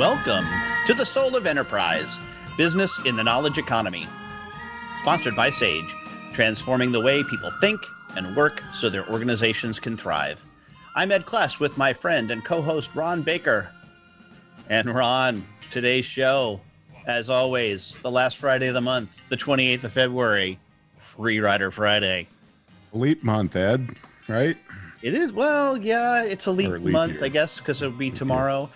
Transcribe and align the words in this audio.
Welcome 0.00 0.46
to 0.86 0.94
the 0.94 1.04
Soul 1.04 1.36
of 1.36 1.44
Enterprise 1.44 2.18
Business 2.56 2.98
in 3.04 3.16
the 3.16 3.22
Knowledge 3.22 3.58
Economy. 3.58 4.08
Sponsored 5.02 5.36
by 5.36 5.50
Sage, 5.50 5.94
transforming 6.32 6.90
the 6.90 7.02
way 7.02 7.22
people 7.22 7.50
think 7.60 7.78
and 8.16 8.34
work 8.34 8.62
so 8.72 8.88
their 8.88 9.06
organizations 9.10 9.78
can 9.78 9.98
thrive. 9.98 10.42
I'm 10.96 11.12
Ed 11.12 11.26
Kless 11.26 11.60
with 11.60 11.76
my 11.76 11.92
friend 11.92 12.30
and 12.30 12.42
co 12.42 12.62
host 12.62 12.88
Ron 12.94 13.20
Baker. 13.20 13.68
And 14.70 14.94
Ron, 14.94 15.46
today's 15.68 16.06
show, 16.06 16.62
as 17.06 17.28
always, 17.28 17.94
the 18.00 18.10
last 18.10 18.38
Friday 18.38 18.68
of 18.68 18.74
the 18.74 18.80
month, 18.80 19.20
the 19.28 19.36
28th 19.36 19.84
of 19.84 19.92
February, 19.92 20.58
Free 20.98 21.40
Rider 21.40 21.70
Friday. 21.70 22.26
Leap 22.94 23.22
month, 23.22 23.54
Ed, 23.54 23.96
right? 24.28 24.56
It 25.02 25.12
is, 25.12 25.30
well, 25.30 25.76
yeah, 25.76 26.24
it's 26.24 26.46
a 26.46 26.52
leap, 26.52 26.70
leap 26.70 26.84
month, 26.84 27.16
year. 27.16 27.24
I 27.24 27.28
guess, 27.28 27.58
because 27.58 27.82
it'll 27.82 27.98
be 27.98 28.10
tomorrow. 28.10 28.70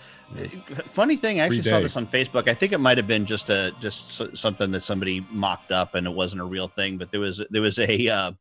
Funny 0.87 1.17
thing, 1.17 1.41
I 1.41 1.45
actually 1.45 1.63
saw 1.63 1.81
this 1.81 1.97
on 1.97 2.07
Facebook. 2.07 2.49
I 2.49 2.55
think 2.55 2.73
it 2.73 2.79
might 2.79 2.97
have 2.97 3.07
been 3.07 3.25
just 3.25 3.51
a 3.51 3.73
just 3.81 4.37
something 4.37 4.73
that 4.73 4.81
somebody 4.81 5.25
mocked 5.31 5.71
up, 5.71 5.95
and 5.95 6.07
it 6.07 6.11
wasn't 6.11 6.43
a 6.43 6.45
real 6.45 6.69
thing. 6.69 6.99
But 6.99 7.13
there 7.13 7.21
was 7.21 7.43
there 7.51 7.63
was 7.63 7.79
a 7.79 8.09
uh, 8.09 8.33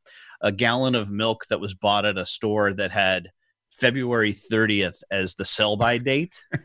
a 0.41 0.52
gallon 0.52 0.95
of 0.95 1.11
milk 1.11 1.45
that 1.49 1.59
was 1.59 1.73
bought 1.73 2.05
at 2.05 2.17
a 2.17 2.25
store 2.25 2.73
that 2.73 2.91
had 2.91 3.30
February 3.71 4.33
30th 4.33 5.03
as 5.11 5.36
the 5.36 5.45
sell 5.45 5.77
by 5.77 5.99
date, 5.99 6.39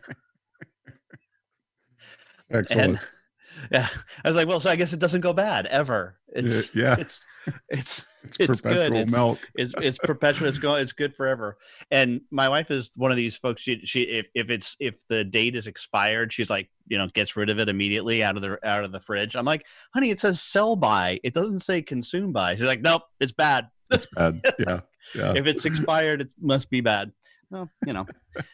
Excellent. 2.50 2.80
and 2.80 3.00
yeah, 3.70 3.88
I 4.24 4.28
was 4.28 4.36
like, 4.36 4.48
well, 4.48 4.60
so 4.60 4.70
I 4.70 4.76
guess 4.76 4.92
it 4.92 5.00
doesn't 5.00 5.20
go 5.20 5.32
bad 5.32 5.66
ever. 5.66 6.18
It's 6.28 6.74
yeah. 6.74 6.96
it's 6.98 7.24
it's 7.68 8.04
it's, 8.24 8.38
it's 8.40 8.60
good. 8.60 8.92
It's- 8.94 9.12
milk. 9.12 9.38
it's 9.54 9.74
it's 9.80 9.98
perpetual. 9.98 10.48
It's 10.48 10.58
going. 10.58 10.82
It's 10.82 10.92
good 10.92 11.14
forever. 11.14 11.56
And 11.90 12.20
my 12.30 12.48
wife 12.48 12.70
is 12.70 12.92
one 12.96 13.10
of 13.10 13.16
these 13.16 13.36
folks. 13.36 13.62
She 13.62 13.80
she 13.84 14.02
if 14.02 14.26
if 14.34 14.50
it's 14.50 14.76
if 14.80 14.96
the 15.08 15.24
date 15.24 15.56
is 15.56 15.66
expired, 15.66 16.32
she's 16.32 16.50
like 16.50 16.70
you 16.86 16.98
know 16.98 17.08
gets 17.08 17.36
rid 17.36 17.50
of 17.50 17.58
it 17.58 17.68
immediately 17.68 18.22
out 18.22 18.36
of 18.36 18.42
the 18.42 18.58
out 18.66 18.84
of 18.84 18.92
the 18.92 19.00
fridge. 19.00 19.36
I'm 19.36 19.44
like, 19.44 19.66
honey, 19.94 20.10
it 20.10 20.20
says 20.20 20.40
sell 20.40 20.76
by. 20.76 21.20
It 21.22 21.34
doesn't 21.34 21.60
say 21.60 21.82
consume 21.82 22.32
by. 22.32 22.54
She's 22.54 22.64
like, 22.64 22.82
nope, 22.82 23.02
it's 23.20 23.32
bad. 23.32 23.68
It's 23.90 24.06
bad. 24.14 24.40
Yeah. 24.58 24.80
Yeah. 25.14 25.32
If 25.36 25.46
it's 25.46 25.64
expired, 25.64 26.20
it 26.20 26.28
must 26.40 26.68
be 26.68 26.80
bad. 26.82 27.12
Well, 27.50 27.70
you 27.86 27.92
know. 27.92 28.06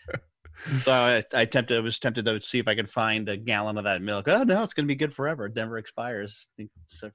So 0.82 0.92
I, 0.92 1.24
I 1.34 1.44
tempted. 1.44 1.76
I 1.76 1.80
was 1.80 1.98
tempted 1.98 2.24
to 2.26 2.40
see 2.40 2.58
if 2.60 2.68
I 2.68 2.74
could 2.74 2.88
find 2.88 3.28
a 3.28 3.36
gallon 3.36 3.76
of 3.76 3.84
that 3.84 4.00
milk. 4.00 4.28
Oh 4.28 4.44
no, 4.44 4.62
it's 4.62 4.72
going 4.72 4.86
to 4.86 4.88
be 4.88 4.94
good 4.94 5.12
forever. 5.12 5.46
It 5.46 5.56
never 5.56 5.78
expires. 5.78 6.48
I 6.48 6.54
think 6.56 6.70
it's, 6.84 7.02
uh, 7.02 7.10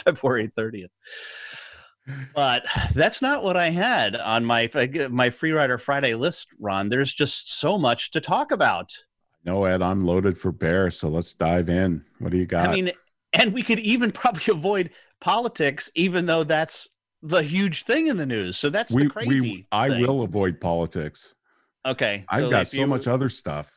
February 0.04 0.50
thirtieth. 0.54 0.90
But 2.34 2.64
that's 2.94 3.22
not 3.22 3.44
what 3.44 3.56
I 3.56 3.70
had 3.70 4.16
on 4.16 4.44
my 4.44 4.68
my 5.10 5.30
Free 5.30 5.52
Rider 5.52 5.78
Friday 5.78 6.14
list, 6.14 6.48
Ron. 6.58 6.88
There's 6.88 7.12
just 7.12 7.52
so 7.58 7.78
much 7.78 8.10
to 8.12 8.20
talk 8.20 8.50
about. 8.50 8.92
no, 9.44 9.64
Ed, 9.64 9.82
I'm 9.82 10.04
loaded 10.04 10.36
for 10.38 10.50
bear. 10.50 10.90
So 10.90 11.08
let's 11.08 11.32
dive 11.32 11.68
in. 11.68 12.04
What 12.18 12.32
do 12.32 12.38
you 12.38 12.46
got? 12.46 12.68
I 12.68 12.72
mean, 12.72 12.90
and 13.32 13.52
we 13.52 13.62
could 13.62 13.78
even 13.78 14.10
probably 14.22 14.42
avoid 14.50 14.90
politics, 15.20 15.90
even 15.94 16.26
though 16.26 16.42
that's 16.42 16.88
the 17.22 17.42
huge 17.42 17.84
thing 17.84 18.06
in 18.08 18.16
the 18.16 18.26
news. 18.26 18.56
So 18.58 18.70
that's 18.70 18.90
we, 18.92 19.04
the 19.04 19.10
crazy. 19.10 19.40
we, 19.40 19.66
I 19.70 19.88
thing. 19.88 20.02
will 20.06 20.22
avoid 20.22 20.60
politics. 20.60 21.34
Okay, 21.86 22.24
I've 22.28 22.44
so 22.44 22.50
got 22.50 22.68
so 22.68 22.76
you- 22.78 22.86
much 22.86 23.06
other 23.06 23.28
stuff. 23.28 23.70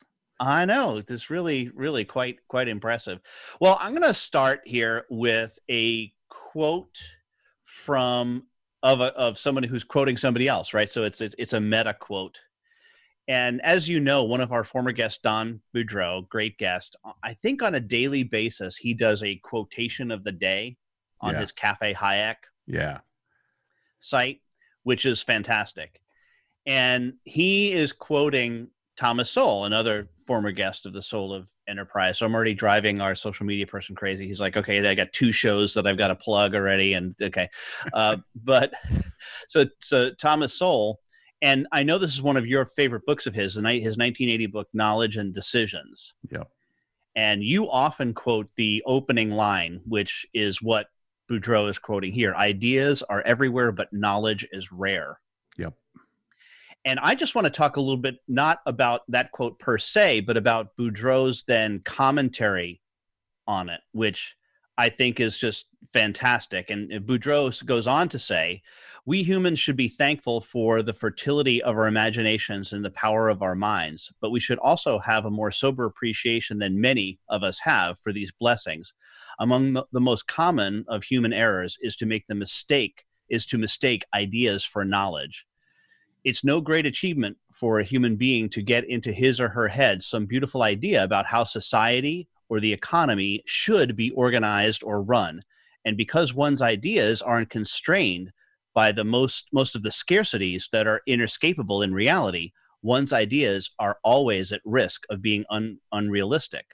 I 0.43 0.65
know 0.65 1.01
this 1.01 1.29
really, 1.29 1.69
really 1.73 2.03
quite, 2.05 2.39
quite 2.47 2.67
impressive. 2.67 3.19
Well, 3.61 3.77
I'm 3.79 3.91
going 3.93 4.03
to 4.03 4.13
start 4.13 4.61
here 4.65 5.05
with 5.09 5.57
a 5.69 6.11
quote 6.29 6.97
from 7.63 8.47
of 8.81 8.99
a, 8.99 9.15
of 9.15 9.37
someone 9.37 9.63
who's 9.63 9.85
quoting 9.85 10.17
somebody 10.17 10.47
else, 10.49 10.73
right? 10.73 10.89
So 10.89 11.03
it's 11.03 11.21
it's, 11.21 11.35
it's 11.37 11.53
a 11.53 11.61
meta 11.61 11.93
quote. 11.93 12.41
And 13.25 13.61
as 13.61 13.87
you 13.87 14.01
know, 14.01 14.25
one 14.25 14.41
of 14.41 14.51
our 14.51 14.65
former 14.65 14.91
guests, 14.91 15.19
Don 15.23 15.61
Boudreaux, 15.73 16.27
great 16.27 16.57
guest, 16.57 16.97
uh, 17.05 17.13
I 17.23 17.33
think 17.33 17.63
on 17.63 17.75
a 17.75 17.79
daily 17.79 18.23
basis 18.23 18.75
he 18.75 18.93
does 18.93 19.23
a 19.23 19.37
quotation 19.37 20.11
of 20.11 20.25
the 20.25 20.33
day 20.33 20.75
on 21.21 21.33
Yeah. 21.33 21.39
his 21.39 21.53
Cafe 21.53 21.93
Hayek 21.93 22.35
Yeah. 22.67 22.99
site, 24.01 24.41
which 24.83 25.05
is 25.05 25.21
fantastic. 25.23 26.01
And 26.65 27.13
he 27.23 27.71
is 27.71 27.93
quoting 27.93 28.71
Thomas 28.97 29.31
Sowell, 29.31 29.63
another 29.63 30.09
former 30.25 30.51
guest 30.51 30.85
of 30.85 30.93
the 30.93 31.01
Soul 31.01 31.33
of 31.33 31.49
Enterprise. 31.67 32.19
So 32.19 32.25
I'm 32.25 32.35
already 32.35 32.53
driving 32.53 33.01
our 33.01 33.15
social 33.15 33.45
media 33.45 33.67
person 33.67 33.95
crazy. 33.95 34.27
He's 34.27 34.41
like, 34.41 34.57
okay, 34.57 34.87
I 34.87 34.95
got 34.95 35.13
two 35.13 35.31
shows 35.31 35.73
that 35.73 35.87
I've 35.87 35.97
got 35.97 36.09
to 36.09 36.15
plug 36.15 36.55
already. 36.55 36.93
And 36.93 37.15
okay. 37.21 37.49
Uh, 37.93 38.17
but 38.35 38.73
so, 39.47 39.65
so 39.81 40.11
Thomas 40.11 40.53
Sowell, 40.53 40.99
and 41.41 41.67
I 41.71 41.83
know 41.83 41.97
this 41.97 42.13
is 42.13 42.21
one 42.21 42.37
of 42.37 42.47
your 42.47 42.65
favorite 42.65 43.05
books 43.05 43.25
of 43.27 43.35
his, 43.35 43.55
the 43.55 43.61
ni- 43.61 43.79
his 43.79 43.97
1980 43.97 44.45
book, 44.47 44.67
Knowledge 44.73 45.17
and 45.17 45.33
Decisions. 45.33 46.13
Yeah. 46.31 46.43
And 47.15 47.43
you 47.43 47.69
often 47.69 48.13
quote 48.13 48.49
the 48.57 48.81
opening 48.85 49.31
line, 49.31 49.81
which 49.85 50.25
is 50.33 50.61
what 50.61 50.87
Boudreaux 51.29 51.69
is 51.69 51.79
quoting 51.79 52.11
here 52.11 52.33
ideas 52.35 53.03
are 53.03 53.21
everywhere, 53.21 53.71
but 53.71 53.91
knowledge 53.93 54.47
is 54.51 54.71
rare. 54.71 55.19
Yep. 55.57 55.73
And 56.85 56.99
I 56.99 57.15
just 57.15 57.33
want 57.33 57.45
to 57.45 57.51
talk 57.51 57.77
a 57.77 57.81
little 57.81 57.97
bit, 57.97 58.17
not 58.27 58.59
about 58.65 59.01
that 59.07 59.31
quote 59.31 59.57
per 59.57 59.77
se, 59.77 60.21
but 60.21 60.37
about 60.37 60.75
Boudreaux's 60.77 61.43
then 61.43 61.79
commentary 61.79 62.81
on 63.47 63.69
it, 63.69 63.81
which 63.93 64.35
I 64.77 64.89
think 64.89 65.19
is 65.19 65.37
just 65.37 65.67
fantastic. 65.93 66.69
And 66.69 66.91
Boudreaux 67.05 67.65
goes 67.65 67.87
on 67.87 68.09
to 68.09 68.19
say, 68.19 68.63
we 69.05 69.23
humans 69.23 69.59
should 69.59 69.75
be 69.75 69.89
thankful 69.89 70.41
for 70.41 70.81
the 70.81 70.93
fertility 70.93 71.61
of 71.61 71.75
our 71.75 71.87
imaginations 71.87 72.73
and 72.73 72.83
the 72.83 72.91
power 72.91 73.29
of 73.29 73.41
our 73.41 73.55
minds, 73.55 74.11
but 74.21 74.31
we 74.31 74.39
should 74.39 74.57
also 74.59 74.97
have 74.99 75.25
a 75.25 75.31
more 75.31 75.51
sober 75.51 75.85
appreciation 75.85 76.57
than 76.57 76.81
many 76.81 77.19
of 77.29 77.43
us 77.43 77.59
have 77.59 77.99
for 77.99 78.13
these 78.13 78.31
blessings. 78.31 78.93
Among 79.39 79.73
the 79.91 80.01
most 80.01 80.27
common 80.27 80.85
of 80.87 81.03
human 81.03 81.33
errors 81.33 81.77
is 81.81 81.95
to 81.97 82.05
make 82.05 82.27
the 82.27 82.35
mistake 82.35 83.05
is 83.29 83.45
to 83.47 83.57
mistake 83.57 84.05
ideas 84.13 84.63
for 84.63 84.85
knowledge. 84.85 85.45
It's 86.23 86.43
no 86.43 86.61
great 86.61 86.85
achievement 86.85 87.37
for 87.51 87.79
a 87.79 87.83
human 87.83 88.15
being 88.15 88.49
to 88.49 88.61
get 88.61 88.89
into 88.89 89.11
his 89.11 89.39
or 89.39 89.49
her 89.49 89.67
head 89.67 90.01
some 90.01 90.25
beautiful 90.25 90.61
idea 90.63 91.03
about 91.03 91.25
how 91.25 91.43
society 91.43 92.27
or 92.49 92.59
the 92.59 92.71
economy 92.71 93.43
should 93.45 93.95
be 93.95 94.11
organized 94.11 94.83
or 94.83 95.01
run. 95.01 95.41
And 95.85 95.97
because 95.97 96.33
one's 96.33 96.61
ideas 96.61 97.21
aren't 97.21 97.49
constrained 97.49 98.31
by 98.73 98.91
the 98.91 99.03
most 99.03 99.47
most 99.51 99.75
of 99.75 99.83
the 99.83 99.89
scarcities 99.89 100.69
that 100.71 100.87
are 100.87 101.01
inescapable 101.07 101.81
in 101.81 101.93
reality, 101.93 102.51
one's 102.81 103.13
ideas 103.13 103.69
are 103.79 103.97
always 104.03 104.51
at 104.51 104.61
risk 104.65 105.03
of 105.09 105.21
being 105.21 105.43
un, 105.49 105.77
unrealistic. 105.91 106.65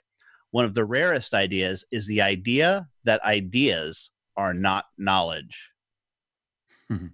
One 0.52 0.64
of 0.64 0.74
the 0.74 0.84
rarest 0.84 1.34
ideas 1.34 1.84
is 1.90 2.06
the 2.06 2.20
idea 2.22 2.88
that 3.04 3.22
ideas 3.24 4.10
are 4.36 4.54
not 4.54 4.86
knowledge. 4.96 5.70
Hmm. 6.88 7.06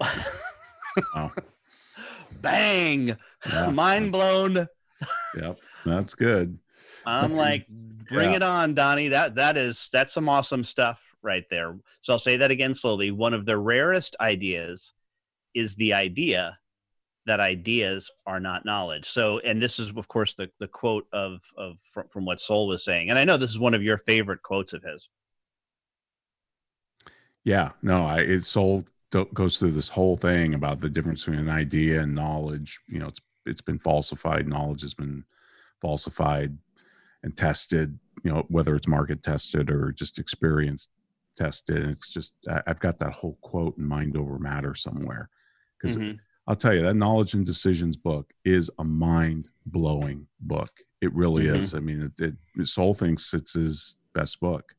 Wow. 1.14 1.32
Bang! 2.40 3.16
Yeah. 3.50 3.70
Mind 3.72 4.12
blown. 4.12 4.66
Yep. 5.40 5.58
That's 5.84 6.14
good. 6.14 6.58
I'm 7.06 7.32
like, 7.32 7.66
bring 8.08 8.30
Yeah. 8.30 8.36
it 8.36 8.42
on, 8.42 8.74
Donnie. 8.74 9.08
That 9.08 9.36
that 9.36 9.56
is 9.56 9.88
that's 9.92 10.12
some 10.12 10.28
awesome 10.28 10.62
stuff 10.64 11.02
right 11.22 11.44
there. 11.50 11.78
So 12.00 12.12
I'll 12.12 12.18
say 12.18 12.36
that 12.36 12.50
again 12.50 12.74
slowly. 12.74 13.10
One 13.10 13.34
of 13.34 13.46
the 13.46 13.56
rarest 13.58 14.14
ideas 14.20 14.92
is 15.54 15.74
the 15.76 15.94
idea 15.94 16.58
that 17.26 17.40
ideas 17.40 18.10
are 18.26 18.40
not 18.40 18.64
knowledge. 18.64 19.06
So, 19.06 19.38
and 19.40 19.60
this 19.60 19.78
is 19.78 19.90
of 19.96 20.08
course 20.08 20.34
the 20.34 20.50
the 20.60 20.68
quote 20.68 21.06
of 21.12 21.40
of 21.56 21.78
from, 21.82 22.08
from 22.08 22.24
what 22.24 22.40
Sowell 22.40 22.68
was 22.68 22.84
saying. 22.84 23.10
And 23.10 23.18
I 23.18 23.24
know 23.24 23.36
this 23.36 23.50
is 23.50 23.58
one 23.58 23.74
of 23.74 23.82
your 23.82 23.98
favorite 23.98 24.42
quotes 24.42 24.72
of 24.72 24.82
his. 24.82 25.08
Yeah. 27.44 27.70
No, 27.82 28.04
I 28.04 28.18
it 28.20 28.44
Sowell 28.44 28.84
goes 29.34 29.58
through 29.58 29.72
this 29.72 29.88
whole 29.88 30.16
thing 30.16 30.54
about 30.54 30.80
the 30.80 30.88
difference 30.90 31.24
between 31.24 31.40
an 31.40 31.48
idea 31.48 32.02
and 32.02 32.14
knowledge. 32.14 32.78
You 32.88 32.98
know, 33.00 33.08
it's 33.08 33.20
it's 33.46 33.60
been 33.62 33.78
falsified. 33.78 34.46
Knowledge 34.46 34.82
has 34.82 34.94
been 34.94 35.24
falsified 35.80 36.56
and 37.22 37.36
tested. 37.36 37.98
You 38.24 38.32
know, 38.32 38.44
whether 38.48 38.74
it's 38.74 38.88
market 38.88 39.22
tested 39.22 39.70
or 39.70 39.92
just 39.92 40.18
experience 40.18 40.88
tested. 41.36 41.86
It's 41.88 42.10
just 42.10 42.34
I've 42.66 42.80
got 42.80 42.98
that 42.98 43.12
whole 43.12 43.38
quote 43.40 43.78
in 43.78 43.84
Mind 43.84 44.16
Over 44.16 44.38
Matter 44.38 44.74
somewhere 44.74 45.30
because 45.80 45.96
Mhm. 45.96 46.18
I'll 46.48 46.56
tell 46.56 46.74
you 46.74 46.82
that 46.82 46.94
knowledge 46.94 47.34
and 47.34 47.46
decisions 47.46 47.96
book 47.96 48.32
is 48.44 48.70
a 48.78 48.84
mind 48.84 49.48
blowing 49.66 50.26
book. 50.40 50.70
It 51.00 51.14
really 51.14 51.44
Mhm. 51.44 51.56
is. 51.60 51.74
I 51.74 51.80
mean, 51.80 52.12
it, 52.18 52.36
it 52.58 52.66
Sowell 52.66 52.94
thinks 52.94 53.32
it's 53.34 53.52
his 53.52 53.94
best 54.14 54.40
book, 54.40 54.74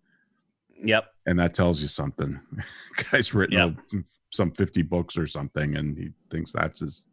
Yep. 0.83 1.13
and 1.27 1.39
that 1.39 1.53
tells 1.53 1.81
you 1.81 1.87
something. 1.87 2.39
Guy's 3.11 3.33
written 3.33 3.57
Yep. 3.93 4.03
Some 4.31 4.51
fifty 4.51 4.81
books 4.81 5.17
or 5.17 5.27
something, 5.27 5.75
and 5.75 5.97
he 5.97 6.09
thinks 6.31 6.51
that's 6.51 6.79
his 6.79 7.05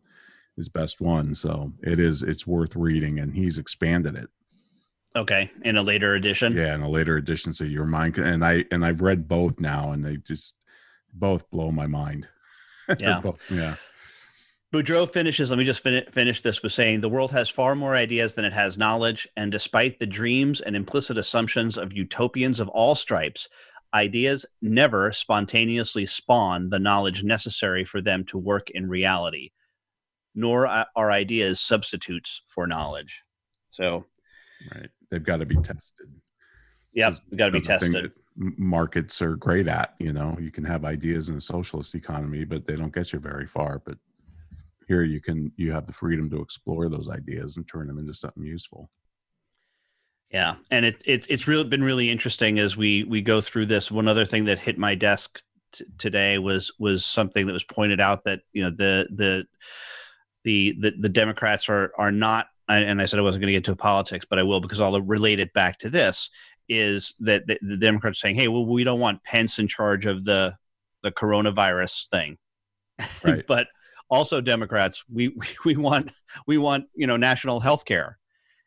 his 0.56 0.68
best 0.68 1.00
one. 1.00 1.34
So 1.34 1.72
it 1.82 1.98
is. 2.00 2.22
It's 2.22 2.46
worth 2.46 2.76
reading, 2.76 3.18
and 3.20 3.34
he's 3.34 3.58
expanded 3.58 4.16
it. 4.16 4.28
Okay. 5.14 5.50
In 5.64 5.76
a 5.76 5.82
later 5.82 6.14
edition. 6.14 6.54
Yeah, 6.54 6.74
in 6.74 6.82
a 6.82 6.88
later 6.90 7.16
edition, 7.16 7.54
so 7.54 7.64
your 7.64 7.86
mind. 7.86 8.18
And 8.18 8.44
I 8.44 8.64
and 8.70 8.84
I've 8.84 9.00
read 9.00 9.26
both 9.28 9.58
now, 9.60 9.92
and 9.92 10.04
they 10.04 10.16
just 10.18 10.54
both 11.14 11.48
blow 11.50 11.70
my 11.70 11.86
mind. 11.86 12.28
Yeah. 13.00 13.18
both- 13.20 13.40
yeah. 13.50 13.74
Boudreaux 14.72 15.10
finishes, 15.10 15.50
let 15.50 15.58
me 15.58 15.64
just 15.64 15.82
fin- 15.82 16.04
finish 16.10 16.40
this 16.40 16.62
with 16.62 16.72
saying 16.72 17.00
the 17.00 17.08
world 17.08 17.32
has 17.32 17.48
far 17.48 17.74
more 17.74 17.96
ideas 17.96 18.34
than 18.34 18.44
it 18.44 18.52
has 18.52 18.76
knowledge. 18.78 19.26
And 19.36 19.50
despite 19.50 19.98
the 19.98 20.06
dreams 20.06 20.60
and 20.60 20.76
implicit 20.76 21.16
assumptions 21.18 21.78
of 21.78 21.92
utopians 21.92 22.60
of 22.60 22.68
all 22.68 22.94
stripes, 22.94 23.48
ideas 23.94 24.46
never 24.60 25.12
spontaneously 25.12 26.06
spawn 26.06 26.70
the 26.70 26.78
knowledge 26.78 27.24
necessary 27.24 27.84
for 27.84 28.00
them 28.00 28.24
to 28.26 28.38
work 28.38 28.70
in 28.70 28.88
reality, 28.88 29.50
nor 30.34 30.66
are 30.66 31.10
ideas 31.10 31.60
substitutes 31.60 32.42
for 32.48 32.66
knowledge. 32.66 33.22
So, 33.70 34.04
Right. 34.74 34.88
They've 35.10 35.22
got 35.22 35.36
to 35.38 35.46
be 35.46 35.56
tested. 35.56 36.08
yeah, 36.92 37.14
we 37.30 37.36
got 37.36 37.46
to 37.46 37.52
be 37.52 37.60
tested. 37.60 38.12
Markets 38.36 39.22
are 39.22 39.36
great 39.36 39.68
at, 39.68 39.94
you 39.98 40.12
know, 40.12 40.36
you 40.40 40.50
can 40.50 40.64
have 40.64 40.84
ideas 40.84 41.28
in 41.28 41.36
a 41.36 41.40
socialist 41.40 41.94
economy, 41.94 42.44
but 42.44 42.66
they 42.66 42.76
don't 42.76 42.94
get 42.94 43.12
you 43.12 43.18
very 43.18 43.46
far. 43.46 43.80
But 43.84 43.98
here 44.88 45.02
you 45.02 45.20
can, 45.20 45.52
you 45.56 45.72
have 45.72 45.86
the 45.86 45.92
freedom 45.92 46.28
to 46.30 46.42
explore 46.42 46.88
those 46.88 47.08
ideas 47.08 47.56
and 47.56 47.66
turn 47.68 47.86
them 47.86 47.98
into 47.98 48.14
something 48.14 48.44
useful. 48.44 48.90
Yeah, 50.30 50.56
and 50.70 50.84
it, 50.84 51.02
it 51.06 51.26
it's 51.30 51.46
really 51.46 51.64
been 51.64 51.84
really 51.84 52.10
interesting 52.10 52.58
as 52.58 52.76
we 52.76 53.04
we 53.04 53.22
go 53.22 53.40
through 53.40 53.66
this. 53.66 53.90
One 53.90 54.08
other 54.08 54.26
thing 54.26 54.44
that 54.46 54.58
hit 54.58 54.76
my 54.76 54.94
desk 54.94 55.40
t- 55.72 55.84
today 55.98 56.38
was 56.38 56.72
was 56.78 57.04
something 57.04 57.46
that 57.46 57.52
was 57.52 57.64
pointed 57.64 58.00
out 58.00 58.24
that 58.24 58.40
you 58.52 58.62
know 58.64 58.70
the 58.70 59.06
the 59.14 59.44
the 60.44 60.74
the, 60.80 60.92
the 61.00 61.08
Democrats 61.08 61.68
are 61.68 61.92
are 61.96 62.12
not. 62.12 62.46
And 62.68 63.00
I 63.00 63.06
said 63.06 63.20
I 63.20 63.22
wasn't 63.22 63.42
going 63.42 63.52
to 63.54 63.60
get 63.60 63.68
into 63.68 63.76
politics, 63.76 64.26
but 64.28 64.40
I 64.40 64.42
will 64.42 64.60
because 64.60 64.80
I'll 64.80 65.00
relate 65.00 65.38
it 65.38 65.52
back 65.52 65.78
to 65.78 65.90
this. 65.90 66.30
Is 66.68 67.14
that 67.20 67.46
the, 67.46 67.56
the 67.62 67.76
Democrats 67.76 68.18
are 68.18 68.22
saying, 68.22 68.34
"Hey, 68.34 68.48
well, 68.48 68.66
we 68.66 68.82
don't 68.82 68.98
want 68.98 69.22
Pence 69.22 69.60
in 69.60 69.68
charge 69.68 70.04
of 70.04 70.24
the 70.24 70.56
the 71.04 71.12
coronavirus 71.12 72.08
thing," 72.08 72.38
Right. 73.24 73.46
but 73.46 73.68
also 74.08 74.40
Democrats, 74.40 75.04
we 75.08 75.36
we 75.64 75.76
want 75.76 76.10
we 76.48 76.58
want 76.58 76.86
you 76.96 77.06
know 77.06 77.16
national 77.16 77.60
health 77.60 77.84
care 77.84 78.18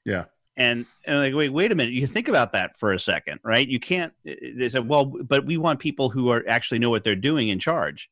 Yeah. 0.06 0.26
And 0.60 0.86
and 1.06 1.20
like 1.20 1.34
wait 1.34 1.50
wait 1.50 1.72
a 1.72 1.76
minute. 1.76 1.94
You 1.94 2.06
think 2.06 2.28
about 2.28 2.52
that 2.54 2.78
for 2.78 2.92
a 2.94 3.00
second 3.00 3.40
right? 3.44 3.68
You 3.68 3.80
can't 3.80 4.14
they 4.24 4.70
said 4.70 4.88
well 4.88 5.06
but 5.06 5.46
we 5.46 5.58
want 5.58 5.80
people 5.80 6.10
who 6.10 6.30
are 6.30 6.44
actually 6.48 6.80
know 6.80 6.90
what 6.90 7.04
they're 7.04 7.16
doing 7.16 7.50
in 7.50 7.60
charge. 7.60 8.10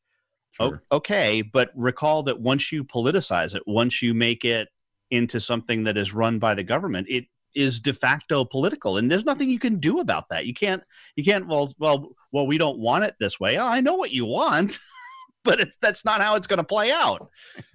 Sure. 0.52 0.82
O- 0.90 0.96
okay 0.96 1.42
but 1.42 1.70
recall 1.74 2.22
that 2.24 2.40
once 2.40 2.72
you 2.72 2.82
politicize 2.82 3.54
it 3.54 3.62
once 3.66 4.02
you 4.02 4.14
make 4.14 4.44
it 4.44 4.68
into 5.10 5.40
something 5.40 5.84
that 5.84 5.96
is 5.96 6.12
run 6.12 6.38
by 6.38 6.54
the 6.54 6.64
government 6.64 7.06
it 7.08 7.26
is 7.54 7.80
de 7.80 7.92
facto 7.92 8.44
political. 8.44 8.98
And 8.98 9.10
there's 9.10 9.24
nothing 9.24 9.50
you 9.50 9.58
can 9.58 9.80
do 9.80 9.98
about 10.00 10.28
that. 10.30 10.46
You 10.46 10.54
can't 10.54 10.82
you 11.16 11.24
can't 11.24 11.46
well 11.46 11.72
well 11.78 12.10
well 12.32 12.46
we 12.46 12.58
don't 12.58 12.78
want 12.78 13.04
it 13.04 13.14
this 13.20 13.38
way. 13.38 13.58
Oh, 13.58 13.66
i 13.66 13.80
know 13.80 13.94
what 13.94 14.10
you 14.10 14.24
want 14.24 14.78
but 15.44 15.60
it's 15.60 15.76
that's 15.80 16.04
not 16.04 16.20
how 16.20 16.34
it's 16.34 16.46
going 16.46 16.58
to 16.58 16.64
play 16.64 16.90
out. 16.90 17.30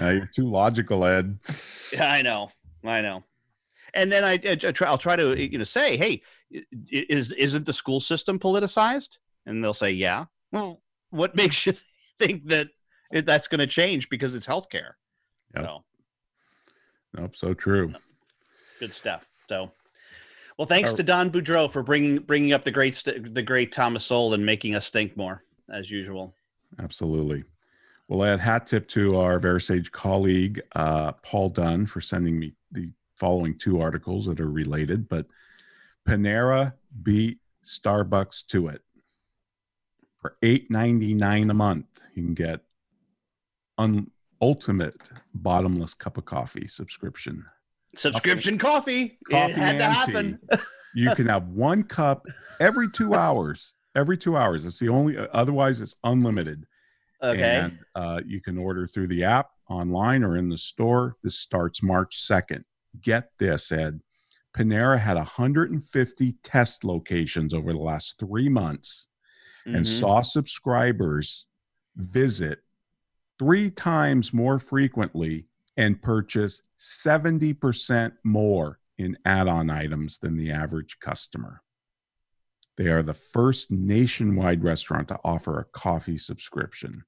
Uh, 0.00 0.10
you're 0.10 0.30
too 0.36 0.48
logical, 0.48 1.04
Ed. 1.04 1.36
Yeah, 1.92 2.08
I 2.08 2.22
know, 2.22 2.52
I 2.84 3.00
know. 3.00 3.24
And 3.94 4.10
then 4.12 4.24
I, 4.24 4.32
I 4.32 4.54
try, 4.56 4.88
I'll 4.88 4.98
try 4.98 5.16
to 5.16 5.36
you 5.40 5.58
know 5.58 5.64
say, 5.64 5.96
hey, 5.96 6.22
is 6.90 7.32
isn't 7.32 7.66
the 7.66 7.72
school 7.72 8.00
system 8.00 8.38
politicized? 8.38 9.18
And 9.46 9.62
they'll 9.64 9.74
say, 9.74 9.90
yeah. 9.92 10.26
Well, 10.52 10.82
what 11.10 11.34
makes 11.42 11.66
you 11.66 11.74
think 12.18 12.46
that 12.48 12.68
it, 13.12 13.26
that's 13.26 13.48
going 13.48 13.58
to 13.60 13.66
change 13.66 14.08
because 14.08 14.34
it's 14.34 14.46
healthcare? 14.46 14.92
Yep. 15.54 15.64
So 15.64 15.84
Nope. 17.14 17.36
So 17.36 17.54
true. 17.54 17.92
good 18.78 18.92
stuff. 18.92 19.28
So, 19.48 19.72
well, 20.56 20.66
thanks 20.66 20.92
Are- 20.92 20.96
to 20.96 21.02
Don 21.02 21.30
Boudreaux 21.30 21.70
for 21.70 21.82
bringing 21.82 22.18
bringing 22.18 22.52
up 22.52 22.64
the 22.64 22.70
great 22.70 22.94
st- 22.94 23.34
the 23.34 23.42
great 23.42 23.72
Thomas 23.72 24.04
Sowell 24.04 24.34
and 24.34 24.46
making 24.46 24.74
us 24.76 24.90
think 24.90 25.16
more 25.16 25.42
as 25.72 25.90
usual. 25.90 26.34
Absolutely. 26.78 27.42
We'll 28.08 28.24
add 28.24 28.40
hat 28.40 28.66
tip 28.66 28.88
to 28.88 29.16
our 29.18 29.38
VeraSage 29.38 29.90
colleague, 29.92 30.60
uh, 30.74 31.12
Paul 31.22 31.48
Dunn, 31.50 31.86
for 31.86 32.00
sending 32.00 32.38
me 32.38 32.52
the 32.72 32.90
following 33.20 33.56
two 33.56 33.80
articles 33.80 34.26
that 34.26 34.40
are 34.40 34.50
related. 34.50 35.08
But 35.08 35.26
Panera 36.08 36.72
beat 37.02 37.38
Starbucks 37.64 38.46
to 38.48 38.68
it. 38.68 38.80
For 40.18 40.36
eight 40.42 40.70
ninety 40.70 41.14
nine 41.14 41.48
a 41.50 41.54
month, 41.54 41.86
you 42.14 42.24
can 42.24 42.34
get 42.34 42.60
un- 43.78 44.10
ultimate 44.42 44.96
bottomless 45.34 45.94
cup 45.94 46.16
of 46.18 46.24
coffee 46.24 46.66
subscription. 46.66 47.44
Subscription 47.96 48.56
coffee, 48.58 49.18
Coffee 49.30 49.52
it 49.52 49.56
had 49.56 49.78
to 49.78 49.84
and 49.84 49.92
happen. 49.94 50.38
You 50.94 51.14
can 51.14 51.26
have 51.26 51.48
one 51.48 51.84
cup 51.84 52.26
every 52.60 52.88
two 52.90 53.14
hours. 53.14 53.74
Every 53.96 54.16
two 54.16 54.36
hours. 54.36 54.64
It's 54.64 54.78
the 54.78 54.88
only. 54.88 55.16
Otherwise, 55.32 55.80
it's 55.80 55.96
unlimited. 56.04 56.66
okay, 57.22 57.56
And 57.64 57.78
uh, 57.96 58.20
you 58.24 58.40
can 58.40 58.56
order 58.58 58.86
through 58.86 59.08
the 59.08 59.24
app, 59.24 59.50
online, 59.68 60.22
or 60.22 60.36
in 60.36 60.48
the 60.48 60.56
store. 60.58 61.16
This 61.24 61.36
starts 61.36 61.82
March 61.82 62.16
2nd. 62.22 62.62
Get 63.00 63.30
this, 63.38 63.70
Ed. 63.70 64.00
Panera 64.56 64.98
had 64.98 65.16
150 65.16 66.32
test 66.42 66.84
locations 66.84 67.54
over 67.54 67.72
the 67.72 67.78
last 67.78 68.18
three 68.18 68.48
months 68.48 69.08
and 69.66 69.84
Mhm. 69.84 70.00
saw 70.00 70.22
subscribers 70.22 71.46
visit 71.94 72.64
three 73.38 73.70
times 73.70 74.32
more 74.32 74.58
frequently 74.58 75.46
and 75.76 76.02
purchase 76.02 76.62
70% 76.76 78.14
more 78.24 78.80
in 78.98 79.16
add 79.24 79.46
on 79.48 79.70
items 79.70 80.18
than 80.18 80.36
the 80.36 80.50
average 80.50 80.98
customer. 80.98 81.62
They 82.76 82.88
are 82.88 83.02
the 83.02 83.14
first 83.14 83.70
nationwide 83.70 84.64
restaurant 84.64 85.08
to 85.08 85.20
offer 85.22 85.58
a 85.58 85.64
coffee 85.64 86.18
subscription. 86.18 87.04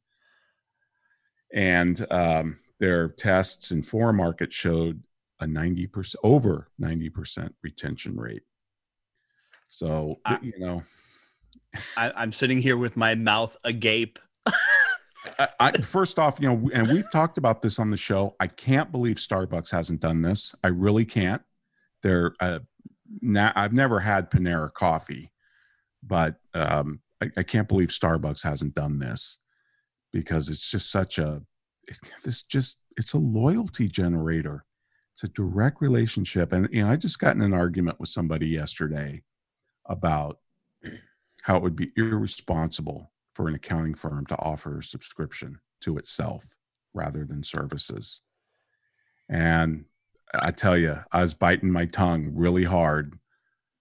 And 1.52 2.06
um, 2.10 2.60
their 2.78 3.08
tests 3.08 3.72
in 3.72 3.82
four 3.82 4.12
markets 4.12 4.54
showed 4.54 5.02
a 5.42 5.46
90% 5.46 6.14
over 6.22 6.68
90% 6.80 7.52
retention 7.62 8.16
rate. 8.16 8.42
So, 9.68 10.20
I- 10.24 10.38
you 10.42 10.52
know, 10.58 10.82
I, 11.96 12.12
I'm 12.14 12.32
sitting 12.32 12.60
here 12.60 12.76
with 12.76 12.96
my 12.96 13.14
mouth 13.14 13.56
agape. 13.64 14.18
I, 15.38 15.48
I, 15.60 15.72
first 15.82 16.18
off, 16.18 16.38
you 16.40 16.48
know, 16.48 16.70
and 16.74 16.88
we've 16.88 17.10
talked 17.12 17.38
about 17.38 17.62
this 17.62 17.78
on 17.78 17.90
the 17.90 17.96
show. 17.96 18.34
I 18.40 18.46
can't 18.48 18.90
believe 18.90 19.16
Starbucks 19.16 19.70
hasn't 19.70 20.00
done 20.00 20.22
this. 20.22 20.54
I 20.64 20.68
really 20.68 21.04
can't. 21.04 21.42
They're 22.02 22.34
uh, 22.40 22.58
na- 23.20 23.52
I've 23.54 23.72
never 23.72 24.00
had 24.00 24.30
Panera 24.30 24.72
coffee, 24.72 25.30
but 26.02 26.36
um, 26.54 27.00
I, 27.22 27.30
I 27.36 27.42
can't 27.44 27.68
believe 27.68 27.88
Starbucks 27.88 28.42
hasn't 28.42 28.74
done 28.74 28.98
this 28.98 29.38
because 30.12 30.48
it's 30.48 30.68
just 30.70 30.90
such 30.90 31.18
a 31.18 31.42
it, 31.84 31.96
this 32.24 32.42
just 32.42 32.78
it's 32.96 33.12
a 33.12 33.18
loyalty 33.18 33.88
generator. 33.88 34.64
It's 35.14 35.24
a 35.24 35.28
direct 35.28 35.80
relationship, 35.80 36.52
and 36.52 36.68
you 36.72 36.82
know, 36.82 36.90
I 36.90 36.96
just 36.96 37.18
got 37.18 37.36
in 37.36 37.42
an 37.42 37.52
argument 37.52 38.00
with 38.00 38.08
somebody 38.08 38.46
yesterday 38.48 39.22
about 39.86 40.38
how 41.42 41.56
it 41.56 41.62
would 41.62 41.76
be 41.76 41.92
irresponsible 41.96 43.12
for 43.34 43.48
an 43.48 43.54
accounting 43.54 43.94
firm 43.94 44.24
to 44.26 44.38
offer 44.38 44.78
a 44.78 44.82
subscription 44.82 45.58
to 45.80 45.98
itself 45.98 46.46
rather 46.94 47.24
than 47.24 47.42
services. 47.42 48.20
And 49.28 49.84
I 50.34 50.50
tell 50.50 50.76
you, 50.78 50.98
I 51.12 51.22
was 51.22 51.34
biting 51.34 51.70
my 51.70 51.86
tongue 51.86 52.32
really 52.34 52.64
hard, 52.64 53.18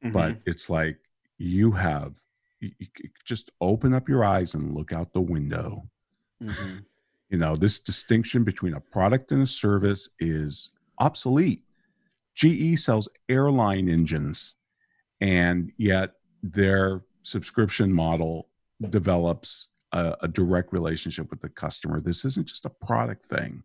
but 0.03 0.38
it's 0.45 0.69
like 0.69 0.97
you 1.38 1.71
have 1.71 2.17
you, 2.59 2.71
you 2.79 2.88
just 3.25 3.51
open 3.61 3.93
up 3.93 4.09
your 4.09 4.23
eyes 4.23 4.53
and 4.53 4.73
look 4.75 4.91
out 4.91 5.13
the 5.13 5.21
window. 5.21 5.88
Mhm. 6.41 6.85
You 7.29 7.38
know, 7.38 7.55
this 7.55 7.79
distinction 7.79 8.43
between 8.43 8.73
a 8.73 8.79
product 8.79 9.31
and 9.31 9.41
a 9.41 9.47
service 9.47 10.09
is 10.19 10.71
obsolete. 11.01 11.63
GE 12.36 12.79
sells 12.79 13.10
airline 13.27 13.89
engines, 13.89 14.55
and 15.20 15.72
yet 15.77 16.13
their 16.41 17.03
subscription 17.24 17.91
model 17.91 18.48
develops 18.89 19.67
a, 19.91 20.15
a 20.22 20.27
direct 20.27 20.72
relationship 20.72 21.29
with 21.29 21.41
the 21.41 21.50
customer. 21.50 22.00
This 22.00 22.24
isn't 22.24 22.48
just 22.48 22.65
a 22.65 22.70
product 22.70 23.25
thing, 23.25 23.63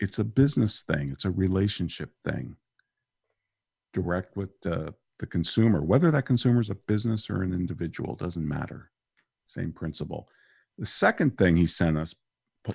it's 0.00 0.18
a 0.18 0.24
business 0.24 0.82
thing, 0.82 1.10
it's 1.10 1.24
a 1.24 1.30
relationship 1.30 2.10
thing. 2.24 2.56
Direct 3.92 4.36
with 4.36 4.58
the, 4.62 4.94
the 5.18 5.26
consumer, 5.26 5.82
whether 5.82 6.10
that 6.10 6.26
consumer 6.26 6.60
is 6.60 6.70
a 6.70 6.74
business 6.74 7.28
or 7.30 7.42
an 7.42 7.52
individual, 7.52 8.16
doesn't 8.16 8.48
matter. 8.48 8.90
Same 9.46 9.70
principle. 9.70 10.28
The 10.78 10.86
second 10.86 11.36
thing 11.36 11.56
he 11.56 11.66
sent 11.66 11.98
us 11.98 12.14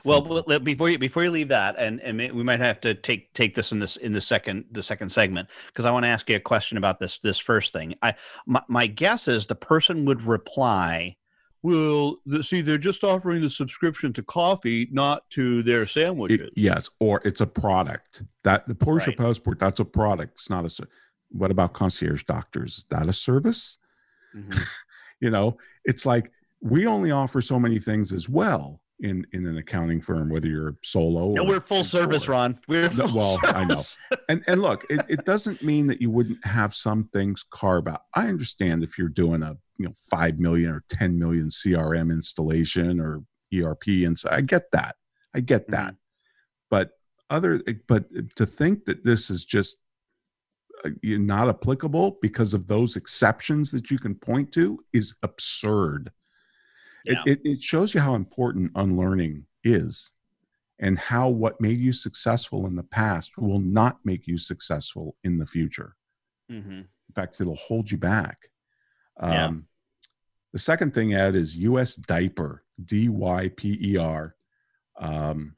Well, 0.03 0.43
before 0.59 0.89
you 0.89 0.97
before 0.97 1.23
you 1.23 1.31
leave 1.31 1.47
that, 1.47 1.77
and 1.77 2.01
and 2.01 2.17
we 2.17 2.43
might 2.43 2.59
have 2.59 2.81
to 2.81 2.93
take 2.93 3.33
take 3.33 3.55
this 3.55 3.71
in 3.71 3.79
this 3.79 3.95
in 3.95 4.11
the 4.11 4.19
second 4.19 4.65
the 4.71 4.83
second 4.83 5.11
segment 5.11 5.47
because 5.67 5.85
I 5.85 5.91
want 5.91 6.03
to 6.03 6.09
ask 6.09 6.29
you 6.29 6.35
a 6.35 6.41
question 6.41 6.77
about 6.77 6.99
this 6.99 7.19
this 7.19 7.39
first 7.39 7.71
thing. 7.71 7.95
I 8.01 8.15
my, 8.45 8.61
my 8.67 8.87
guess 8.87 9.29
is 9.29 9.47
the 9.47 9.55
person 9.55 10.03
would 10.03 10.23
reply, 10.23 11.15
"Well, 11.63 12.17
the, 12.25 12.43
see, 12.43 12.59
they're 12.59 12.77
just 12.77 13.05
offering 13.05 13.41
the 13.41 13.49
subscription 13.49 14.11
to 14.13 14.23
coffee, 14.23 14.89
not 14.91 15.29
to 15.31 15.63
their 15.63 15.85
sandwiches." 15.85 16.47
It, 16.47 16.53
yes, 16.57 16.89
or 16.99 17.21
it's 17.23 17.39
a 17.39 17.47
product 17.47 18.23
that 18.43 18.67
the 18.67 18.75
Porsche 18.75 19.07
right. 19.07 19.17
Passport. 19.17 19.59
That's 19.59 19.79
a 19.79 19.85
product. 19.85 20.33
It's 20.35 20.49
not 20.49 20.65
a. 20.65 20.87
What 21.29 21.49
about 21.49 21.71
concierge 21.71 22.23
doctors? 22.23 22.79
Is 22.79 22.85
that 22.89 23.07
a 23.07 23.13
service? 23.13 23.77
Mm-hmm. 24.35 24.59
you 25.21 25.29
know, 25.29 25.57
it's 25.85 26.05
like 26.05 26.29
we 26.59 26.87
only 26.87 27.11
offer 27.11 27.41
so 27.41 27.57
many 27.57 27.79
things 27.79 28.11
as 28.11 28.27
well 28.27 28.81
in 28.99 29.25
in 29.31 29.45
an 29.45 29.57
accounting 29.57 30.01
firm, 30.01 30.29
whether 30.29 30.47
you're 30.47 30.75
solo. 30.83 31.33
No, 31.33 31.43
we're 31.43 31.61
full 31.61 31.83
service, 31.83 32.27
Ron. 32.27 32.59
We're 32.67 32.89
no, 32.89 33.07
well, 33.13 33.37
service. 33.39 33.45
I 33.55 33.63
know. 33.65 34.17
And 34.29 34.43
and 34.47 34.61
look, 34.61 34.85
it, 34.89 35.05
it 35.07 35.25
doesn't 35.25 35.63
mean 35.63 35.87
that 35.87 36.01
you 36.01 36.09
wouldn't 36.09 36.45
have 36.45 36.75
some 36.75 37.05
things 37.13 37.45
carve 37.49 37.87
out. 37.87 38.01
I 38.13 38.27
understand 38.27 38.83
if 38.83 38.97
you're 38.97 39.07
doing 39.07 39.41
a 39.41 39.55
you 39.77 39.85
know 39.85 39.93
five 40.11 40.37
million 40.37 40.71
or 40.71 40.83
ten 40.89 41.17
million 41.17 41.47
CRM 41.47 42.11
installation 42.11 42.99
or 42.99 43.23
ERP, 43.55 43.87
and 43.87 44.19
so 44.19 44.29
I 44.29 44.41
get 44.41 44.69
that. 44.71 44.95
I 45.33 45.39
get 45.39 45.69
that. 45.69 45.93
Mm-hmm. 45.93 45.95
But 46.69 46.89
other, 47.29 47.61
but 47.87 48.05
to 48.35 48.45
think 48.45 48.85
that 48.85 49.05
this 49.05 49.29
is 49.29 49.45
just 49.45 49.77
uh, 50.83 50.89
not 51.03 51.47
applicable 51.47 52.17
because 52.21 52.53
of 52.53 52.67
those 52.67 52.95
exceptions 52.95 53.71
that 53.71 53.89
you 53.89 53.97
can 53.97 54.15
point 54.15 54.51
to 54.53 54.79
is 54.93 55.13
absurd. 55.23 56.11
Yeah. 57.05 57.21
It, 57.25 57.39
it, 57.43 57.51
it 57.51 57.61
shows 57.61 57.93
you 57.93 58.01
how 58.01 58.15
important 58.15 58.71
unlearning 58.75 59.45
is 59.63 60.11
and 60.79 60.97
how 60.97 61.29
what 61.29 61.59
made 61.59 61.79
you 61.79 61.93
successful 61.93 62.67
in 62.67 62.75
the 62.75 62.83
past 62.83 63.37
will 63.37 63.59
not 63.59 63.99
make 64.03 64.27
you 64.27 64.37
successful 64.37 65.15
in 65.23 65.37
the 65.37 65.45
future. 65.45 65.95
Mm-hmm. 66.51 66.71
In 66.71 67.13
fact, 67.15 67.41
it'll 67.41 67.55
hold 67.55 67.89
you 67.89 67.97
back. 67.97 68.37
Um, 69.19 69.31
yeah. 69.31 69.51
The 70.53 70.59
second 70.59 70.93
thing, 70.93 71.13
Ed, 71.13 71.35
is 71.35 71.57
US 71.57 71.95
Dyper, 71.95 72.59
D 72.83 73.09
Y 73.09 73.51
P 73.55 73.77
E 73.81 73.97
R. 73.97 74.35
Um, 74.99 75.55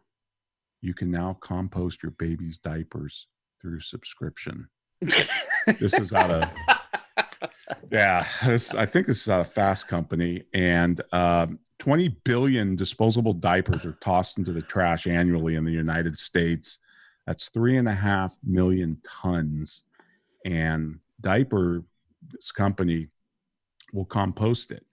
you 0.81 0.93
can 0.93 1.11
now 1.11 1.37
compost 1.41 2.01
your 2.01 2.13
baby's 2.13 2.57
diapers 2.57 3.27
through 3.61 3.81
subscription. 3.81 4.69
this 5.01 5.93
is 5.93 6.13
out 6.13 6.31
of 6.31 6.49
yeah, 7.91 8.25
this, 8.45 8.73
I 8.73 8.85
think 8.85 9.07
this 9.07 9.21
is 9.21 9.27
a 9.27 9.43
Fast 9.43 9.87
Company, 9.87 10.43
and 10.53 11.01
um, 11.11 11.59
20 11.79 12.09
billion 12.23 12.75
disposable 12.75 13.33
diapers 13.33 13.85
are 13.85 13.97
tossed 14.01 14.37
into 14.37 14.51
the 14.51 14.61
trash 14.61 15.07
annually 15.07 15.55
in 15.55 15.65
the 15.65 15.71
United 15.71 16.17
States. 16.17 16.79
That's 17.25 17.49
three 17.49 17.77
and 17.77 17.87
a 17.87 17.95
half 17.95 18.35
million 18.43 19.01
tons, 19.21 19.83
and 20.45 20.99
diaper 21.21 21.83
this 22.31 22.51
company 22.51 23.07
will 23.93 24.05
compost 24.05 24.71
it. 24.71 24.85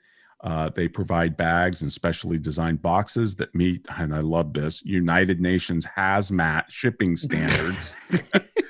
Uh, 0.44 0.70
they 0.74 0.86
provide 0.86 1.36
bags 1.36 1.82
and 1.82 1.92
specially 1.92 2.38
designed 2.38 2.82
boxes 2.82 3.34
that 3.36 3.54
meet, 3.54 3.86
and 3.98 4.14
I 4.14 4.20
love 4.20 4.52
this, 4.52 4.82
United 4.84 5.40
Nations 5.40 5.86
hazmat 5.96 6.64
shipping 6.68 7.16
standards. 7.16 7.96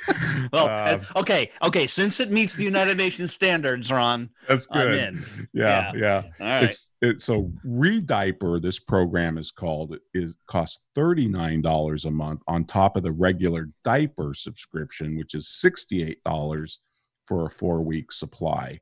well, 0.52 0.68
uh, 0.68 0.98
okay, 1.20 1.50
okay. 1.62 1.86
Since 1.86 2.20
it 2.20 2.30
meets 2.30 2.54
the 2.54 2.64
United 2.64 2.96
Nations 2.96 3.32
standards, 3.32 3.90
Ron, 3.90 4.30
that's 4.48 4.66
good. 4.66 4.88
I'm 4.88 4.94
in. 4.94 5.24
Yeah, 5.52 5.92
yeah. 5.94 6.00
yeah. 6.00 6.22
All 6.40 6.46
right. 6.46 6.64
It's 6.64 6.90
it, 7.00 7.20
so 7.20 7.52
Redyper. 7.66 8.60
This 8.60 8.78
program 8.78 9.38
is 9.38 9.50
called 9.50 9.96
is 10.14 10.36
costs 10.46 10.82
thirty 10.94 11.26
nine 11.26 11.62
dollars 11.62 12.04
a 12.04 12.10
month 12.10 12.42
on 12.46 12.64
top 12.64 12.96
of 12.96 13.02
the 13.02 13.12
regular 13.12 13.70
diaper 13.84 14.34
subscription, 14.34 15.16
which 15.16 15.34
is 15.34 15.48
sixty 15.48 16.02
eight 16.02 16.22
dollars 16.24 16.80
for 17.26 17.46
a 17.46 17.50
four 17.50 17.82
week 17.82 18.12
supply. 18.12 18.80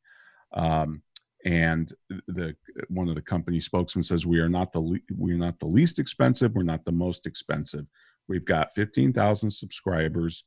Um, 0.52 1.02
and 1.45 1.93
the 2.28 2.54
one 2.88 3.09
of 3.09 3.14
the 3.14 3.23
company 3.23 3.61
spokesmen 3.61 4.02
says 4.02 4.26
we 4.26 4.40
are 4.40 4.49
not 4.49 4.73
the 4.73 4.81
le- 4.81 4.99
we 5.16 5.33
are 5.33 5.38
not 5.38 5.59
the 5.61 5.66
least 5.66 5.99
expensive 5.99 6.54
we're 6.54 6.62
not 6.62 6.85
the 6.87 6.93
most 6.93 7.26
expensive 7.26 7.85
we've 8.28 8.45
got 8.45 8.75
15,000 8.75 9.50
subscribers 9.50 10.45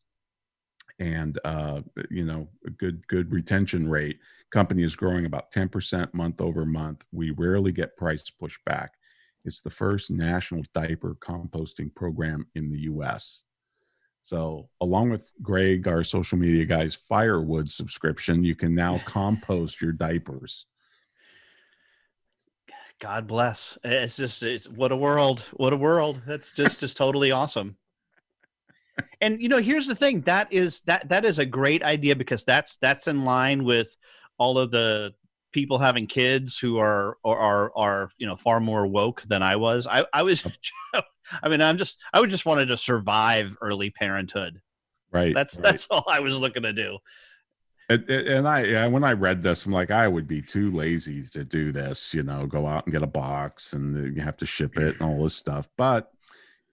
and 1.00 1.40
uh, 1.46 1.82
you 2.10 2.26
know 2.26 2.48
a 2.66 2.70
good 2.70 3.08
good 3.08 3.32
retention 3.32 3.90
rate. 3.90 4.20
Company 4.50 4.84
is 4.84 4.96
growing 4.96 5.26
about 5.26 5.52
10% 5.52 6.14
month 6.14 6.40
over 6.40 6.66
month. 6.66 7.04
We 7.12 7.32
rarely 7.32 7.74
get 7.74 7.98
price 7.98 8.32
pushback. 8.42 8.90
It's 9.44 9.60
the 9.60 9.70
first 9.70 10.10
national 10.10 10.64
diaper 10.74 11.18
composting 11.20 11.94
program 11.94 12.48
in 12.56 12.72
the 12.72 12.80
U.S. 12.80 13.44
So, 14.22 14.70
along 14.80 15.10
with 15.10 15.32
Greg, 15.42 15.88
our 15.88 16.04
social 16.04 16.38
media 16.38 16.66
guy's 16.66 16.96
firewood 16.96 17.70
subscription, 17.70 18.44
you 18.44 18.56
can 18.56 18.74
now 18.74 19.00
compost 19.06 19.82
your 19.82 19.92
diapers. 19.92 20.66
God 23.00 23.28
bless. 23.28 23.78
It's 23.84 24.18
just 24.18 24.42
it's 24.44 24.68
what 24.68 24.92
a 24.92 24.98
world. 24.98 25.42
What 25.54 25.74
a 25.74 25.78
world. 25.78 26.22
That's 26.26 26.52
just 26.52 26.80
just 26.80 26.98
totally 26.98 27.32
awesome 27.32 27.78
and 29.22 29.42
you 29.42 29.50
know 29.50 29.58
here's 29.58 29.88
the 29.88 29.96
thing 29.96 30.22
that 30.22 30.52
is 30.52 30.82
that 30.82 31.10
that 31.10 31.26
is 31.26 31.40
a 31.40 31.46
great 31.46 31.84
idea 31.84 32.16
because 32.16 32.44
that's 32.44 32.78
that's 32.78 33.08
in 33.08 33.24
line 33.24 33.64
with 33.64 33.96
all 34.38 34.58
of 34.58 34.72
the 34.72 35.14
people 35.52 35.78
having 35.80 36.08
kids 36.08 36.58
who 36.58 36.78
are 36.78 37.18
are 37.24 37.38
are, 37.38 37.72
are 37.76 38.10
you 38.18 38.28
know 38.28 38.36
far 38.36 38.60
more 38.60 38.86
woke 38.86 39.24
than 39.24 39.42
I 39.42 39.56
was. 39.56 39.88
I 39.88 40.06
I 40.14 40.24
was 40.24 40.46
I 41.44 41.50
mean 41.50 41.62
I'm 41.62 41.78
just 41.78 41.98
I 42.14 42.20
would 42.20 42.30
just 42.30 42.46
wanted 42.46 42.68
to 42.68 42.78
survive 42.78 43.56
early 43.62 43.90
parenthood. 43.90 44.62
Right. 45.12 45.34
That's 45.34 45.56
right. 45.56 45.64
that's 45.64 45.88
all 45.90 46.04
I 46.08 46.20
was 46.20 46.38
looking 46.38 46.64
to 46.64 46.74
do. 46.74 46.98
And, 47.90 48.10
and 48.10 48.48
I 48.48 48.88
when 48.88 49.04
I 49.04 49.14
read 49.14 49.42
this, 49.42 49.66
I'm 49.66 49.72
like, 49.72 49.92
I 49.92 50.08
would 50.08 50.28
be 50.28 50.42
too 50.42 50.72
lazy 50.72 51.24
to 51.28 51.46
do 51.46 51.72
this. 51.72 52.14
You 52.14 52.24
know, 52.24 52.46
go 52.46 52.68
out 52.68 52.86
and 52.86 52.94
get 52.94 53.02
a 53.02 53.08
box 53.08 53.74
and 53.74 53.96
uh, 53.96 54.10
you 54.14 54.22
have 54.22 54.38
to 54.38 54.46
ship 54.46 54.78
it 54.78 55.00
and 55.00 55.02
all 55.02 55.24
this 55.24 55.36
stuff. 55.36 55.70
But 55.78 56.12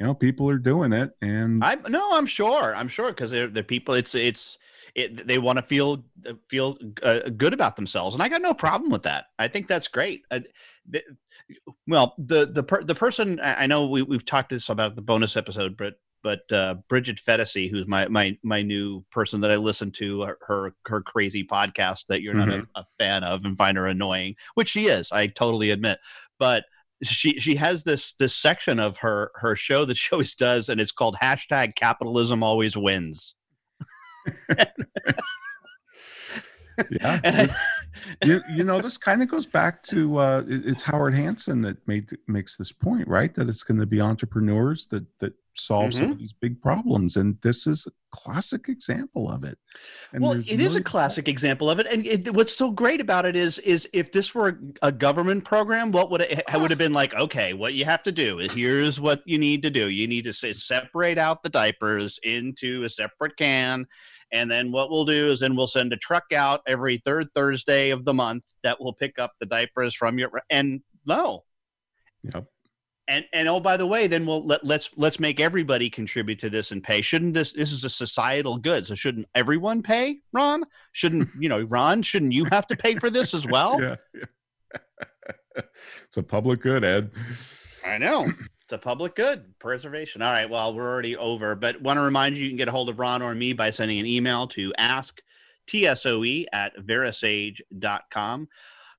you 0.00 0.06
know 0.06 0.14
people 0.14 0.48
are 0.48 0.58
doing 0.58 0.92
it 0.92 1.12
and 1.22 1.62
i 1.64 1.76
no 1.88 2.10
i'm 2.12 2.26
sure 2.26 2.74
i'm 2.74 2.88
sure 2.88 3.08
because 3.08 3.30
they're 3.30 3.48
the 3.48 3.62
people 3.62 3.94
it's 3.94 4.14
it's 4.14 4.58
it, 4.94 5.26
they 5.26 5.38
want 5.38 5.56
to 5.56 5.62
feel 5.62 6.04
feel 6.48 6.78
uh, 7.02 7.20
good 7.36 7.52
about 7.52 7.76
themselves 7.76 8.14
and 8.14 8.22
i 8.22 8.28
got 8.28 8.42
no 8.42 8.54
problem 8.54 8.90
with 8.90 9.02
that 9.02 9.26
i 9.38 9.48
think 9.48 9.66
that's 9.66 9.88
great 9.88 10.22
uh, 10.30 10.40
the, 10.88 11.02
well 11.86 12.14
the 12.18 12.46
the 12.46 12.62
per, 12.62 12.82
the 12.82 12.94
person 12.94 13.40
i 13.42 13.66
know 13.66 13.86
we, 13.86 14.02
we've 14.02 14.24
talked 14.24 14.50
this 14.50 14.68
about 14.68 14.94
the 14.94 15.02
bonus 15.02 15.36
episode 15.36 15.76
but 15.76 15.94
but 16.24 16.50
uh, 16.50 16.76
Bridget 16.88 17.18
Phetasy, 17.18 17.70
who's 17.70 17.86
my 17.86 18.08
my 18.08 18.36
my 18.42 18.62
new 18.62 19.04
person 19.12 19.42
that 19.42 19.52
I 19.52 19.56
listen 19.56 19.92
to 19.92 20.22
her 20.22 20.38
her, 20.40 20.74
her 20.86 21.02
crazy 21.02 21.44
podcast 21.44 22.06
that 22.08 22.22
you're 22.22 22.32
not 22.34 22.48
mm-hmm. 22.48 22.64
a, 22.74 22.80
a, 22.80 22.86
fan 22.98 23.22
of 23.22 23.44
and 23.44 23.58
find 23.58 23.76
her 23.76 23.86
annoying, 23.86 24.34
which 24.54 24.70
she 24.70 24.86
is, 24.86 25.12
I 25.12 25.26
totally 25.26 25.68
admit. 25.68 25.98
But 26.38 26.64
she 27.06 27.38
she 27.38 27.56
has 27.56 27.84
this 27.84 28.14
this 28.14 28.34
section 28.34 28.78
of 28.78 28.98
her 28.98 29.30
her 29.36 29.56
show 29.56 29.84
that 29.84 29.96
she 29.98 30.12
always 30.12 30.34
does, 30.34 30.68
and 30.68 30.80
it's 30.80 30.92
called 30.92 31.16
hashtag 31.22 31.74
Capitalism 31.74 32.42
Always 32.42 32.76
Wins. 32.76 33.34
yeah. 36.90 37.46
you, 38.24 38.42
you 38.50 38.64
know, 38.64 38.80
this 38.80 38.98
kind 38.98 39.22
of 39.22 39.28
goes 39.28 39.46
back 39.46 39.82
to 39.84 40.18
uh, 40.18 40.42
it's 40.46 40.82
Howard 40.82 41.14
Hanson 41.14 41.62
that 41.62 41.86
made 41.86 42.10
makes 42.26 42.56
this 42.56 42.72
point, 42.72 43.08
right? 43.08 43.34
That 43.34 43.48
it's 43.48 43.62
going 43.62 43.80
to 43.80 43.86
be 43.86 44.00
entrepreneurs 44.00 44.86
that 44.86 45.04
that 45.20 45.34
solve 45.56 45.90
mm-hmm. 45.90 45.98
some 45.98 46.12
of 46.12 46.18
these 46.18 46.32
big 46.32 46.60
problems, 46.60 47.16
and 47.16 47.38
this 47.42 47.66
is 47.66 47.86
a 47.86 47.90
classic 48.16 48.68
example 48.68 49.30
of 49.30 49.44
it. 49.44 49.58
And 50.12 50.22
well, 50.22 50.32
it 50.32 50.46
really 50.50 50.64
is 50.64 50.76
a 50.76 50.82
classic 50.82 51.28
example 51.28 51.70
of 51.70 51.78
it, 51.78 51.86
and 51.86 52.06
it, 52.06 52.34
what's 52.34 52.56
so 52.56 52.70
great 52.70 53.00
about 53.00 53.26
it 53.26 53.36
is 53.36 53.58
is 53.60 53.88
if 53.92 54.12
this 54.12 54.34
were 54.34 54.48
a, 54.82 54.88
a 54.88 54.92
government 54.92 55.44
program, 55.44 55.92
what 55.92 56.10
would 56.10 56.20
it, 56.20 56.42
it 56.52 56.60
would 56.60 56.70
have 56.70 56.78
been 56.78 56.92
like? 56.92 57.14
Okay, 57.14 57.54
what 57.54 57.74
you 57.74 57.84
have 57.84 58.02
to 58.04 58.12
do 58.12 58.38
is 58.38 58.50
here's 58.52 59.00
what 59.00 59.22
you 59.24 59.38
need 59.38 59.62
to 59.62 59.70
do. 59.70 59.88
You 59.88 60.06
need 60.06 60.24
to 60.24 60.32
say 60.32 60.52
separate 60.52 61.18
out 61.18 61.42
the 61.42 61.48
diapers 61.48 62.18
into 62.22 62.82
a 62.84 62.88
separate 62.88 63.36
can 63.36 63.86
and 64.34 64.50
then 64.50 64.72
what 64.72 64.90
we'll 64.90 65.04
do 65.04 65.30
is 65.30 65.40
then 65.40 65.54
we'll 65.54 65.68
send 65.68 65.92
a 65.92 65.96
truck 65.96 66.32
out 66.34 66.60
every 66.66 66.98
third 66.98 67.28
Thursday 67.34 67.90
of 67.90 68.04
the 68.04 68.12
month 68.12 68.42
that 68.64 68.80
will 68.80 68.92
pick 68.92 69.18
up 69.18 69.32
the 69.38 69.46
diapers 69.46 69.94
from 69.94 70.18
your 70.18 70.30
and 70.50 70.80
no. 71.06 71.44
Yep. 72.24 72.46
And 73.06 73.24
and 73.32 73.48
oh 73.48 73.60
by 73.60 73.76
the 73.76 73.86
way, 73.86 74.06
then 74.06 74.24
we'll 74.24 74.44
let 74.44 74.64
let's 74.64 74.90
let's 74.96 75.20
make 75.20 75.38
everybody 75.38 75.90
contribute 75.90 76.38
to 76.38 76.48
this 76.48 76.70
and 76.70 76.82
pay. 76.82 77.02
Shouldn't 77.02 77.34
this 77.34 77.52
this 77.52 77.70
is 77.72 77.84
a 77.84 77.90
societal 77.90 78.56
good, 78.56 78.86
so 78.86 78.94
shouldn't 78.94 79.28
everyone 79.34 79.82
pay, 79.82 80.20
Ron? 80.32 80.64
Shouldn't 80.92 81.28
you 81.38 81.48
know, 81.48 81.62
Ron, 81.62 82.02
shouldn't 82.02 82.32
you 82.32 82.46
have 82.46 82.66
to 82.68 82.76
pay 82.76 82.94
for 82.96 83.10
this 83.10 83.34
as 83.34 83.46
well? 83.46 83.80
yeah. 83.82 83.96
it's 85.56 86.16
a 86.16 86.22
public 86.22 86.62
good, 86.62 86.82
Ed. 86.82 87.10
I 87.84 87.98
know. 87.98 88.24
It's 88.62 88.72
a 88.72 88.78
public 88.78 89.14
good 89.14 89.58
preservation. 89.58 90.22
All 90.22 90.32
right. 90.32 90.48
Well, 90.48 90.74
we're 90.74 90.90
already 90.90 91.16
over, 91.16 91.54
but 91.54 91.82
want 91.82 91.98
to 91.98 92.02
remind 92.02 92.38
you, 92.38 92.44
you 92.44 92.50
can 92.50 92.56
get 92.56 92.68
a 92.68 92.72
hold 92.72 92.88
of 92.88 92.98
Ron 92.98 93.20
or 93.20 93.34
me 93.34 93.52
by 93.52 93.68
sending 93.68 93.98
an 93.98 94.06
email 94.06 94.48
to 94.48 94.72
ask 94.78 95.20
tsoe 95.66 96.46
at 96.52 96.76
verasage.com. 96.78 98.48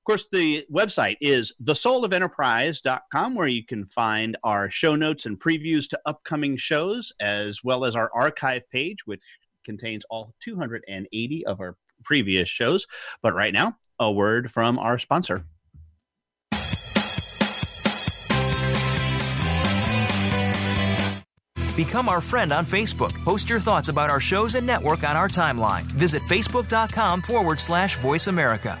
course, 0.06 0.26
the 0.32 0.64
website 0.72 1.16
is 1.20 1.52
thesoulofenterprise.com, 1.62 3.34
where 3.34 3.48
you 3.48 3.64
can 3.64 3.84
find 3.86 4.36
our 4.44 4.70
show 4.70 4.96
notes 4.96 5.26
and 5.26 5.38
previews 5.38 5.88
to 5.88 6.00
upcoming 6.06 6.56
shows, 6.56 7.12
as 7.20 7.62
well 7.62 7.84
as 7.84 7.94
our 7.94 8.10
archive 8.14 8.68
page, 8.70 9.04
which 9.04 9.22
contains 9.64 10.04
all 10.08 10.32
280 10.42 11.46
of 11.46 11.60
our 11.60 11.76
previous 12.04 12.48
shows. 12.48 12.86
But 13.20 13.34
right 13.34 13.52
now, 13.52 13.76
a 13.98 14.10
word 14.10 14.50
from 14.50 14.78
our 14.78 14.98
sponsor. 14.98 15.44
Become 21.74 22.08
our 22.08 22.22
friend 22.22 22.52
on 22.52 22.64
Facebook. 22.64 23.12
Post 23.22 23.50
your 23.50 23.60
thoughts 23.60 23.88
about 23.88 24.08
our 24.08 24.20
shows 24.20 24.54
and 24.54 24.66
network 24.66 25.04
on 25.04 25.14
our 25.14 25.28
timeline. 25.28 25.82
Visit 25.82 26.22
facebook.com 26.22 27.20
forward 27.20 27.60
slash 27.60 27.98
voice 27.98 28.28
America. 28.28 28.80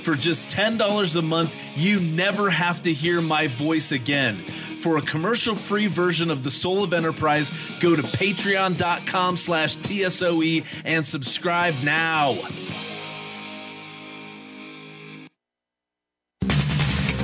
For 0.00 0.14
just 0.14 0.44
$10 0.44 1.16
a 1.16 1.22
month, 1.22 1.78
you 1.78 2.00
never 2.00 2.48
have 2.50 2.82
to 2.84 2.92
hear 2.92 3.20
my 3.20 3.48
voice 3.48 3.92
again. 3.92 4.34
For 4.34 4.96
a 4.96 5.02
commercial-free 5.02 5.88
version 5.88 6.30
of 6.30 6.42
The 6.42 6.50
Soul 6.50 6.82
of 6.82 6.94
Enterprise, 6.94 7.50
go 7.80 7.94
to 7.94 8.02
patreon.com 8.02 9.36
slash 9.36 9.76
TSOE 9.76 10.64
and 10.86 11.06
subscribe 11.06 11.74
now. 11.84 12.38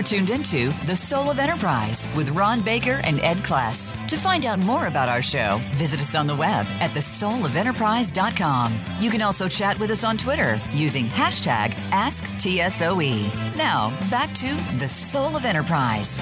Are 0.00 0.02
tuned 0.02 0.30
into 0.30 0.70
The 0.86 0.96
Soul 0.96 1.30
of 1.30 1.38
Enterprise 1.38 2.08
with 2.16 2.30
Ron 2.30 2.62
Baker 2.62 3.02
and 3.04 3.20
Ed 3.20 3.36
Kless. 3.38 3.94
To 4.08 4.16
find 4.16 4.46
out 4.46 4.58
more 4.58 4.86
about 4.86 5.10
our 5.10 5.20
show, 5.20 5.58
visit 5.72 6.00
us 6.00 6.14
on 6.14 6.26
the 6.26 6.34
web 6.34 6.66
at 6.80 6.92
thesoulofenterprise.com. 6.92 8.74
You 8.98 9.10
can 9.10 9.20
also 9.20 9.46
chat 9.46 9.78
with 9.78 9.90
us 9.90 10.02
on 10.02 10.16
Twitter 10.16 10.58
using 10.72 11.04
hashtag 11.04 11.72
AskTSOE. 11.90 13.56
Now, 13.56 13.90
back 14.08 14.32
to 14.36 14.48
The 14.78 14.88
Soul 14.88 15.36
of 15.36 15.44
Enterprise. 15.44 16.18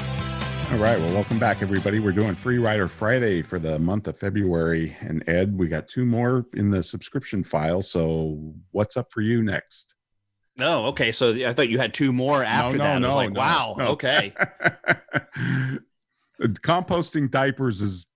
All 0.73 0.79
right. 0.79 0.99
Well, 0.99 1.13
welcome 1.13 1.39
back, 1.39 1.63
everybody. 1.63 2.01
We're 2.01 2.11
doing 2.11 2.35
Free 2.35 2.59
Rider 2.59 2.89
Friday 2.89 3.43
for 3.43 3.61
the 3.61 3.79
month 3.79 4.09
of 4.09 4.19
February. 4.19 4.97
And 5.03 5.23
Ed, 5.29 5.57
we 5.57 5.69
got 5.69 5.87
two 5.87 6.05
more 6.05 6.47
in 6.55 6.71
the 6.71 6.83
subscription 6.83 7.45
file. 7.45 7.83
So, 7.83 8.55
what's 8.73 8.97
up 8.97 9.13
for 9.13 9.21
you 9.21 9.41
next? 9.41 9.88
No, 10.59 10.87
okay. 10.87 11.13
So 11.13 11.31
I 11.47 11.53
thought 11.53 11.69
you 11.69 11.79
had 11.79 11.95
two 11.95 12.13
more 12.13 12.43
after 12.43 12.77
no, 12.77 12.85
that. 12.85 13.01
No, 13.01 13.15
like, 13.15 13.33
no, 13.33 13.41
wow, 13.41 13.77
no. 13.79 13.89
okay. 13.91 14.35
Composting 16.41 17.31
diapers 17.31 17.81
is 17.81 18.07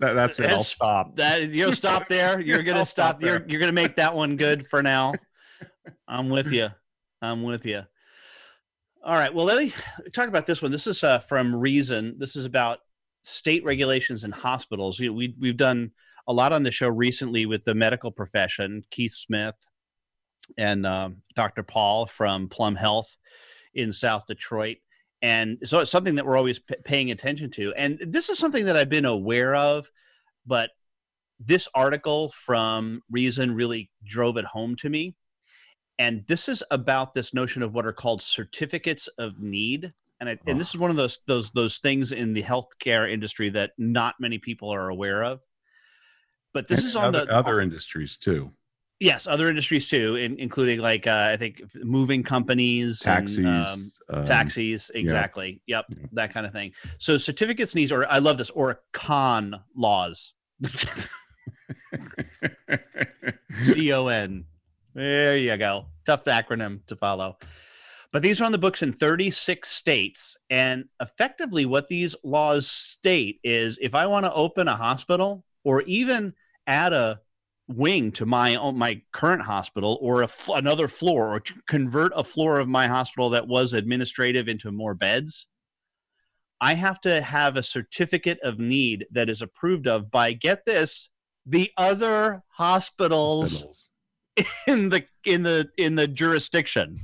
that, 0.00 0.14
that's 0.14 0.40
it. 0.40 0.50
I'll 0.50 0.64
stop. 0.64 1.16
That 1.16 1.50
you'll 1.50 1.74
stop 1.74 2.08
there. 2.08 2.40
You're 2.40 2.62
gonna 2.62 2.86
stop. 2.86 3.16
stop 3.16 3.22
You're 3.22 3.44
you're 3.46 3.60
gonna 3.60 3.72
make 3.72 3.96
that 3.96 4.14
one 4.14 4.36
good 4.36 4.66
for 4.66 4.82
now. 4.82 5.12
I'm 6.08 6.30
with 6.30 6.50
you. 6.52 6.68
I'm 7.20 7.42
with 7.42 7.66
you. 7.66 7.82
All 9.04 9.14
right. 9.14 9.32
Well, 9.32 9.44
let 9.44 9.58
me 9.58 9.74
talk 10.12 10.28
about 10.28 10.46
this 10.46 10.62
one. 10.62 10.72
This 10.72 10.86
is 10.86 11.04
uh, 11.04 11.18
from 11.18 11.54
Reason. 11.54 12.16
This 12.18 12.34
is 12.34 12.46
about 12.46 12.78
state 13.22 13.62
regulations 13.62 14.24
in 14.24 14.32
hospitals. 14.32 14.98
Know, 14.98 15.12
we 15.12 15.34
we've 15.38 15.56
done 15.56 15.90
a 16.26 16.32
lot 16.32 16.54
on 16.54 16.62
the 16.62 16.70
show 16.70 16.88
recently 16.88 17.44
with 17.44 17.64
the 17.64 17.74
medical 17.74 18.10
profession. 18.10 18.84
Keith 18.90 19.12
Smith 19.12 19.56
and 20.56 20.86
um, 20.86 21.16
Dr. 21.34 21.62
Paul 21.62 22.06
from 22.06 22.48
Plum 22.48 22.76
Health 22.76 23.16
in 23.74 23.92
South 23.92 24.26
Detroit. 24.26 24.78
And 25.22 25.58
so 25.64 25.80
it's 25.80 25.90
something 25.90 26.14
that 26.14 26.26
we're 26.26 26.36
always 26.36 26.58
p- 26.58 26.76
paying 26.84 27.10
attention 27.10 27.50
to. 27.52 27.74
And 27.74 27.98
this 28.00 28.28
is 28.28 28.38
something 28.38 28.64
that 28.64 28.76
I've 28.76 28.88
been 28.88 29.04
aware 29.04 29.54
of, 29.54 29.90
but 30.46 30.70
this 31.38 31.68
article 31.74 32.30
from 32.30 33.02
Reason 33.10 33.54
really 33.54 33.90
drove 34.04 34.36
it 34.36 34.44
home 34.46 34.76
to 34.76 34.88
me. 34.88 35.16
And 35.98 36.24
this 36.26 36.48
is 36.48 36.62
about 36.70 37.12
this 37.12 37.34
notion 37.34 37.62
of 37.62 37.74
what 37.74 37.84
are 37.84 37.92
called 37.92 38.22
certificates 38.22 39.08
of 39.18 39.38
need. 39.40 39.92
And, 40.18 40.28
I, 40.28 40.38
and 40.46 40.58
this 40.58 40.70
is 40.70 40.76
one 40.78 40.90
of 40.90 40.96
those 40.96 41.18
those 41.26 41.50
those 41.52 41.78
things 41.78 42.12
in 42.12 42.34
the 42.34 42.42
healthcare 42.42 43.10
industry 43.10 43.48
that 43.50 43.72
not 43.78 44.16
many 44.20 44.38
people 44.38 44.70
are 44.70 44.88
aware 44.88 45.22
of. 45.22 45.40
But 46.52 46.68
this 46.68 46.80
And 46.80 46.88
is 46.88 46.96
on 46.96 47.04
other, 47.04 47.26
the 47.26 47.32
other 47.32 47.60
industries 47.60 48.16
too. 48.16 48.52
Yes, 49.00 49.26
other 49.26 49.48
industries 49.48 49.88
too, 49.88 50.16
in, 50.16 50.38
including 50.38 50.78
like 50.80 51.06
uh, 51.06 51.30
I 51.32 51.38
think 51.38 51.62
moving 51.82 52.22
companies, 52.22 53.00
and, 53.06 53.26
Taxis. 53.26 53.44
um, 53.46 53.90
um, 54.10 54.24
taxis, 54.24 54.90
exactly. 54.94 55.62
Yep, 55.66 55.86
that 56.12 56.34
kind 56.34 56.44
of 56.44 56.52
thing. 56.52 56.72
So 56.98 57.16
certificates 57.16 57.74
needs, 57.74 57.92
or 57.92 58.06
I 58.06 58.18
love 58.18 58.36
this, 58.36 58.50
or 58.50 58.82
con 58.92 59.62
laws. 59.74 60.34
C 63.62 63.90
O 63.92 64.08
N. 64.08 64.44
There 64.94 65.38
you 65.38 65.56
go. 65.56 65.86
Tough 66.04 66.26
acronym 66.26 66.84
to 66.86 66.94
follow. 66.96 67.38
But 68.12 68.22
these 68.22 68.40
are 68.40 68.44
on 68.44 68.52
the 68.52 68.58
books 68.58 68.82
in 68.82 68.92
36 68.92 69.68
states. 69.68 70.36
And 70.50 70.86
effectively, 71.00 71.64
what 71.64 71.88
these 71.88 72.16
laws 72.24 72.68
state 72.68 73.38
is 73.44 73.78
if 73.80 73.94
I 73.94 74.06
want 74.06 74.26
to 74.26 74.34
open 74.34 74.68
a 74.68 74.76
hospital 74.76 75.44
or 75.64 75.82
even 75.82 76.34
add 76.66 76.92
a 76.92 77.20
wing 77.74 78.12
to 78.12 78.26
my 78.26 78.54
own, 78.56 78.76
my 78.76 79.02
current 79.12 79.42
hospital 79.42 79.98
or 80.00 80.20
a 80.22 80.24
f- 80.24 80.50
another 80.54 80.88
floor 80.88 81.34
or 81.34 81.42
convert 81.66 82.12
a 82.14 82.24
floor 82.24 82.58
of 82.58 82.68
my 82.68 82.86
hospital 82.88 83.30
that 83.30 83.46
was 83.48 83.72
administrative 83.72 84.48
into 84.48 84.72
more 84.72 84.94
beds, 84.94 85.46
I 86.60 86.74
have 86.74 87.00
to 87.02 87.22
have 87.22 87.56
a 87.56 87.62
certificate 87.62 88.38
of 88.42 88.58
need 88.58 89.06
that 89.10 89.30
is 89.30 89.40
approved 89.40 89.86
of 89.86 90.10
by, 90.10 90.32
get 90.32 90.66
this, 90.66 91.08
the 91.46 91.70
other 91.76 92.42
hospitals 92.48 93.52
hospitals. 93.52 93.88
in 94.66 94.90
the 94.90 95.04
in 95.24 95.42
the 95.42 95.70
in 95.76 95.96
the 95.96 96.06
jurisdiction. 96.06 97.00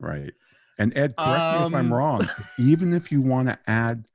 Right. 0.00 0.32
And 0.78 0.96
Ed, 0.96 1.14
correct 1.16 1.60
me 1.60 1.66
if 1.66 1.74
I'm 1.74 1.74
Um, 1.74 1.94
wrong. 1.94 2.28
Even 2.58 2.92
if 2.92 3.12
you 3.12 3.20
want 3.22 3.48
to 3.48 3.58
add 3.66 4.06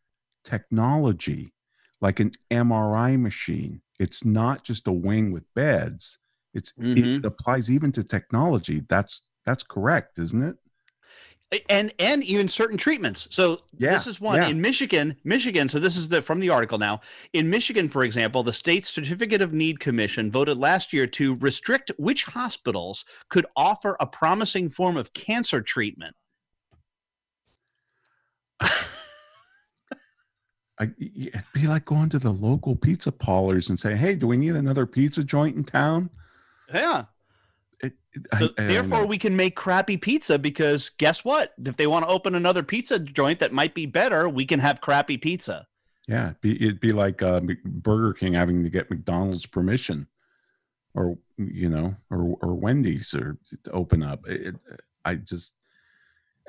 technology 0.43 1.53
like 2.01 2.19
an 2.19 2.31
MRI 2.51 3.19
machine, 3.19 3.81
it's 3.99 4.23
not 4.25 4.63
just 4.63 4.88
a 4.88 4.91
wing 4.91 5.31
with 5.31 5.53
beds. 5.53 6.19
It's 6.53 6.71
it 6.77 6.83
Mhm. 6.97 7.23
applies 7.25 7.69
even 7.69 7.91
to 7.91 8.03
technology. 8.03 8.81
That's 8.88 9.21
that's 9.45 9.63
correct, 9.63 10.17
isn't 10.17 10.41
it? 10.43 10.55
and 11.67 11.91
and 11.97 12.23
even 12.23 12.47
certain 12.47 12.77
treatments. 12.77 13.27
So 13.31 13.62
Yeah, 13.75 13.93
this 13.93 14.05
is 14.05 14.21
one 14.21 14.35
yeah. 14.39 14.49
in 14.49 14.62
Michigan. 14.62 15.15
Michigan. 15.23 15.67
So 15.67 15.79
this 15.79 15.95
is 15.97 16.07
the 16.09 16.21
from 16.21 16.39
the 16.39 16.49
article 16.51 16.77
now. 16.77 17.01
In 17.33 17.49
Michigan, 17.49 17.89
for 17.89 18.03
example, 18.03 18.43
the 18.43 18.53
state 18.53 18.85
certificate 18.85 19.41
of 19.41 19.51
need 19.51 19.79
commission 19.79 20.29
voted 20.31 20.57
last 20.59 20.93
year 20.93 21.07
to 21.07 21.33
restrict 21.35 21.91
which 21.97 22.25
hospitals 22.25 23.03
could 23.29 23.47
offer 23.55 23.97
a 23.99 24.05
promising 24.05 24.69
form 24.69 24.95
of 24.95 25.13
cancer 25.13 25.59
treatment. 25.62 26.15
I, 30.79 30.91
it'd 30.97 31.43
be 31.53 31.67
like 31.67 31.85
going 31.85 32.09
to 32.09 32.19
the 32.19 32.31
local 32.31 32.75
pizza 32.75 33.11
parlors 33.11 33.69
and 33.69 33.79
say, 33.79 33.95
"Hey, 33.95 34.15
do 34.15 34.27
we 34.27 34.37
need 34.37 34.55
another 34.55 34.85
pizza 34.85 35.23
joint 35.23 35.57
in 35.57 35.63
town?" 35.65 36.09
Yeah. 36.73 37.05
It, 37.81 37.93
so 38.37 38.49
I, 38.57 38.63
I 38.63 38.67
therefore, 38.67 39.05
we 39.05 39.17
can 39.17 39.35
make 39.35 39.55
crappy 39.55 39.97
pizza 39.97 40.39
because 40.39 40.89
guess 40.89 41.25
what? 41.25 41.53
If 41.63 41.75
they 41.75 41.87
want 41.87 42.05
to 42.05 42.11
open 42.11 42.33
another 42.33 42.63
pizza 42.63 42.97
joint 42.99 43.39
that 43.39 43.51
might 43.51 43.73
be 43.73 43.85
better, 43.85 44.29
we 44.29 44.45
can 44.45 44.59
have 44.59 44.81
crappy 44.81 45.17
pizza. 45.17 45.67
Yeah, 46.07 46.29
it'd 46.29 46.41
be, 46.41 46.63
it'd 46.63 46.79
be 46.79 46.91
like 46.91 47.21
uh, 47.21 47.41
Burger 47.65 48.13
King 48.13 48.33
having 48.33 48.63
to 48.63 48.69
get 48.69 48.89
McDonald's 48.89 49.45
permission, 49.45 50.07
or 50.95 51.17
you 51.37 51.69
know, 51.69 51.95
or 52.09 52.37
or 52.41 52.55
Wendy's 52.55 53.13
or 53.13 53.37
to 53.63 53.71
open 53.71 54.01
up. 54.01 54.27
It, 54.27 54.55
I 55.03 55.15
just 55.15 55.51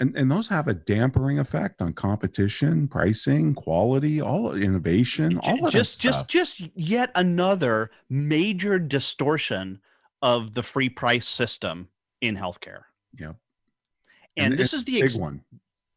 and 0.00 0.16
and 0.16 0.30
those 0.30 0.48
have 0.48 0.66
a 0.66 0.74
dampering 0.74 1.38
effect 1.38 1.82
on 1.82 1.92
competition, 1.92 2.88
pricing, 2.88 3.54
quality, 3.54 4.20
all 4.20 4.54
innovation, 4.54 5.38
all 5.44 5.66
of 5.66 5.72
just 5.72 6.00
just 6.00 6.26
just 6.26 6.62
yet 6.74 7.12
another 7.14 7.90
major 8.08 8.78
distortion 8.78 9.80
of 10.22 10.54
the 10.54 10.62
free 10.62 10.88
price 10.88 11.28
system 11.28 11.88
in 12.20 12.36
healthcare. 12.36 12.84
Yeah. 13.18 13.32
And, 14.36 14.52
and 14.52 14.58
this 14.58 14.72
is 14.72 14.84
the 14.84 15.02
ex- 15.02 15.12
big 15.12 15.20
one. 15.20 15.42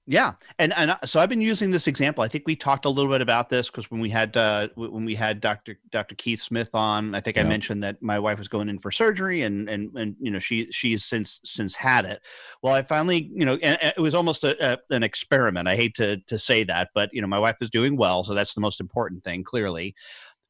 Yeah, 0.06 0.34
and 0.60 0.74
and 0.74 0.98
so 1.06 1.22
I've 1.22 1.30
been 1.30 1.40
using 1.40 1.72
this 1.72 1.88
example. 1.88 2.26
I 2.26 2.28
think 2.28 2.44
we 2.46 2.58
talked 2.58 2.84
a 2.84 2.90
little 2.90 3.10
bit 3.10 3.22
about 3.22 3.50
this 3.50 3.70
because 3.70 3.90
when 3.90 4.02
we 4.02 4.10
had 4.10 4.36
uh, 4.36 4.68
when 4.76 5.06
we 5.06 5.16
had 5.16 5.40
Dr. 5.40 5.80
Dr. 5.92 6.16
Keith 6.16 6.42
Smith 6.42 6.76
on, 6.76 7.16
I 7.16 7.22
think 7.22 7.38
yeah. 7.38 7.44
I 7.44 7.46
mentioned 7.48 7.84
that 7.84 8.02
my 8.02 8.20
wife 8.20 8.38
was 8.38 8.50
going 8.50 8.68
in 8.68 8.80
for 8.80 8.92
surgery, 8.92 9.44
and 9.44 9.70
and 9.70 9.96
and 9.96 10.18
you 10.20 10.30
know 10.30 10.40
she 10.40 10.70
she's 10.72 11.06
since 11.06 11.40
since 11.46 11.74
had 11.76 12.04
it. 12.04 12.22
Well, 12.62 12.74
I 12.74 12.82
finally 12.82 13.32
you 13.34 13.46
know, 13.46 13.54
and, 13.64 13.82
and 13.82 13.94
it 13.96 14.02
was 14.02 14.14
almost 14.14 14.44
a, 14.44 14.74
a, 14.74 14.78
an 14.90 15.04
experiment. 15.04 15.70
I 15.70 15.78
hate 15.78 15.96
to 15.96 16.18
to 16.18 16.38
say 16.38 16.66
that, 16.66 16.90
but 16.94 17.10
you 17.14 17.22
know, 17.22 17.28
my 17.28 17.40
wife 17.40 17.58
is 17.62 17.70
doing 17.70 17.96
well, 17.96 18.26
so 18.26 18.34
that's 18.34 18.56
the 18.56 18.62
most 18.62 18.82
important 18.82 19.24
thing, 19.24 19.46
clearly. 19.46 19.96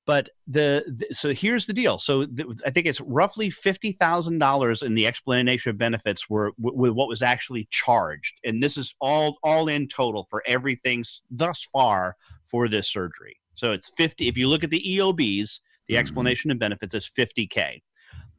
But 0.05 0.29
the, 0.47 0.83
the, 0.85 1.15
so 1.15 1.31
here's 1.31 1.65
the 1.65 1.73
deal. 1.73 1.97
So 1.97 2.25
the, 2.25 2.59
I 2.65 2.71
think 2.71 2.87
it's 2.87 2.99
roughly 3.01 3.49
fifty 3.49 3.93
thousand 3.93 4.39
dollars 4.39 4.81
in 4.81 4.95
the 4.95 5.07
explanation 5.07 5.69
of 5.69 5.77
benefits 5.77 6.29
were 6.29 6.51
with 6.57 6.91
what 6.91 7.07
was 7.07 7.21
actually 7.21 7.67
charged, 7.71 8.39
and 8.43 8.61
this 8.61 8.77
is 8.77 8.95
all 8.99 9.37
all 9.43 9.69
in 9.69 9.87
total 9.87 10.27
for 10.29 10.43
everything 10.45 11.05
thus 11.31 11.63
far 11.71 12.17
for 12.43 12.67
this 12.67 12.89
surgery. 12.89 13.37
So 13.55 13.71
it's 13.71 13.91
fifty. 13.95 14.27
If 14.27 14.37
you 14.37 14.49
look 14.49 14.65
at 14.65 14.71
the 14.71 14.83
EOBs, 14.85 15.59
the 15.87 15.93
mm-hmm. 15.93 15.99
explanation 15.99 16.51
of 16.51 16.59
benefits 16.59 16.93
is 16.93 17.07
fifty 17.07 17.47
k. 17.47 17.81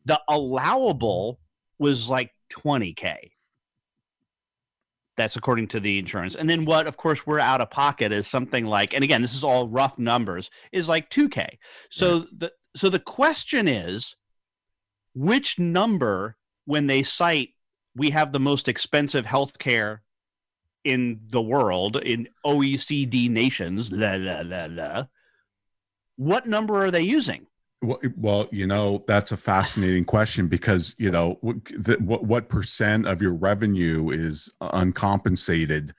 The 0.04 0.20
allowable 0.28 1.40
was 1.78 2.10
like 2.10 2.30
twenty 2.50 2.92
k. 2.92 3.32
That's 5.16 5.36
according 5.36 5.68
to 5.68 5.80
the 5.80 5.98
insurance. 5.98 6.34
And 6.34 6.50
then 6.50 6.64
what, 6.64 6.86
of 6.86 6.96
course, 6.96 7.26
we're 7.26 7.38
out 7.38 7.60
of 7.60 7.70
pocket 7.70 8.12
is 8.12 8.26
something 8.26 8.66
like, 8.66 8.92
and 8.94 9.04
again, 9.04 9.22
this 9.22 9.34
is 9.34 9.44
all 9.44 9.68
rough 9.68 9.98
numbers, 9.98 10.50
is 10.72 10.88
like 10.88 11.10
2K. 11.10 11.58
So 11.90 12.18
right. 12.18 12.28
the 12.38 12.52
so 12.76 12.88
the 12.88 12.98
question 12.98 13.68
is, 13.68 14.16
which 15.14 15.58
number, 15.58 16.36
when 16.64 16.88
they 16.88 17.04
cite 17.04 17.50
we 17.94 18.10
have 18.10 18.32
the 18.32 18.40
most 18.40 18.68
expensive 18.68 19.26
health 19.26 19.58
care 19.58 20.02
in 20.82 21.20
the 21.30 21.42
world 21.42 21.96
in 21.96 22.28
OECD 22.44 23.30
nations, 23.30 23.90
la, 23.92 24.14
la, 24.16 24.42
la, 24.44 24.66
la, 24.68 25.04
what 26.16 26.46
number 26.46 26.84
are 26.84 26.90
they 26.90 27.02
using? 27.02 27.46
Well, 28.16 28.48
you 28.50 28.66
know 28.66 29.04
that's 29.06 29.32
a 29.32 29.36
fascinating 29.36 30.04
question 30.04 30.48
because 30.48 30.94
you 30.98 31.10
know 31.10 31.38
what, 31.40 31.56
what, 32.00 32.24
what 32.24 32.48
percent 32.48 33.06
of 33.06 33.22
your 33.22 33.34
revenue 33.34 34.10
is 34.10 34.50
uncompensated. 34.60 35.94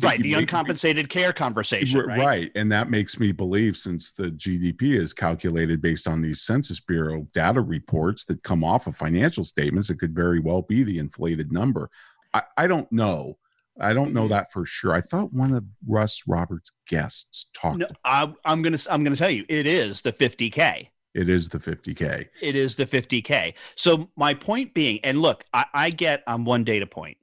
Right, 0.00 0.18
the 0.18 0.32
uncompensated 0.32 1.10
care 1.10 1.34
conversation. 1.34 2.00
Right? 2.00 2.18
right, 2.18 2.52
and 2.54 2.72
that 2.72 2.88
makes 2.88 3.20
me 3.20 3.30
believe 3.32 3.76
since 3.76 4.12
the 4.12 4.30
GDP 4.30 4.98
is 4.98 5.12
calculated 5.12 5.82
based 5.82 6.08
on 6.08 6.22
these 6.22 6.40
Census 6.40 6.80
Bureau 6.80 7.26
data 7.34 7.60
reports 7.60 8.24
that 8.26 8.42
come 8.42 8.64
off 8.64 8.86
of 8.86 8.96
financial 8.96 9.44
statements, 9.44 9.90
it 9.90 9.96
could 9.96 10.14
very 10.14 10.40
well 10.40 10.62
be 10.62 10.82
the 10.82 10.98
inflated 10.98 11.52
number. 11.52 11.90
I, 12.32 12.42
I 12.56 12.66
don't 12.66 12.90
know. 12.90 13.36
I 13.78 13.92
don't 13.92 14.14
know 14.14 14.28
that 14.28 14.50
for 14.50 14.64
sure. 14.64 14.94
I 14.94 15.02
thought 15.02 15.32
one 15.32 15.52
of 15.52 15.64
Russ 15.86 16.22
Roberts' 16.26 16.72
guests 16.88 17.46
talked. 17.54 17.78
No, 17.78 17.86
I, 18.04 18.32
I'm 18.44 18.62
gonna 18.62 18.78
I'm 18.88 19.04
gonna 19.04 19.16
tell 19.16 19.30
you, 19.30 19.44
it 19.48 19.66
is 19.66 20.00
the 20.00 20.12
50k. 20.12 20.88
It 21.16 21.30
is 21.30 21.48
the 21.48 21.58
50K. 21.58 22.28
It 22.42 22.56
is 22.56 22.76
the 22.76 22.84
50K. 22.84 23.54
So, 23.74 24.10
my 24.16 24.34
point 24.34 24.74
being, 24.74 25.00
and 25.02 25.22
look, 25.22 25.44
I, 25.54 25.64
I 25.72 25.90
get 25.90 26.22
I'm 26.26 26.44
one 26.44 26.62
data 26.62 26.86
point, 26.86 27.16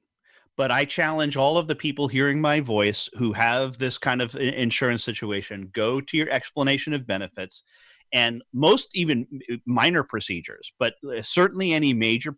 but 0.58 0.72
I 0.72 0.84
challenge 0.84 1.38
all 1.38 1.60
of 1.60 1.68
the 1.68 1.76
people 1.76 2.08
hearing 2.08 2.42
my 2.42 2.60
voice 2.60 3.08
who 3.20 3.34
have 3.34 3.78
this 3.78 4.00
kind 4.00 4.20
of 4.20 4.36
insurance 4.36 5.04
situation 5.04 5.70
go 5.72 6.02
to 6.02 6.18
your 6.18 6.28
explanation 6.32 6.94
of 6.94 7.06
benefits 7.06 7.62
and 8.14 8.44
most 8.54 8.90
even 8.94 9.26
minor 9.66 10.04
procedures, 10.04 10.72
but 10.78 10.94
certainly 11.24 11.74
any 11.74 11.94
major 11.94 12.34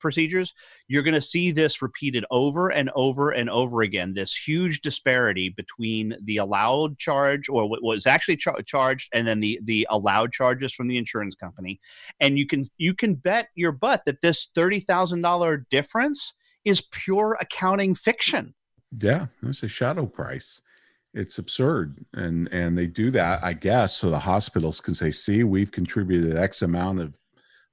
procedures, 0.00 0.54
you're 0.86 1.02
going 1.02 1.14
to 1.14 1.20
see 1.20 1.50
this 1.50 1.82
repeated 1.82 2.24
over 2.30 2.68
and 2.68 2.90
over 2.94 3.32
and 3.32 3.50
over 3.50 3.82
again. 3.82 4.14
This 4.14 4.34
huge 4.34 4.82
disparity 4.82 5.48
between 5.48 6.14
the 6.24 6.36
allowed 6.36 6.98
charge 6.98 7.48
or 7.48 7.68
what 7.68 7.82
was 7.82 8.06
actually 8.06 8.36
char- 8.36 8.62
charged, 8.62 9.08
and 9.12 9.26
then 9.26 9.40
the 9.40 9.58
the 9.64 9.86
allowed 9.90 10.32
charges 10.32 10.72
from 10.72 10.86
the 10.86 10.96
insurance 10.96 11.34
company, 11.34 11.80
and 12.20 12.38
you 12.38 12.46
can 12.46 12.64
you 12.78 12.94
can 12.94 13.14
bet 13.14 13.48
your 13.56 13.72
butt 13.72 14.04
that 14.06 14.20
this 14.20 14.48
thirty 14.54 14.78
thousand 14.78 15.22
dollar 15.22 15.66
difference 15.70 16.32
is 16.64 16.80
pure 16.80 17.36
accounting 17.40 17.94
fiction. 17.94 18.54
Yeah, 18.96 19.26
it's 19.42 19.64
a 19.64 19.68
shadow 19.68 20.06
price 20.06 20.60
it's 21.16 21.38
absurd 21.38 22.04
and 22.12 22.46
and 22.52 22.76
they 22.76 22.86
do 22.86 23.10
that 23.10 23.42
i 23.42 23.52
guess 23.52 23.96
so 23.96 24.10
the 24.10 24.18
hospitals 24.18 24.80
can 24.80 24.94
say 24.94 25.10
see 25.10 25.42
we've 25.42 25.72
contributed 25.72 26.36
x 26.36 26.62
amount 26.62 27.00
of 27.00 27.18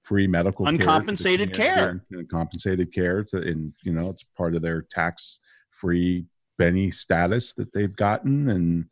free 0.02 0.26
medical 0.28 0.66
uncompensated 0.66 1.54
care, 1.54 2.02
care 2.12 2.24
compensated 2.32 2.92
care 2.94 3.24
to 3.24 3.38
and 3.38 3.74
you 3.84 3.92
know 3.92 4.10
it's 4.10 4.24
part 4.24 4.56
of 4.56 4.62
their 4.62 4.82
tax 4.82 5.40
free 5.72 6.26
benny 6.58 6.90
status 6.90 7.54
that 7.54 7.72
they've 7.74 7.96
gotten 7.96 8.50
and 8.50 8.86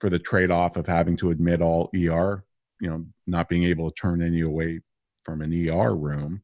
for 0.00 0.10
the 0.10 0.18
trade-off 0.18 0.76
of 0.76 0.86
having 0.86 1.16
to 1.16 1.30
admit 1.30 1.62
all 1.62 1.88
er 1.94 2.44
you 2.80 2.90
know 2.90 3.04
not 3.26 3.48
being 3.48 3.64
able 3.64 3.90
to 3.90 4.00
turn 4.00 4.20
any 4.20 4.40
away 4.40 4.80
from 5.22 5.40
an 5.40 5.52
er 5.70 5.94
room 5.94 6.42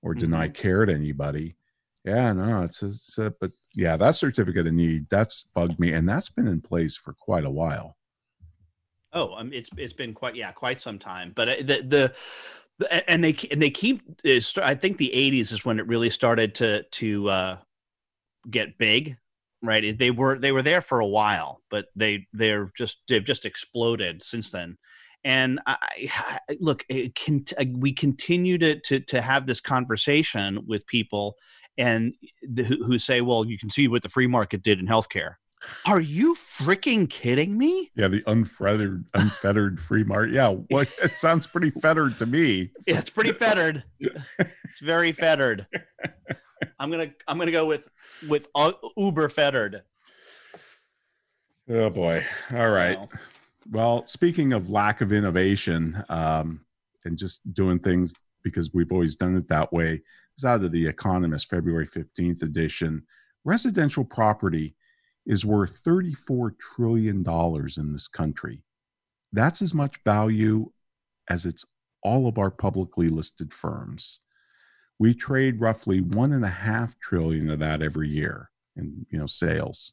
or 0.00 0.14
deny 0.14 0.46
mm-hmm. 0.46 0.62
care 0.62 0.84
to 0.86 0.94
anybody 0.94 1.56
yeah, 2.04 2.32
no, 2.32 2.62
it's, 2.62 2.82
it's 2.82 3.16
a, 3.18 3.32
but 3.40 3.52
yeah, 3.74 3.96
that 3.96 4.14
certificate 4.14 4.66
of 4.66 4.74
need 4.74 5.08
that's 5.08 5.44
bugged 5.54 5.80
me, 5.80 5.92
and 5.92 6.08
that's 6.08 6.28
been 6.28 6.46
in 6.46 6.60
place 6.60 6.96
for 6.96 7.14
quite 7.14 7.44
a 7.44 7.50
while. 7.50 7.96
Oh, 9.12 9.32
um, 9.34 9.52
it's 9.52 9.70
it's 9.76 9.92
been 9.92 10.12
quite 10.12 10.34
yeah, 10.34 10.52
quite 10.52 10.80
some 10.80 10.98
time. 10.98 11.32
But 11.34 11.48
uh, 11.48 11.56
the 11.58 12.12
the 12.78 13.08
and 13.08 13.24
they 13.24 13.36
and 13.50 13.62
they 13.62 13.70
keep. 13.70 14.02
I 14.62 14.74
think 14.74 14.98
the 14.98 15.12
'80s 15.14 15.52
is 15.52 15.64
when 15.64 15.78
it 15.78 15.86
really 15.86 16.10
started 16.10 16.54
to 16.56 16.82
to 16.82 17.28
uh, 17.30 17.56
get 18.50 18.76
big, 18.76 19.16
right? 19.62 19.96
They 19.96 20.10
were 20.10 20.38
they 20.38 20.52
were 20.52 20.62
there 20.62 20.82
for 20.82 21.00
a 21.00 21.06
while, 21.06 21.62
but 21.70 21.86
they 21.96 22.26
they're 22.32 22.70
just 22.76 22.98
they've 23.08 23.24
just 23.24 23.46
exploded 23.46 24.22
since 24.22 24.50
then. 24.50 24.76
And 25.26 25.58
I, 25.66 25.78
I 26.48 26.56
look, 26.60 26.84
can, 27.14 27.44
we 27.78 27.94
continue 27.94 28.58
to, 28.58 28.78
to 28.80 29.00
to 29.00 29.22
have 29.22 29.46
this 29.46 29.60
conversation 29.60 30.66
with 30.66 30.86
people 30.86 31.36
and 31.76 32.14
who, 32.56 32.84
who 32.84 32.98
say, 32.98 33.20
well, 33.20 33.44
you 33.44 33.58
can 33.58 33.70
see 33.70 33.88
what 33.88 34.02
the 34.02 34.08
free 34.08 34.26
market 34.26 34.62
did 34.62 34.78
in 34.78 34.86
healthcare. 34.86 35.34
Are 35.86 36.00
you 36.00 36.34
freaking 36.34 37.08
kidding 37.08 37.56
me? 37.56 37.90
Yeah, 37.94 38.08
the 38.08 38.22
unfettered, 38.26 39.06
unfettered 39.14 39.80
free 39.80 40.04
market. 40.04 40.32
Yeah, 40.32 40.56
well, 40.70 40.84
it 41.02 41.12
sounds 41.16 41.46
pretty 41.46 41.70
fettered 41.70 42.18
to 42.18 42.26
me. 42.26 42.70
Yeah, 42.86 42.98
it's 42.98 43.10
pretty 43.10 43.32
fettered. 43.32 43.84
it's 43.98 44.80
very 44.82 45.12
fettered. 45.12 45.66
I'm 46.78 46.90
gonna, 46.90 47.12
I'm 47.26 47.38
gonna 47.38 47.50
go 47.50 47.66
with 47.66 47.88
with 48.28 48.48
uh, 48.54 48.72
uber 48.96 49.28
fettered. 49.28 49.82
Oh 51.68 51.88
boy! 51.90 52.24
All 52.52 52.70
right. 52.70 52.98
Wow. 52.98 53.08
Well, 53.70 54.06
speaking 54.06 54.52
of 54.52 54.68
lack 54.68 55.00
of 55.00 55.12
innovation 55.12 56.02
um, 56.10 56.60
and 57.04 57.16
just 57.16 57.54
doing 57.54 57.78
things 57.78 58.12
because 58.42 58.74
we've 58.74 58.92
always 58.92 59.16
done 59.16 59.36
it 59.36 59.48
that 59.48 59.72
way, 59.72 60.02
is 60.36 60.44
out 60.44 60.64
of 60.64 60.72
The 60.72 60.86
Economist, 60.86 61.48
February 61.48 61.86
15th 61.86 62.42
edition. 62.42 63.04
Residential 63.44 64.04
property 64.04 64.74
is 65.26 65.44
worth 65.44 65.82
$34 65.84 66.58
trillion 66.58 67.24
in 67.76 67.92
this 67.92 68.08
country. 68.08 68.62
That's 69.32 69.62
as 69.62 69.74
much 69.74 69.96
value 70.04 70.70
as 71.28 71.46
it's 71.46 71.64
all 72.02 72.28
of 72.28 72.38
our 72.38 72.50
publicly 72.50 73.08
listed 73.08 73.52
firms. 73.52 74.20
We 74.98 75.14
trade 75.14 75.60
roughly 75.60 76.00
one 76.00 76.32
and 76.32 76.44
a 76.44 76.50
half 76.50 76.98
trillion 77.00 77.50
of 77.50 77.58
that 77.58 77.82
every 77.82 78.08
year 78.08 78.50
in 78.76 79.06
you 79.10 79.18
know 79.18 79.26
sales. 79.26 79.92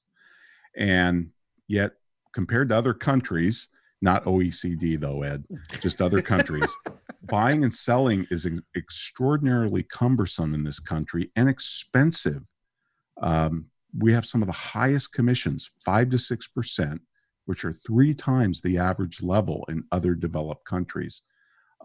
And 0.78 1.30
yet, 1.68 1.94
compared 2.34 2.70
to 2.70 2.78
other 2.78 2.94
countries, 2.94 3.70
not 4.02 4.26
OECD 4.26 5.00
though, 5.00 5.24
Ed, 5.24 5.46
just 5.82 6.02
other 6.02 6.22
countries, 6.22 6.72
buying 7.32 7.64
and 7.64 7.74
selling 7.74 8.28
is 8.30 8.46
extraordinarily 8.76 9.84
cumbersome 9.84 10.54
in 10.54 10.66
this 10.66 10.82
country 10.82 11.32
and 11.38 11.48
expensive. 11.48 12.44
Um, 13.22 13.68
we 13.98 14.12
have 14.12 14.26
some 14.26 14.44
of 14.44 14.48
the 14.48 14.54
highest 14.54 15.14
commissions, 15.14 15.72
five 15.84 16.10
to 16.10 16.18
six 16.18 16.48
percent, 16.48 17.02
which 17.46 17.64
are 17.64 17.72
three 17.72 18.14
times 18.14 18.62
the 18.62 18.78
average 18.78 19.24
level 19.24 19.66
in 19.70 19.86
other 19.94 20.14
developed 20.14 20.66
countries. 20.66 21.22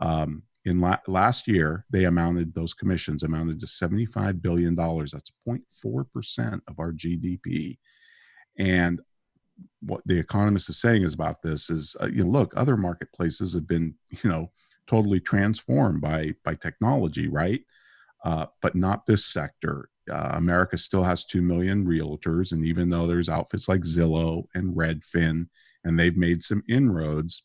Um, 0.00 0.42
in 0.64 0.80
la- 0.80 0.98
last 1.06 1.46
year, 1.46 1.86
they 1.90 2.04
amounted 2.04 2.52
those 2.52 2.74
commissions 2.74 3.22
amounted 3.22 3.60
to 3.60 3.68
75 3.68 4.42
billion 4.42 4.74
dollars. 4.74 5.12
That's 5.12 5.30
0.4 5.48 6.12
percent 6.12 6.62
of 6.66 6.80
our 6.80 6.92
GDP. 6.92 7.78
And 8.58 9.00
what 9.80 10.02
the 10.06 10.18
economist 10.18 10.68
is 10.68 10.80
saying 10.80 11.04
is 11.04 11.14
about 11.14 11.40
this 11.42 11.70
is, 11.70 11.94
uh, 12.00 12.08
you 12.08 12.24
know, 12.24 12.30
look, 12.30 12.52
other 12.56 12.76
marketplaces 12.76 13.54
have 13.54 13.68
been, 13.68 13.94
you 14.24 14.28
know, 14.28 14.50
totally 14.86 15.20
transformed 15.20 16.00
by 16.00 16.32
by 16.44 16.54
technology, 16.54 17.28
right? 17.28 17.62
Uh, 18.24 18.46
but 18.62 18.74
not 18.74 19.06
this 19.06 19.24
sector. 19.24 19.88
Uh, 20.10 20.30
America 20.34 20.78
still 20.78 21.04
has 21.04 21.24
2 21.24 21.42
million 21.42 21.84
realtors. 21.84 22.52
And 22.52 22.64
even 22.64 22.88
though 22.88 23.06
there's 23.06 23.28
outfits 23.28 23.68
like 23.68 23.82
Zillow 23.82 24.44
and 24.54 24.74
Redfin, 24.76 25.48
and 25.84 25.98
they've 25.98 26.16
made 26.16 26.42
some 26.42 26.62
inroads, 26.68 27.42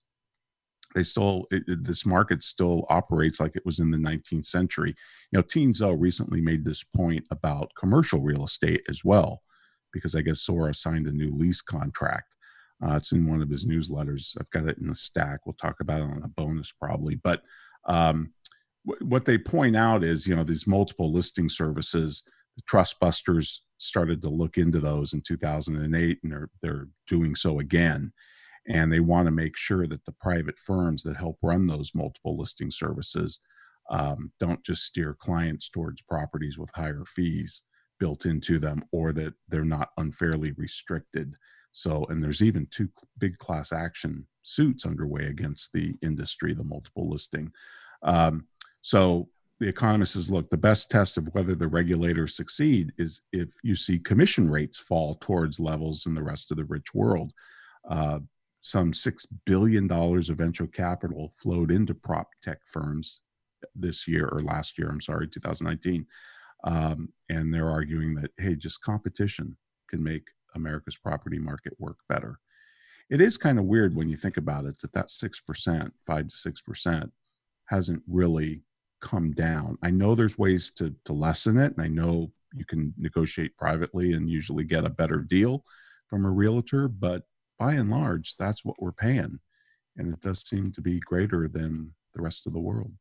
they 0.96 1.04
still, 1.04 1.46
it, 1.52 1.64
it, 1.68 1.84
this 1.84 2.06
market 2.06 2.44
still 2.44 2.86
operates 2.90 3.40
like 3.40 3.56
it 3.56 3.66
was 3.66 3.80
in 3.80 3.92
the 3.92 3.98
19th 3.98 4.46
century. 4.46 4.96
You 5.32 5.38
know, 5.38 5.44
Tien 5.44 5.74
Tzuo 5.74 5.96
recently 5.98 6.42
made 6.42 6.66
this 6.66 6.84
point 6.84 7.26
about 7.32 7.72
commercial 7.78 8.20
real 8.20 8.44
estate 8.44 8.82
as 8.90 9.04
well, 9.06 9.44
because 9.94 10.16
I 10.16 10.22
guess 10.22 10.46
Zuora 10.46 10.76
signed 10.76 11.08
a 11.08 11.12
new 11.12 11.32
lease 11.36 11.62
contract. 11.62 12.36
Uh, 12.84 12.96
it's 12.96 13.12
in 13.12 13.28
one 13.28 13.42
of 13.42 13.50
his 13.50 13.66
newsletters. 13.66 14.36
I've 14.40 14.50
got 14.52 14.68
it 14.68 14.78
in 14.80 14.88
the 14.88 14.96
stack. 14.96 15.42
We'll 15.46 15.54
talk 15.54 15.80
about 15.80 16.02
it 16.02 16.10
on 16.10 16.24
a 16.24 16.28
bonus 16.30 16.72
probably. 16.72 17.16
But 17.16 17.42
um, 17.88 18.34
w- 18.88 19.08
what 19.08 19.26
they 19.26 19.38
point 19.38 19.76
out 19.76 20.04
is, 20.04 20.26
you 20.28 20.36
know, 20.36 20.44
these 20.44 20.68
multiple 20.68 21.12
listing 21.12 21.50
services, 21.50 22.24
the 22.56 22.64
trust 22.68 23.00
busters 23.00 23.64
started 23.78 24.22
to 24.22 24.30
look 24.30 24.58
into 24.58 24.80
those 24.80 25.14
in 25.14 25.22
2008 25.22 26.20
and 26.24 26.32
they're, 26.32 26.50
they're 26.62 26.88
doing 27.08 27.36
so 27.36 27.60
again 27.60 28.12
and 28.68 28.92
they 28.92 29.00
want 29.00 29.26
to 29.26 29.32
make 29.32 29.58
sure 29.58 29.88
that 29.88 30.06
the 30.06 30.12
private 30.14 30.60
firms 30.60 31.04
that 31.04 31.18
help 31.18 31.38
run 31.42 31.68
those 31.68 31.92
multiple 31.96 32.38
listing 32.38 32.70
services 32.70 33.40
um, 33.90 34.32
don't 34.40 34.64
just 34.64 34.84
steer 34.84 35.18
clients 35.20 35.70
towards 35.70 36.02
properties 36.04 36.58
with 36.58 36.70
higher 36.74 37.04
fees 37.06 37.64
built 38.00 38.26
into 38.26 38.60
them 38.60 38.84
or 38.92 39.14
that 39.14 39.34
they're 39.50 39.64
not 39.64 39.90
unfairly 39.98 40.52
restricted 40.54 41.34
so 41.72 42.06
and 42.10 42.24
there's 42.24 42.42
even 42.42 42.68
two 42.72 42.90
big 43.18 43.38
class 43.38 43.72
action 43.72 44.26
suits 44.44 44.86
underway 44.86 45.26
against 45.26 45.72
the 45.74 45.96
industry 46.02 46.54
the 46.54 46.64
multiple 46.64 47.10
listing 47.10 47.52
um, 48.04 48.48
so 48.82 49.28
the 49.62 49.68
economist 49.68 50.14
says, 50.14 50.32
look, 50.32 50.50
the 50.50 50.58
best 50.58 50.90
test 50.90 51.18
of 51.18 51.30
whether 51.34 51.54
the 51.54 51.68
regulators 51.68 52.36
succeed 52.36 52.92
is 52.98 53.22
if 53.32 53.54
you 53.62 53.76
see 53.76 54.00
commission 54.00 54.50
rates 54.50 54.80
fall 54.80 55.20
towards 55.22 55.60
levels 55.60 56.08
in 56.08 56.16
the 56.16 56.24
rest 56.24 56.50
of 56.50 56.58
the 56.58 56.66
rich 56.66 56.96
world. 56.96 57.32
Uh, 57.88 58.20
some 58.62 58.92
$6 58.92 59.26
billion 59.46 59.92
of 59.92 60.36
venture 60.36 60.66
capital 60.66 61.32
flowed 61.38 61.70
into 61.70 61.94
prop 61.94 62.30
tech 62.42 62.58
firms 62.66 63.22
this 63.76 64.08
year 64.08 64.28
or 64.28 64.42
last 64.42 64.80
year, 64.80 64.90
I'm 64.90 65.00
sorry, 65.00 65.28
2019. 65.28 66.08
Um, 66.64 67.10
and 67.30 67.54
they're 67.54 67.70
arguing 67.70 68.16
that, 68.16 68.32
hey, 68.38 68.56
just 68.56 68.82
competition 68.82 69.56
can 69.90 70.04
make 70.04 70.24
America's 70.56 70.98
property 70.98 71.40
market 71.40 71.74
work 71.80 71.98
better. 72.08 72.40
It 73.10 73.22
is 73.22 73.38
kind 73.38 73.60
of 73.60 73.66
weird 73.66 73.96
when 73.96 74.10
you 74.10 74.18
think 74.18 74.38
about 74.38 74.66
it 74.66 74.80
that 74.82 74.94
that 74.94 75.10
6%, 75.10 75.92
5 76.08 76.28
to 76.28 76.36
6%, 76.36 77.12
hasn't 77.66 78.04
really 78.08 78.64
come 79.02 79.32
down. 79.32 79.78
I 79.82 79.90
know 79.90 80.16
there's 80.16 80.38
ways 80.38 80.72
to 80.72 80.96
to 81.06 81.14
lessen 81.14 81.58
it, 81.58 81.74
and 81.76 81.82
I 81.82 81.88
know 81.88 82.32
you 82.54 82.66
can 82.66 82.94
negotiate 82.98 83.58
privately 83.58 84.14
and 84.14 84.30
usually 84.30 84.64
get 84.64 84.86
a 84.86 84.90
better 84.90 85.20
deal 85.20 85.66
from 86.08 86.26
a 86.26 86.30
realtor, 86.30 86.88
but 86.88 87.24
by 87.58 87.74
and 87.74 87.90
large, 87.90 88.36
that's 88.38 88.64
what 88.66 88.82
we're 88.82 88.92
paying, 88.92 89.40
and 89.98 90.14
it 90.14 90.22
does 90.22 90.42
seem 90.48 90.72
to 90.74 90.82
be 90.82 91.00
greater 91.00 91.48
than 91.48 91.94
the 92.14 92.22
rest 92.22 92.48
of 92.48 92.54
the 92.54 92.60
world. 92.60 92.92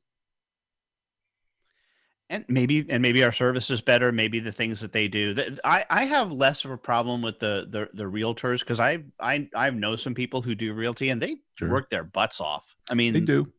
And 2.31 2.45
maybe, 2.47 2.87
and 2.89 3.03
maybe 3.03 3.25
our 3.25 3.33
service 3.33 3.71
is 3.71 3.83
better. 3.83 4.13
Maybe 4.13 4.39
the 4.39 4.53
things 4.53 4.81
that 4.81 4.93
they 4.93 5.09
do. 5.09 5.35
I, 5.65 5.85
I 5.91 6.05
have 6.05 6.31
less 6.31 6.65
of 6.65 6.71
a 6.71 6.79
problem 6.79 7.23
with 7.23 7.41
the 7.41 7.67
the, 7.69 7.89
the 7.93 8.05
realtors 8.05 8.61
because 8.61 8.79
I 8.79 9.03
I 9.19 9.49
I 9.55 9.69
know 9.71 9.97
some 9.97 10.15
people 10.15 10.41
who 10.41 10.55
do 10.55 10.73
realty 10.73 11.09
and 11.09 11.21
they 11.21 11.39
sure. 11.57 11.69
work 11.69 11.91
their 11.91 12.05
butts 12.05 12.41
off. 12.41 12.77
I 12.89 12.95
mean, 12.95 13.15
they 13.15 13.21
do 13.21 13.53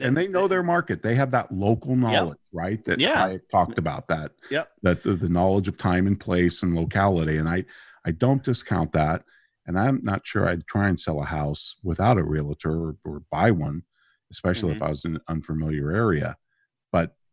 and 0.00 0.16
they 0.16 0.28
know 0.28 0.48
their 0.48 0.62
market. 0.62 1.02
They 1.02 1.14
have 1.14 1.30
that 1.32 1.52
local 1.52 1.96
knowledge, 1.96 2.38
right? 2.52 2.82
That 2.84 3.00
yeah. 3.00 3.24
I 3.24 3.40
talked 3.50 3.78
about 3.78 4.08
that. 4.08 4.32
Yep. 4.50 4.70
That 4.82 5.02
the, 5.02 5.14
the 5.14 5.28
knowledge 5.28 5.68
of 5.68 5.78
time 5.78 6.06
and 6.06 6.18
place 6.18 6.62
and 6.62 6.74
locality. 6.74 7.38
And 7.38 7.48
I 7.48 7.64
I 8.04 8.12
don't 8.12 8.42
discount 8.42 8.92
that. 8.92 9.22
And 9.66 9.78
I'm 9.78 10.00
not 10.02 10.26
sure 10.26 10.48
I'd 10.48 10.66
try 10.66 10.88
and 10.88 10.98
sell 10.98 11.20
a 11.20 11.26
house 11.26 11.76
without 11.82 12.18
a 12.18 12.22
realtor 12.22 12.72
or, 12.72 12.96
or 13.04 13.22
buy 13.30 13.50
one, 13.50 13.82
especially 14.30 14.70
mm-hmm. 14.70 14.76
if 14.76 14.82
I 14.82 14.88
was 14.88 15.04
in 15.04 15.16
an 15.16 15.22
unfamiliar 15.28 15.92
area. 15.92 16.36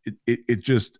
It, 0.06 0.14
it, 0.26 0.40
it 0.48 0.60
just 0.60 0.98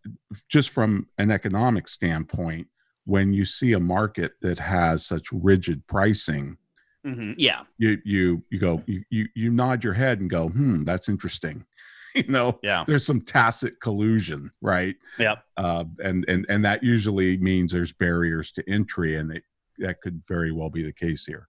just 0.49 0.71
from 0.71 1.07
an 1.16 1.31
economic 1.31 1.88
standpoint, 1.88 2.66
when 3.05 3.33
you 3.33 3.45
see 3.45 3.73
a 3.73 3.81
market 3.81 4.33
that 4.42 4.59
has 4.59 5.07
such 5.07 5.33
rigid 5.33 5.87
pricing, 5.87 6.59
Mm-hmm. 7.07 7.33
Yeah. 7.37 7.61
You 7.79 7.99
you 8.05 8.42
you 8.51 8.59
go 8.59 8.83
you, 8.87 9.05
you 9.11 9.29
you 9.35 9.51
nod 9.51 9.85
your 9.85 9.92
head 9.92 10.21
and 10.21 10.29
go, 10.29 10.49
hmm, 10.49 10.83
that's 10.83 11.09
interesting. 11.09 11.64
you 12.14 12.25
know, 12.29 12.59
yeah. 12.62 12.85
There's 12.87 13.07
some 13.07 13.21
tacit 13.21 13.81
collusion, 13.81 14.51
right? 14.61 14.97
Yeah. 15.19 15.37
Uh, 15.57 15.85
and 16.01 16.25
and 16.29 16.47
and 16.49 16.64
that 16.64 16.83
usually 16.83 17.37
means 17.37 17.73
there's 17.73 17.92
barriers 17.92 18.51
to 18.53 18.69
entry, 18.69 19.16
and 19.16 19.31
it, 19.33 19.45
that 19.79 20.01
could 20.01 20.23
very 20.27 20.51
well 20.51 20.71
be 20.71 20.83
the 20.83 20.92
case 20.92 21.25
here. 21.25 21.49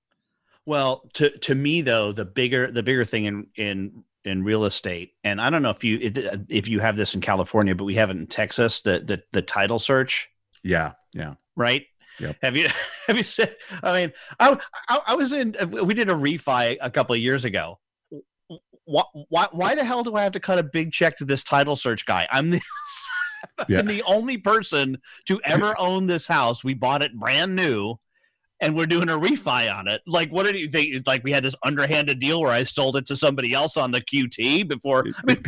Well, 0.65 1.09
to 1.13 1.35
to 1.39 1.55
me 1.55 1.81
though, 1.81 2.11
the 2.11 2.25
bigger 2.25 2.71
the 2.71 2.83
bigger 2.83 3.05
thing 3.05 3.25
in 3.25 3.47
in 3.55 4.03
in 4.25 4.43
real 4.43 4.65
estate, 4.65 5.11
and 5.23 5.39
I 5.39 5.49
don't 5.49 5.61
know 5.61 5.69
if 5.69 5.83
you 5.83 5.99
if 6.49 6.67
you 6.67 6.79
have 6.79 6.97
this 6.97 7.13
in 7.15 7.21
California, 7.21 7.75
but 7.75 7.85
we 7.85 7.95
have 7.95 8.09
it 8.09 8.17
in 8.17 8.27
Texas. 8.27 8.81
The 8.81 8.99
the 8.99 9.23
the 9.31 9.41
title 9.41 9.79
search. 9.79 10.29
Yeah. 10.63 10.93
Yeah. 11.13 11.35
Right 11.55 11.85
Yep. 12.19 12.37
Have 12.41 12.55
you 12.55 12.67
have 13.07 13.17
you 13.17 13.23
said? 13.23 13.55
I 13.83 14.01
mean, 14.01 14.13
I, 14.39 14.57
I, 14.89 14.99
I 15.07 15.15
was 15.15 15.33
in. 15.33 15.55
We 15.69 15.93
did 15.93 16.09
a 16.09 16.13
refi 16.13 16.77
a 16.81 16.91
couple 16.91 17.15
of 17.15 17.21
years 17.21 17.45
ago. 17.45 17.79
Why, 18.85 19.03
why 19.29 19.47
why 19.51 19.75
the 19.75 19.83
hell 19.83 20.03
do 20.03 20.15
I 20.15 20.23
have 20.23 20.31
to 20.33 20.39
cut 20.39 20.59
a 20.59 20.63
big 20.63 20.91
check 20.91 21.17
to 21.17 21.25
this 21.25 21.43
title 21.43 21.75
search 21.75 22.05
guy? 22.05 22.27
I'm 22.31 22.51
the 22.51 22.61
yeah. 23.67 23.79
I'm 23.79 23.87
the 23.87 24.03
only 24.03 24.37
person 24.37 24.99
to 25.25 25.41
ever 25.43 25.75
own 25.79 26.07
this 26.07 26.27
house. 26.27 26.63
We 26.63 26.73
bought 26.73 27.03
it 27.03 27.13
brand 27.13 27.55
new, 27.55 27.95
and 28.59 28.75
we're 28.75 28.87
doing 28.87 29.09
a 29.09 29.17
refi 29.17 29.73
on 29.73 29.87
it. 29.87 30.01
Like, 30.07 30.31
what 30.31 30.43
did 30.43 30.55
you 30.55 30.69
think? 30.69 31.05
Like, 31.05 31.23
we 31.23 31.31
had 31.31 31.43
this 31.43 31.55
underhanded 31.63 32.19
deal 32.19 32.41
where 32.41 32.51
I 32.51 32.63
sold 32.63 32.95
it 32.97 33.05
to 33.07 33.15
somebody 33.15 33.53
else 33.53 33.77
on 33.77 33.91
the 33.91 34.01
QT 34.01 34.67
before. 34.67 35.05
I 35.07 35.11
mean, 35.25 35.43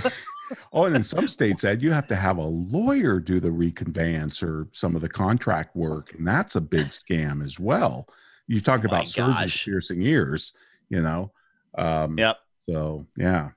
oh, 0.74 0.86
and 0.86 0.96
in 0.96 1.04
some 1.04 1.28
states, 1.28 1.64
Ed, 1.64 1.82
you 1.82 1.92
have 1.92 2.08
to 2.08 2.16
have 2.16 2.38
a 2.38 2.44
lawyer 2.44 3.20
do 3.20 3.40
the 3.40 3.52
reconveyance 3.52 4.44
or 4.44 4.68
some 4.74 4.96
of 4.96 5.02
the 5.02 5.10
contract 5.10 5.76
work, 5.76 6.14
and 6.14 6.28
that's 6.28 6.56
a 6.56 6.62
big 6.62 6.88
scam 6.88 7.44
as 7.44 7.60
well. 7.60 8.08
You 8.48 8.62
talk 8.62 8.82
oh 8.84 8.88
about 8.88 9.08
surgeons 9.08 9.64
piercing 9.64 10.02
ears, 10.02 10.54
you 10.90 11.02
know. 11.02 11.32
Um, 11.78 12.18
yep. 12.18 12.38
So 12.62 13.06
yeah. 13.18 13.52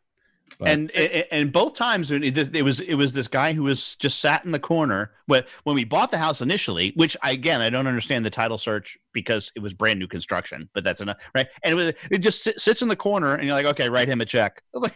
But, 0.59 0.69
and, 0.69 0.91
and 0.91 1.53
both 1.53 1.75
times 1.75 2.11
it 2.11 2.62
was 2.62 2.81
it 2.81 2.95
was 2.95 3.12
this 3.12 3.29
guy 3.29 3.53
who 3.53 3.65
was 3.65 3.97
just 3.97 4.21
sat 4.21 4.45
in 4.45 4.53
the 4.53 4.59
corner 4.59 5.12
when 5.27 5.45
when 5.65 5.77
we 5.77 5.85
bought 5.85 6.11
the 6.11 6.19
house 6.19 6.41
initially, 6.41 6.93
which 6.97 7.17
again 7.23 7.61
I 7.61 7.71
don't 7.71 7.87
understand 7.87 8.25
the 8.25 8.31
title 8.31 8.59
search 8.59 8.99
because 9.12 9.53
it 9.55 9.61
was 9.61 9.75
brand 9.75 9.99
new 9.99 10.09
construction, 10.09 10.69
but 10.75 10.85
that's 10.85 11.01
enough, 11.01 11.19
right? 11.35 11.47
And 11.62 11.73
it, 11.73 11.75
was, 11.75 11.95
it 12.11 12.19
just 12.19 12.61
sits 12.61 12.83
in 12.83 12.88
the 12.88 12.97
corner, 12.97 13.35
and 13.35 13.47
you're 13.47 13.55
like, 13.55 13.67
okay, 13.67 13.88
write 13.88 14.09
him 14.09 14.21
a 14.21 14.27
check. 14.27 14.62
Like, 14.75 14.95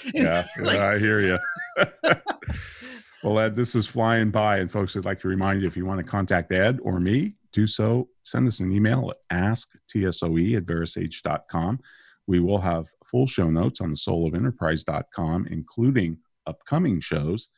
yeah, 0.14 0.46
like, 0.60 0.78
I 0.78 0.98
hear 0.98 1.20
you. 1.20 1.38
well, 3.24 3.38
Ed, 3.40 3.56
this 3.56 3.74
is 3.74 3.86
flying 3.86 4.30
by, 4.30 4.58
and 4.58 4.70
folks, 4.70 4.96
I'd 4.96 5.04
like 5.04 5.20
to 5.20 5.28
remind 5.28 5.60
you 5.60 5.66
if 5.66 5.76
you 5.76 5.84
want 5.84 5.98
to 5.98 6.04
contact 6.04 6.52
Ed 6.52 6.78
or 6.82 7.00
me, 7.00 7.34
do 7.52 7.66
so. 7.66 8.08
Send 8.22 8.46
us 8.46 8.60
an 8.60 8.72
email 8.72 9.10
at 9.10 9.16
asktsoe 9.36 10.56
at 10.56 10.64
verasage.com. 10.64 11.80
We 12.28 12.38
will 12.40 12.60
have 12.60 12.86
full 13.10 13.26
show 13.26 13.50
notes 13.50 13.80
on 13.80 13.90
the 13.90 13.96
soulofenterprise.com, 13.96 15.48
including 15.50 16.18
upcoming 16.46 17.00
shows 17.00 17.48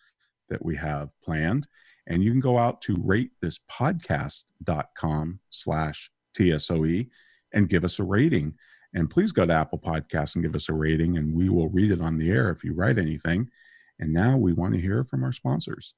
that 0.48 0.64
we 0.64 0.76
have 0.76 1.10
planned. 1.22 1.66
And 2.06 2.22
you 2.22 2.30
can 2.30 2.40
go 2.40 2.56
out 2.56 2.80
to 2.82 2.96
ratethispodcast.com 2.96 5.40
slash 5.50 6.10
TSOE 6.38 7.08
and 7.52 7.68
give 7.68 7.84
us 7.84 7.98
a 7.98 8.04
rating. 8.04 8.54
And 8.94 9.10
please 9.10 9.32
go 9.32 9.44
to 9.44 9.52
Apple 9.52 9.78
Podcasts 9.78 10.36
and 10.36 10.44
give 10.44 10.54
us 10.54 10.68
a 10.68 10.72
rating, 10.72 11.18
and 11.18 11.34
we 11.34 11.48
will 11.48 11.68
read 11.68 11.90
it 11.90 12.00
on 12.00 12.16
the 12.16 12.30
air 12.30 12.48
if 12.50 12.62
you 12.64 12.72
write 12.72 12.98
anything. 12.98 13.50
And 13.98 14.12
now 14.12 14.36
we 14.36 14.52
want 14.52 14.74
to 14.74 14.80
hear 14.80 15.02
from 15.04 15.24
our 15.24 15.32
sponsors. 15.32 15.94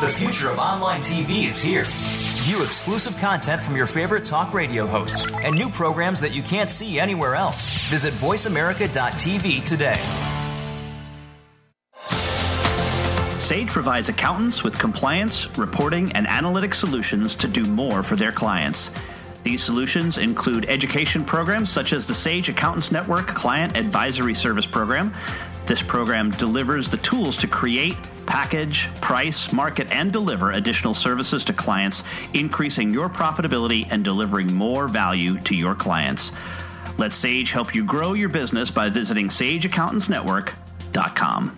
The 0.00 0.06
future 0.06 0.48
of 0.48 0.60
online 0.60 1.00
TV 1.00 1.48
is 1.48 1.60
here. 1.60 1.82
View 1.84 2.62
exclusive 2.62 3.16
content 3.16 3.60
from 3.60 3.74
your 3.74 3.86
favorite 3.86 4.24
talk 4.24 4.54
radio 4.54 4.86
hosts 4.86 5.26
and 5.34 5.56
new 5.56 5.68
programs 5.68 6.20
that 6.20 6.32
you 6.32 6.40
can't 6.40 6.70
see 6.70 7.00
anywhere 7.00 7.34
else. 7.34 7.80
Visit 7.88 8.14
VoiceAmerica.tv 8.14 9.64
today. 9.64 10.00
Sage 13.40 13.66
provides 13.66 14.08
accountants 14.08 14.62
with 14.62 14.78
compliance, 14.78 15.58
reporting, 15.58 16.12
and 16.12 16.28
analytic 16.28 16.74
solutions 16.74 17.34
to 17.34 17.48
do 17.48 17.64
more 17.64 18.04
for 18.04 18.14
their 18.14 18.30
clients. 18.30 18.92
These 19.42 19.64
solutions 19.64 20.18
include 20.18 20.66
education 20.68 21.24
programs 21.24 21.70
such 21.70 21.92
as 21.92 22.06
the 22.06 22.14
Sage 22.14 22.48
Accountants 22.48 22.92
Network 22.92 23.28
Client 23.28 23.76
Advisory 23.76 24.34
Service 24.34 24.66
Program. 24.66 25.12
This 25.68 25.82
program 25.82 26.30
delivers 26.30 26.88
the 26.88 26.96
tools 26.96 27.36
to 27.36 27.46
create, 27.46 27.94
package, 28.24 28.88
price, 29.02 29.52
market, 29.52 29.90
and 29.90 30.10
deliver 30.10 30.52
additional 30.52 30.94
services 30.94 31.44
to 31.44 31.52
clients, 31.52 32.02
increasing 32.32 32.90
your 32.90 33.10
profitability 33.10 33.86
and 33.90 34.02
delivering 34.02 34.54
more 34.54 34.88
value 34.88 35.38
to 35.40 35.54
your 35.54 35.74
clients. 35.74 36.32
Let 36.96 37.12
Sage 37.12 37.50
help 37.50 37.74
you 37.74 37.84
grow 37.84 38.14
your 38.14 38.30
business 38.30 38.70
by 38.70 38.88
visiting 38.88 39.28
sageaccountantsnetwork.com. 39.28 41.57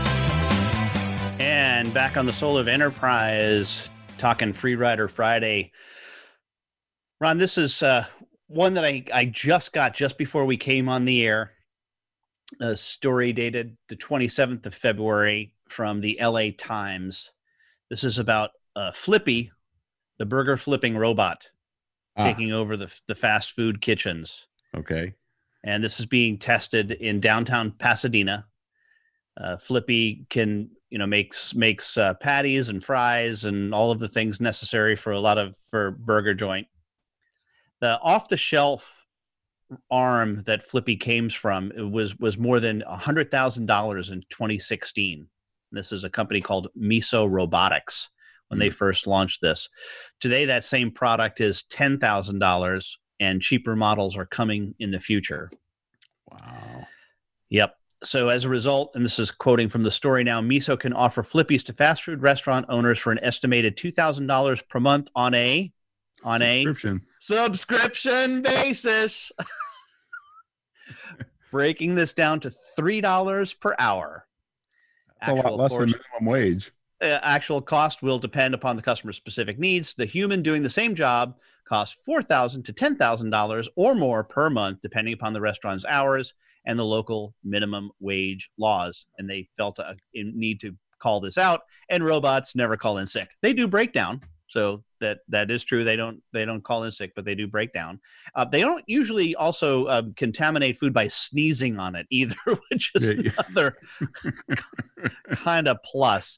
And 1.43 1.91
back 1.91 2.17
on 2.17 2.27
the 2.27 2.33
Soul 2.33 2.55
of 2.59 2.67
Enterprise, 2.67 3.89
talking 4.19 4.53
Free 4.53 4.75
Rider 4.75 5.07
Friday. 5.07 5.71
Ron, 7.19 7.39
this 7.39 7.57
is 7.57 7.81
uh, 7.81 8.05
one 8.47 8.75
that 8.75 8.85
I, 8.85 9.03
I 9.11 9.25
just 9.25 9.73
got 9.73 9.95
just 9.95 10.19
before 10.19 10.45
we 10.45 10.55
came 10.55 10.87
on 10.87 11.05
the 11.05 11.25
air. 11.25 11.53
A 12.59 12.75
story 12.77 13.33
dated 13.33 13.75
the 13.89 13.95
27th 13.95 14.67
of 14.67 14.75
February 14.75 15.55
from 15.67 16.01
the 16.01 16.15
LA 16.21 16.49
Times. 16.55 17.31
This 17.89 18.03
is 18.03 18.19
about 18.19 18.51
uh, 18.75 18.91
Flippy, 18.91 19.51
the 20.19 20.25
burger 20.27 20.57
flipping 20.57 20.95
robot, 20.95 21.49
Ah. 22.17 22.23
taking 22.23 22.51
over 22.51 22.77
the, 22.77 22.93
the 23.07 23.15
fast 23.15 23.53
food 23.53 23.81
kitchens. 23.81 24.45
Okay. 24.77 25.13
and 25.63 25.83
this 25.83 25.99
is 25.99 26.05
being 26.05 26.37
tested 26.37 26.91
in 26.91 27.19
downtown 27.19 27.71
Pasadena. 27.71 28.45
Uh, 29.39 29.57
Flippy 29.57 30.25
can 30.29 30.69
you 30.91 30.99
know 30.99 31.07
makes 31.07 31.55
makes 31.55 31.97
uh, 31.97 32.13
patties 32.15 32.69
and 32.69 32.83
fries 32.83 33.45
and 33.45 33.73
all 33.73 33.91
of 33.91 33.99
the 33.99 34.09
things 34.09 34.39
necessary 34.39 34.95
for 34.95 35.13
a 35.13 35.19
lot 35.19 35.37
of 35.37 35.55
for 35.55 35.91
burger 35.91 36.35
joint. 36.35 36.67
The 37.79 37.99
off 38.01 38.29
the 38.29 38.37
shelf 38.37 39.07
arm 39.89 40.43
that 40.45 40.63
Flippy 40.63 40.97
came 40.97 41.29
from 41.29 41.71
it 41.75 41.81
was 41.81 42.19
was 42.19 42.37
more 42.37 42.59
than 42.59 42.83
a 42.83 42.97
hundred 42.97 43.31
thousand 43.31 43.65
dollars 43.65 44.11
in 44.11 44.21
2016. 44.29 45.27
This 45.71 45.93
is 45.93 46.03
a 46.03 46.09
company 46.09 46.41
called 46.41 46.67
Miso 46.77 47.29
Robotics 47.31 48.09
when 48.49 48.59
they 48.59 48.69
first 48.69 49.07
launched 49.07 49.39
this. 49.39 49.69
Today, 50.19 50.43
that 50.45 50.65
same 50.65 50.91
product 50.91 51.39
is 51.39 51.63
ten 51.63 51.97
thousand 51.99 52.39
dollars, 52.39 52.99
and 53.21 53.41
cheaper 53.41 53.77
models 53.77 54.17
are 54.17 54.25
coming 54.25 54.75
in 54.77 54.91
the 54.91 54.99
future. 54.99 55.49
Wow. 56.29 56.87
Yep. 57.49 57.75
So 58.03 58.29
as 58.29 58.45
a 58.45 58.49
result, 58.49 58.91
and 58.95 59.05
this 59.05 59.19
is 59.19 59.29
quoting 59.29 59.69
from 59.69 59.83
the 59.83 59.91
story 59.91 60.23
now, 60.23 60.41
Miso 60.41 60.79
can 60.79 60.91
offer 60.91 61.21
Flippies 61.21 61.63
to 61.65 61.73
fast 61.73 62.03
food 62.03 62.21
restaurant 62.23 62.65
owners 62.67 62.97
for 62.97 63.11
an 63.11 63.19
estimated 63.21 63.77
two 63.77 63.91
thousand 63.91 64.25
dollars 64.27 64.61
per 64.63 64.79
month 64.79 65.07
on 65.15 65.33
a 65.35 65.71
on 66.23 66.41
a 66.41 66.63
Subscription. 66.63 67.01
subscription 67.19 68.41
basis. 68.41 69.31
Breaking 71.51 71.95
this 71.95 72.13
down 72.13 72.39
to 72.41 72.49
three 72.75 73.01
dollars 73.01 73.53
per 73.53 73.75
hour. 73.77 74.25
That's 75.19 75.31
a 75.31 75.35
lot 75.35 75.39
Actual, 75.45 75.57
less 75.57 75.71
than 75.77 75.85
minimum 75.89 76.25
wage. 76.25 76.71
uh, 77.03 77.19
actual 77.21 77.61
cost 77.61 78.01
will 78.01 78.19
depend 78.19 78.53
upon 78.55 78.77
the 78.77 78.81
customer's 78.81 79.17
specific 79.17 79.59
needs. 79.59 79.93
The 79.93 80.05
human 80.05 80.41
doing 80.43 80.63
the 80.63 80.69
same 80.69 80.95
job 80.95 81.35
costs 81.65 82.01
four 82.03 82.23
thousand 82.23 82.63
to 82.63 82.73
ten 82.73 82.95
thousand 82.95 83.29
dollars 83.29 83.67
or 83.75 83.93
more 83.95 84.23
per 84.23 84.49
month, 84.49 84.79
depending 84.81 85.13
upon 85.13 85.33
the 85.33 85.41
restaurant's 85.41 85.85
hours 85.85 86.33
and 86.65 86.77
the 86.77 86.85
local 86.85 87.33
minimum 87.43 87.91
wage 87.99 88.49
laws. 88.57 89.05
And 89.17 89.29
they 89.29 89.47
felt 89.57 89.79
a, 89.79 89.95
a 90.15 90.23
need 90.23 90.59
to 90.61 90.75
call 90.99 91.19
this 91.19 91.37
out. 91.37 91.61
And 91.89 92.05
robots 92.05 92.55
never 92.55 92.77
call 92.77 92.97
in 92.97 93.07
sick; 93.07 93.29
they 93.41 93.53
do 93.53 93.67
break 93.67 93.93
down. 93.93 94.21
So 94.47 94.83
that 94.99 95.19
that 95.29 95.49
is 95.49 95.63
true. 95.63 95.85
They 95.85 95.95
don't 95.95 96.21
they 96.33 96.43
don't 96.43 96.63
call 96.63 96.83
in 96.83 96.91
sick, 96.91 97.13
but 97.15 97.23
they 97.23 97.35
do 97.35 97.47
break 97.47 97.71
down. 97.71 97.99
Uh, 98.35 98.43
they 98.43 98.59
don't 98.59 98.83
usually 98.85 99.33
also 99.35 99.87
um, 99.87 100.13
contaminate 100.15 100.77
food 100.77 100.93
by 100.93 101.07
sneezing 101.07 101.79
on 101.79 101.95
it 101.95 102.05
either, 102.09 102.35
which 102.69 102.91
is 102.95 103.09
Yeah, 103.09 103.15
yeah. 103.23 103.31
another 103.47 103.77
kind 105.31 105.67
of 105.67 105.77
plus. 105.83 106.37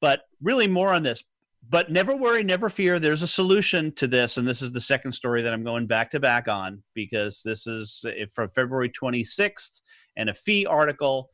But 0.00 0.20
really, 0.42 0.68
more 0.68 0.92
on 0.92 1.02
this. 1.02 1.24
But 1.68 1.90
never 1.90 2.14
worry, 2.14 2.44
never 2.44 2.68
fear. 2.68 2.98
There's 2.98 3.22
a 3.22 3.28
solution 3.28 3.92
to 3.92 4.06
this, 4.06 4.36
and 4.36 4.46
this 4.46 4.62
is 4.62 4.72
the 4.72 4.80
second 4.80 5.12
story 5.12 5.42
that 5.42 5.52
I'm 5.52 5.64
going 5.64 5.86
back 5.86 6.10
to 6.12 6.20
back 6.20 6.48
on 6.48 6.82
because 6.94 7.42
this 7.44 7.66
is 7.66 8.04
uh, 8.06 8.26
from 8.32 8.48
February 8.50 8.90
26th 8.90 9.80
and 10.16 10.30
a 10.30 10.34
fee 10.34 10.66
article. 10.66 11.30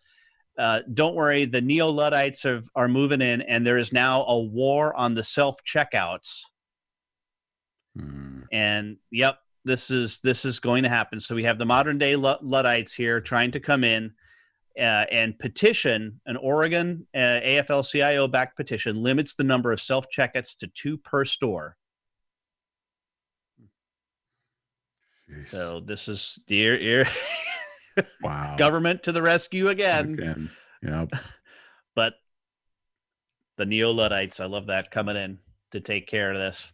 Uh, 0.58 0.80
don't 0.92 1.14
worry, 1.14 1.44
the 1.44 1.60
neo 1.60 1.88
Luddites 1.88 2.42
have, 2.44 2.64
are 2.74 2.88
moving 2.88 3.20
in, 3.20 3.42
and 3.42 3.66
there 3.66 3.78
is 3.78 3.92
now 3.92 4.24
a 4.24 4.38
war 4.38 4.94
on 4.96 5.14
the 5.14 5.24
self 5.24 5.58
checkouts. 5.64 6.42
Hmm. 7.98 8.40
And 8.50 8.96
yep, 9.10 9.38
this 9.64 9.90
is 9.90 10.20
this 10.20 10.44
is 10.44 10.60
going 10.60 10.82
to 10.84 10.88
happen. 10.88 11.20
So 11.20 11.34
we 11.34 11.44
have 11.44 11.58
the 11.58 11.66
modern 11.66 11.98
day 11.98 12.16
Luddites 12.16 12.94
here 12.94 13.20
trying 13.20 13.50
to 13.52 13.60
come 13.60 13.84
in 13.84 14.12
uh, 14.78 15.06
and 15.10 15.38
petition 15.38 16.20
an 16.26 16.36
Oregon 16.36 17.06
uh, 17.14 17.18
AFL-CIO 17.18 18.28
backed 18.28 18.56
petition 18.56 19.02
limits 19.02 19.34
the 19.34 19.44
number 19.44 19.72
of 19.72 19.80
self 19.80 20.06
checkouts 20.14 20.56
to 20.58 20.66
two 20.66 20.98
per 20.98 21.24
store. 21.24 21.76
Jeez. 25.30 25.50
So 25.50 25.80
this 25.80 26.08
is 26.08 26.38
dear, 26.46 26.78
dear 26.78 27.06
wow. 28.22 28.56
government 28.56 29.02
to 29.04 29.12
the 29.12 29.22
rescue 29.22 29.68
again. 29.68 30.14
Again. 30.14 30.50
Yep. 30.82 31.10
But 31.94 32.14
the 33.58 33.66
neo 33.66 33.90
Luddites, 33.90 34.40
I 34.40 34.46
love 34.46 34.68
that 34.68 34.90
coming 34.90 35.14
in 35.14 35.40
to 35.72 35.80
take 35.80 36.06
care 36.06 36.32
of 36.32 36.38
this. 36.38 36.72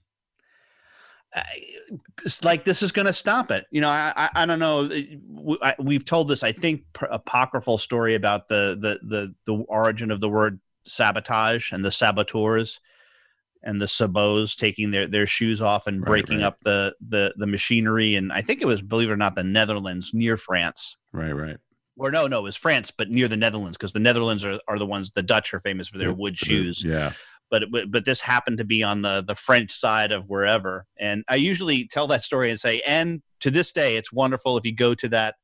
It's 2.24 2.44
like 2.44 2.64
this 2.64 2.82
is 2.82 2.92
going 2.92 3.06
to 3.06 3.12
stop 3.12 3.50
it. 3.50 3.66
You 3.70 3.80
know, 3.80 3.88
I, 3.88 4.12
I, 4.16 4.30
I 4.42 4.46
don't 4.46 4.58
know. 4.58 4.88
We, 4.88 5.58
I, 5.62 5.74
we've 5.78 6.04
told 6.04 6.28
this, 6.28 6.42
I 6.42 6.52
think, 6.52 6.82
apocryphal 7.10 7.78
story 7.78 8.14
about 8.14 8.48
the, 8.48 8.78
the 8.80 8.98
the 9.06 9.34
the 9.44 9.64
origin 9.64 10.10
of 10.10 10.20
the 10.20 10.28
word 10.28 10.60
sabotage 10.86 11.72
and 11.72 11.84
the 11.84 11.92
saboteurs 11.92 12.80
and 13.62 13.80
the 13.80 13.86
sabots 13.86 14.56
taking 14.56 14.90
their, 14.90 15.06
their 15.06 15.26
shoes 15.26 15.60
off 15.60 15.86
and 15.86 16.04
breaking 16.04 16.38
right. 16.38 16.46
up 16.46 16.58
the, 16.62 16.94
the 17.06 17.34
the 17.36 17.46
machinery. 17.46 18.14
And 18.14 18.32
I 18.32 18.40
think 18.40 18.62
it 18.62 18.66
was, 18.66 18.80
believe 18.80 19.10
it 19.10 19.12
or 19.12 19.16
not, 19.16 19.34
the 19.34 19.42
Netherlands 19.42 20.12
near 20.14 20.36
France 20.36 20.96
Right, 21.12 21.32
right. 21.32 21.56
or 21.96 22.10
no, 22.10 22.26
no, 22.26 22.38
it 22.38 22.42
was 22.42 22.56
France, 22.56 22.90
but 22.96 23.10
near 23.10 23.28
the 23.28 23.36
Netherlands 23.36 23.76
because 23.76 23.92
the 23.92 23.98
Netherlands 23.98 24.44
are, 24.44 24.60
are 24.68 24.78
the 24.78 24.86
ones 24.86 25.10
the 25.10 25.22
Dutch 25.22 25.52
are 25.52 25.60
famous 25.60 25.88
for 25.88 25.98
their 25.98 26.12
wood 26.12 26.38
shoes. 26.38 26.82
Yeah. 26.84 27.12
But, 27.50 27.64
but 27.70 27.90
but 27.90 28.04
this 28.04 28.20
happened 28.20 28.58
to 28.58 28.64
be 28.64 28.82
on 28.82 29.02
the 29.02 29.22
the 29.22 29.34
French 29.34 29.72
side 29.72 30.12
of 30.12 30.28
wherever, 30.28 30.86
and 30.98 31.24
I 31.28 31.36
usually 31.36 31.86
tell 31.86 32.06
that 32.08 32.22
story 32.22 32.50
and 32.50 32.60
say, 32.60 32.82
and 32.86 33.22
to 33.40 33.50
this 33.50 33.72
day, 33.72 33.96
it's 33.96 34.12
wonderful 34.12 34.58
if 34.58 34.66
you 34.66 34.74
go 34.74 34.94
to 34.94 35.08
that 35.08 35.36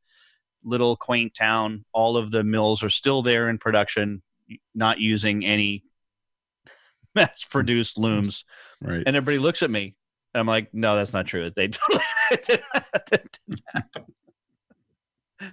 little 0.63 0.97
quaint 0.97 1.35
town. 1.35 1.85
All 1.93 2.17
of 2.17 2.31
the 2.31 2.45
mills 2.45 2.83
are 2.83 2.91
still 2.91 3.23
there 3.23 3.49
in 3.49 3.59
production, 3.59 4.23
not 4.75 4.99
using 4.99 5.45
any 5.45 5.85
mass 7.15 7.45
produced 7.45 7.99
looms. 7.99 8.45
Right. 8.83 9.03
And 9.07 9.17
everybody 9.17 9.39
looks 9.39 9.63
at 9.63 9.71
me 9.71 9.97
and 10.35 10.41
I'm 10.41 10.47
like, 10.47 10.75
no, 10.75 10.97
that's 10.97 11.13
not 11.13 11.27
true. 11.27 11.51
They 11.55 11.69
totally 11.69 12.03
did 12.45 12.63
not, 12.75 13.07
didn't 13.07 13.63
happen. 13.73 14.05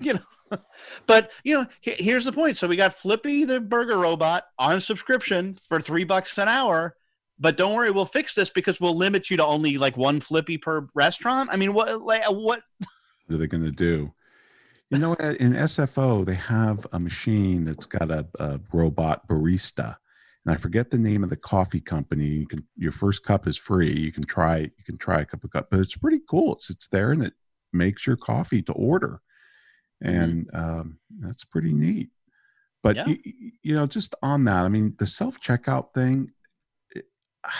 you 0.00 0.14
know, 0.14 0.20
but 1.06 1.30
you 1.44 1.54
know, 1.54 1.66
he- 1.80 1.96
here's 1.98 2.24
the 2.24 2.32
point. 2.32 2.56
So 2.56 2.68
we 2.68 2.76
got 2.76 2.92
Flippy 2.92 3.44
the 3.44 3.60
burger 3.60 3.98
robot 3.98 4.44
on 4.58 4.80
subscription 4.80 5.56
for 5.68 5.80
three 5.80 6.04
bucks 6.04 6.36
an 6.38 6.48
hour. 6.48 6.96
But 7.38 7.56
don't 7.56 7.74
worry, 7.74 7.90
we'll 7.90 8.04
fix 8.04 8.34
this 8.34 8.50
because 8.50 8.80
we'll 8.80 8.96
limit 8.96 9.30
you 9.30 9.38
to 9.38 9.44
only 9.44 9.78
like 9.78 9.96
one 9.96 10.20
Flippy 10.20 10.58
per 10.58 10.86
restaurant. 10.94 11.48
I 11.50 11.56
mean, 11.56 11.72
what 11.72 12.02
like 12.02 12.28
uh, 12.28 12.32
what 12.32 12.62
what 12.78 13.34
are 13.34 13.38
they 13.38 13.46
going 13.46 13.64
to 13.64 13.72
do? 13.72 14.12
You 14.90 14.98
know, 14.98 15.14
in 15.14 15.52
SFO, 15.52 16.26
they 16.26 16.34
have 16.34 16.86
a 16.92 16.98
machine 16.98 17.64
that's 17.64 17.86
got 17.86 18.10
a, 18.10 18.26
a, 18.40 18.58
robot 18.72 19.28
barista, 19.28 19.96
and 20.44 20.52
I 20.52 20.56
forget 20.56 20.90
the 20.90 20.98
name 20.98 21.22
of 21.22 21.30
the 21.30 21.36
coffee 21.36 21.80
company. 21.80 22.26
You 22.26 22.46
can 22.46 22.66
your 22.76 22.92
first 22.92 23.24
cup 23.24 23.46
is 23.46 23.56
free. 23.56 23.96
You 23.96 24.12
can 24.12 24.24
try 24.24 24.58
you 24.58 24.84
can 24.84 24.98
try 24.98 25.20
a 25.20 25.24
cup 25.24 25.44
of 25.44 25.52
cup, 25.52 25.68
but 25.70 25.80
it's 25.80 25.96
pretty 25.96 26.20
cool. 26.28 26.56
It 26.56 26.62
sits 26.62 26.88
there 26.88 27.12
and 27.12 27.22
it 27.22 27.34
makes 27.72 28.06
your 28.06 28.16
coffee 28.16 28.62
to 28.62 28.72
order, 28.72 29.22
and 30.02 30.48
um, 30.54 30.98
that's 31.20 31.44
pretty 31.44 31.72
neat. 31.72 32.10
But 32.82 32.96
Yeah. 32.96 33.06
you, 33.08 33.18
you 33.62 33.74
know, 33.74 33.86
just 33.86 34.14
on 34.22 34.44
that, 34.44 34.64
I 34.64 34.68
mean, 34.68 34.94
the 34.98 35.06
self 35.06 35.40
checkout 35.40 35.92
thing. 35.94 36.32
it- 36.94 37.06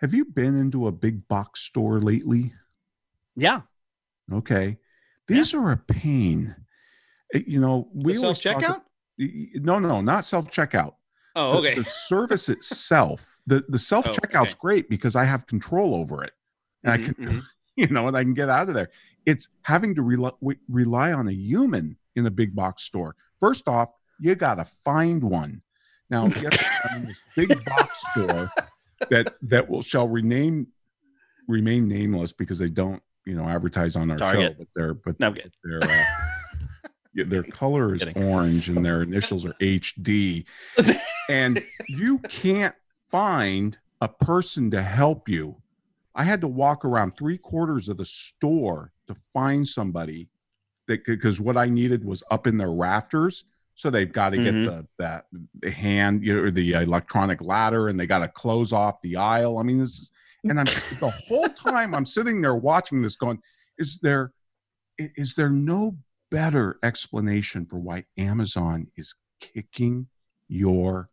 have 0.00 0.14
you 0.14 0.24
been 0.24 0.56
into 0.56 0.86
a 0.86 0.92
big 0.92 1.26
box 1.28 1.62
store 1.62 2.00
lately? 2.00 2.52
yeah. 3.36 3.62
Okay. 4.32 4.76
These 5.28 5.54
are 5.54 5.70
a 5.72 5.76
pain. 5.76 6.54
Uh, 7.34 7.40
You 7.46 7.60
know, 7.60 7.88
we 7.94 8.14
The 8.14 8.20
self-checkout? 8.20 8.82
Y- 9.18 9.48
No, 9.54 9.78
no, 9.78 10.00
not 10.00 10.24
self 10.24 10.50
checkout. 10.50 10.94
Oh, 11.36 11.52
The, 11.52 11.58
okay. 11.58 11.74
the 11.76 11.84
service 11.84 12.48
itself, 12.48 13.38
the 13.46 13.64
the 13.68 13.78
self 13.92 14.06
checkout's 14.06 14.52
okay. 14.54 14.58
great 14.60 14.88
because 14.90 15.16
I 15.16 15.24
have 15.24 15.46
control 15.46 15.94
over 15.94 16.24
it, 16.24 16.32
and 16.82 16.92
I 16.92 16.98
Mhm, 16.98 17.04
can, 17.04 17.14
mhm. 17.14 17.42
you 17.76 17.86
know, 17.88 18.08
and 18.08 18.16
I 18.16 18.22
can 18.24 18.34
get 18.34 18.48
out 18.48 18.68
of 18.68 18.74
there. 18.74 18.90
It's 19.28 19.48
having 19.60 19.94
to 19.96 20.02
rely, 20.02 20.30
rely 20.70 21.12
on 21.12 21.28
a 21.28 21.32
human 21.32 21.98
in 22.16 22.24
a 22.24 22.30
big 22.30 22.54
box 22.54 22.82
store. 22.82 23.14
First 23.38 23.68
off, 23.68 23.90
you 24.18 24.34
got 24.34 24.54
to 24.54 24.64
find 24.64 25.22
one. 25.22 25.60
Now, 26.08 26.28
to 26.28 26.40
this 27.04 27.18
big 27.36 27.64
box 27.66 28.00
store 28.10 28.50
that 29.10 29.34
that 29.42 29.68
will 29.68 29.82
shall 29.82 30.08
remain 30.08 30.68
remain 31.46 31.86
nameless 31.88 32.32
because 32.32 32.58
they 32.58 32.70
don't, 32.70 33.02
you 33.26 33.34
know, 33.34 33.46
advertise 33.46 33.96
on 33.96 34.10
our 34.10 34.16
Target. 34.16 34.52
show, 34.52 34.54
but 34.58 34.68
they're 34.74 34.94
but 34.94 35.20
No, 35.20 35.34
their 35.62 35.82
uh, 35.82 36.04
their 37.26 37.42
color 37.42 37.94
is 37.94 38.06
orange 38.16 38.70
and 38.70 38.82
their 38.82 39.02
initials 39.02 39.44
are 39.44 39.52
HD, 39.60 40.46
and 41.28 41.62
you 41.86 42.18
can't 42.20 42.74
find 43.10 43.76
a 44.00 44.08
person 44.08 44.70
to 44.70 44.82
help 44.82 45.28
you. 45.28 45.56
I 46.18 46.24
had 46.24 46.40
to 46.40 46.48
walk 46.48 46.84
around 46.84 47.16
three 47.16 47.38
quarters 47.38 47.88
of 47.88 47.96
the 47.96 48.04
store 48.04 48.92
to 49.06 49.14
find 49.32 49.66
somebody 49.66 50.28
that 50.88 51.06
because 51.06 51.40
what 51.40 51.56
I 51.56 51.66
needed 51.66 52.04
was 52.04 52.24
up 52.30 52.46
in 52.48 52.58
their 52.58 52.72
rafters. 52.72 53.44
So 53.76 53.88
they've 53.88 54.12
got 54.12 54.30
to 54.30 54.38
get 54.38 54.54
Mhm. 54.54 54.64
the 54.64 54.86
that 54.98 55.26
the 55.60 55.70
hand 55.70 56.24
you 56.24 56.34
know, 56.34 56.42
or 56.42 56.50
the 56.50 56.72
electronic 56.72 57.40
ladder, 57.40 57.88
and 57.88 57.98
they 57.98 58.06
got 58.08 58.18
to 58.18 58.28
close 58.28 58.72
off 58.72 59.00
the 59.00 59.14
aisle. 59.16 59.58
I 59.58 59.62
mean, 59.62 59.78
this 59.78 59.90
is, 59.90 60.10
and 60.42 60.58
I'm 60.58 60.66
the 60.66 61.12
whole 61.28 61.48
time 61.50 61.94
I'm 61.94 62.04
sitting 62.06 62.40
there 62.42 62.56
watching 62.56 63.00
this, 63.00 63.14
going, 63.14 63.40
is 63.78 63.98
there 63.98 64.32
is 64.98 65.34
there 65.34 65.50
no 65.50 65.96
better 66.32 66.80
explanation 66.82 67.64
for 67.64 67.78
why 67.78 68.04
Amazon 68.16 68.88
is 68.96 69.14
kicking 69.38 70.08
your 70.48 71.10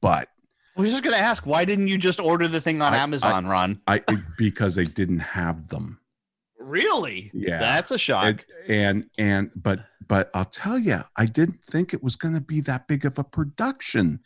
butt? 0.00 0.28
I 0.76 0.80
was 0.80 0.90
just 0.90 1.04
going 1.04 1.14
to 1.14 1.22
ask, 1.22 1.46
why 1.46 1.64
didn't 1.64 1.88
you 1.88 1.98
just 1.98 2.18
order 2.20 2.48
the 2.48 2.60
thing 2.60 2.82
on 2.82 2.94
I- 2.94 2.98
Amazon, 2.98 3.46
Ron? 3.46 3.80
I 3.86 4.02
because 4.36 4.74
they 4.74 4.84
didn't 4.84 5.20
have 5.20 5.68
them. 5.68 6.00
Really? 6.58 7.30
Yeah. 7.34 7.60
That's 7.60 7.90
a 7.90 7.98
shock. 7.98 8.24
And, 8.24 8.44
and 8.68 9.04
and 9.18 9.50
but 9.54 9.80
but 10.06 10.30
I'll 10.34 10.44
tell 10.44 10.78
you, 10.78 11.04
I 11.16 11.26
didn't 11.26 11.62
think 11.64 11.94
it 11.94 12.02
was 12.02 12.16
going 12.16 12.34
to 12.34 12.40
be 12.40 12.60
that 12.62 12.88
big 12.88 13.04
of 13.04 13.18
a 13.18 13.24
production, 13.24 14.20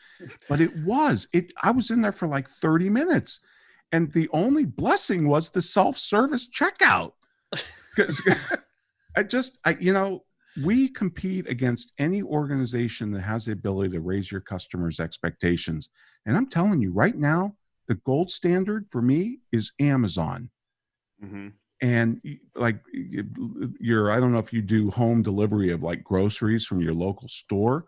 but 0.48 0.60
it 0.60 0.76
was. 0.76 1.28
It 1.32 1.52
I 1.62 1.70
was 1.70 1.90
in 1.90 2.00
there 2.00 2.12
for 2.12 2.28
like 2.28 2.48
30 2.48 2.88
minutes. 2.90 3.40
And 3.90 4.12
the 4.12 4.28
only 4.34 4.66
blessing 4.66 5.28
was 5.28 5.50
the 5.50 5.62
self-service 5.62 6.48
checkout. 6.48 7.12
Because 7.96 8.22
I 9.16 9.24
just 9.24 9.58
I 9.64 9.76
you 9.80 9.92
know, 9.92 10.22
we 10.62 10.88
compete 10.88 11.48
against 11.48 11.92
any 11.98 12.22
organization 12.22 13.10
that 13.12 13.22
has 13.22 13.46
the 13.46 13.52
ability 13.52 13.90
to 13.92 14.00
raise 14.00 14.30
your 14.30 14.40
customers' 14.40 15.00
expectations. 15.00 15.88
And 16.28 16.36
I'm 16.36 16.46
telling 16.46 16.82
you 16.82 16.92
right 16.92 17.16
now, 17.16 17.56
the 17.88 17.94
gold 17.94 18.30
standard 18.30 18.86
for 18.90 19.00
me 19.00 19.38
is 19.50 19.72
Amazon. 19.80 20.50
Mhm. 21.24 21.54
and 21.80 22.20
like 22.56 22.80
y- 22.92 23.22
you're 23.80 24.10
i 24.10 24.18
don't 24.20 24.32
know 24.32 24.38
if 24.40 24.52
you 24.52 24.60
do 24.62 24.90
home 24.90 25.22
delivery 25.22 25.70
of 25.70 25.80
like 25.82 26.02
groceries 26.02 26.64
from 26.66 26.80
your 26.80 26.92
local 26.94 27.28
store 27.28 27.86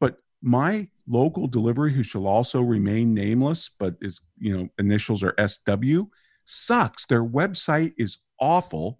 but 0.00 0.18
my 0.42 0.86
local 1.06 1.46
delivery 1.46 1.92
who 1.94 2.02
shall 2.02 2.26
also 2.26 2.60
remain 2.60 3.14
nameless 3.14 3.70
but 3.78 3.96
is 4.02 4.20
you 4.38 4.54
know 4.56 4.68
initials 4.78 5.22
are 5.22 5.34
sw 5.38 6.02
sucks. 6.44 7.06
Their 7.06 7.24
website 7.24 7.94
is 7.96 8.18
awful. 8.40 8.98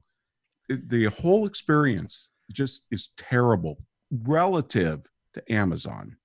The 0.69 1.07
whole 1.07 1.45
experience 1.47 2.31
just 2.53 2.87
is 2.91 3.11
terrible 3.19 3.77
relative 4.11 5.01
to 5.35 5.53
amazon 5.53 6.17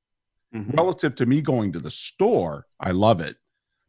Mhm. 0.53 0.75
relative 0.77 1.15
to 1.15 1.25
me 1.25 1.41
going 1.41 1.73
to 1.73 1.79
the 1.79 1.91
store 1.91 2.65
i 2.79 2.91
love 2.91 3.19
it 3.19 3.37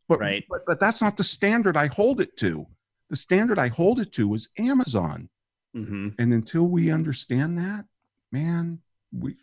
but, 0.08 0.18
Right. 0.20 0.44
but 0.48 0.62
but 0.66 0.80
that's 0.80 1.00
not 1.00 1.16
the 1.16 1.24
standard 1.24 1.76
i 1.76 1.86
hold 1.86 2.20
it 2.20 2.36
to 2.38 2.66
the 3.08 3.16
standard 3.16 3.58
i 3.58 3.68
hold 3.68 4.00
it 4.00 4.12
to 4.12 4.34
is 4.34 4.48
amazon 4.58 5.28
Mhm. 5.76 6.14
and 6.18 6.32
until 6.32 6.66
we 6.66 6.90
understand 6.90 7.56
that 7.58 7.86
man 8.32 8.80
we 9.12 9.36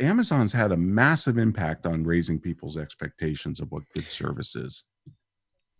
amazon's 0.00 0.52
had 0.52 0.72
a 0.72 0.76
massive 0.76 1.38
impact 1.38 1.86
on 1.86 2.04
raising 2.04 2.40
people's 2.40 2.76
expectations 2.76 3.60
of 3.60 3.70
what 3.70 3.88
good 3.94 4.06
service 4.10 4.56
is 4.56 4.84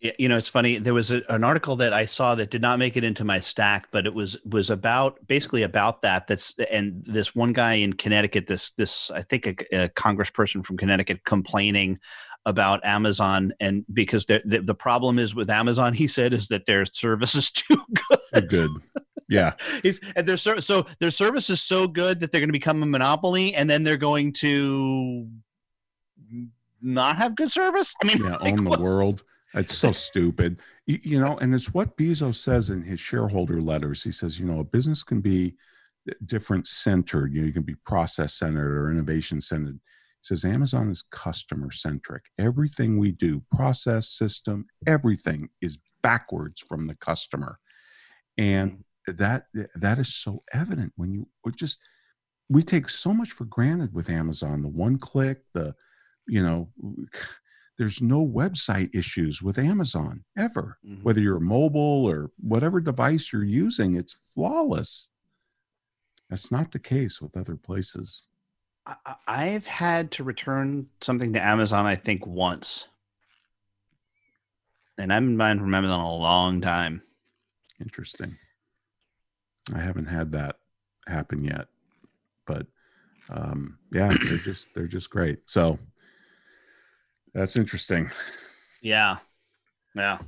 you 0.01 0.29
know, 0.29 0.39
it's 0.39 0.49
funny. 0.49 0.79
There 0.79 0.95
was 0.95 1.11
a, 1.11 1.23
an 1.29 1.45
article 1.45 1.77
that 1.77 1.93
I 1.93 2.07
saw 2.07 2.35
that 2.35 2.51
did 2.51 2.63
not 2.63 2.79
make 2.79 2.97
it 2.97 3.05
into 3.05 3.25
my 3.25 3.39
stack, 3.39 3.89
but 3.91 4.07
it 4.07 4.15
was 4.15 4.39
was 4.45 4.71
about 4.71 5.19
basically 5.27 5.63
about 5.63 6.01
that. 6.03 6.27
That's 6.27 6.55
and 6.71 7.05
this 7.07 7.35
one 7.35 7.53
guy 7.53 7.75
in 7.75 7.93
Connecticut, 7.93 8.47
this 8.47 8.71
this 8.73 9.11
I 9.11 9.23
think 9.23 9.47
a, 9.47 9.85
a 9.85 9.89
congressperson 9.91 10.65
from 10.65 10.79
Connecticut 10.79 11.25
complaining 11.25 11.99
about 12.47 12.83
Amazon 12.85 13.53
and 13.61 13.85
because 13.93 14.25
the, 14.25 14.41
the 14.47 14.75
problem 14.75 15.19
is 15.19 15.35
with 15.35 15.51
Amazon, 15.51 15.93
he 15.93 16.07
said, 16.07 16.33
is 16.33 16.49
that 16.49 16.65
their 16.65 16.87
service 16.87 17.35
is 17.35 17.51
too 17.51 17.77
good. 18.33 18.49
good 18.49 18.71
yeah 19.29 19.53
He's, 19.83 20.01
and 20.17 20.27
their 20.27 20.39
ser- 20.39 20.63
so 20.63 20.87
their 21.01 21.11
service 21.11 21.51
is 21.51 21.61
so 21.61 21.87
good 21.87 22.21
that 22.21 22.33
they're 22.33 22.41
going 22.41 22.49
to 22.49 22.53
become 22.53 22.83
a 22.83 22.87
monopoly, 22.87 23.55
and 23.55 23.69
then 23.69 23.85
they're 23.85 23.99
going 23.99 24.33
to 24.35 25.29
not 26.81 27.17
have 27.17 27.37
good 27.37 27.51
service. 27.51 27.95
I 28.03 28.07
mean, 28.07 28.25
yeah 28.25 28.37
like, 28.41 28.55
own 28.55 28.65
the 28.65 28.71
what- 28.71 28.81
world 28.81 29.23
it's 29.55 29.75
so 29.75 29.93
stupid. 29.93 30.61
You, 30.87 30.99
you 31.03 31.21
know 31.21 31.39
and 31.39 31.55
it's 31.55 31.75
what 31.75 31.97
bezos 31.97 32.37
says 32.37 32.71
in 32.71 32.83
his 32.83 33.01
shareholder 33.01 33.61
letters. 33.61 34.03
He 34.03 34.13
says 34.13 34.39
you 34.39 34.47
know 34.47 34.61
a 34.61 34.65
business 34.65 35.03
can 35.03 35.21
be 35.21 35.57
uh, 36.09 36.15
different 36.27 36.67
centered. 36.67 37.33
You, 37.33 37.41
know, 37.41 37.47
you 37.47 37.53
can 37.53 37.63
be 37.63 37.77
process 37.85 38.35
centered 38.35 38.77
or 38.77 38.91
innovation 38.91 39.41
centered. 39.41 39.81
He 40.21 40.27
says 40.27 40.45
amazon 40.45 40.91
is 40.91 41.03
customer 41.11 41.71
centric. 41.71 42.25
Everything 42.39 42.99
we 42.99 43.13
do 43.13 43.43
process 43.51 44.09
system 44.09 44.67
everything 44.87 45.49
is 45.61 45.79
backwards 46.03 46.63
from 46.67 46.87
the 46.87 46.95
customer. 46.95 47.59
And 48.39 48.73
mm-hmm. 49.09 49.17
that 49.17 49.47
that 49.75 49.99
is 49.99 50.15
so 50.15 50.41
evident 50.53 50.93
when 50.97 51.13
you 51.13 51.29
or 51.45 51.53
just 51.53 51.81
we 52.49 52.63
take 52.65 52.89
so 52.89 53.15
much 53.15 53.31
for 53.31 53.45
granted 53.45 53.95
with 53.95 54.11
amazon 54.11 54.61
the 54.61 54.69
one 54.69 54.99
click 54.99 55.43
the 55.55 55.75
you 56.27 56.43
know 56.43 56.69
there's 57.81 58.03
no 58.03 58.25
website 58.25 58.95
issues 58.95 59.41
with 59.41 59.57
amazon 59.59 60.23
ever 60.37 60.77
Mhm. 60.85 61.03
whether 61.03 61.19
you're 61.21 61.41
mobile 61.41 62.05
or 62.07 62.31
whatever 62.37 62.79
device 62.79 63.33
you're 63.33 63.43
using 63.43 63.97
it's 63.97 64.13
flawless 64.35 65.09
that's 66.29 66.53
not 66.53 66.73
the 66.73 66.79
case 66.79 67.23
with 67.23 67.35
other 67.39 67.57
places 67.57 68.27
I- 68.87 69.17
I've 69.27 69.67
had 69.67 70.11
to 70.13 70.25
return 70.25 70.89
something 71.03 71.35
to 71.35 71.45
Amazon, 71.45 71.85
I 71.87 71.95
think, 71.97 72.27
once. 72.27 72.89
And 74.99 75.13
I've 75.13 75.23
been 75.23 75.37
buying 75.37 75.59
from 75.61 75.75
Amazon 75.75 76.01
a 76.01 76.15
long 76.17 76.61
time. 76.61 77.03
interesting 77.81 78.37
i 79.75 79.79
haven't 79.81 80.07
had 80.07 80.33
that 80.33 80.57
happen 81.07 81.45
yet 81.45 81.69
but 82.47 82.67
um 83.29 83.79
yeah 83.93 84.13
they're 84.25 84.39
just 84.39 84.67
they're 84.75 84.87
just 84.89 85.09
great 85.11 85.39
so 85.47 85.79
that's 87.35 87.57
interesting 87.57 88.11
Yeah. 88.83 89.17
Yeah. 89.95 90.19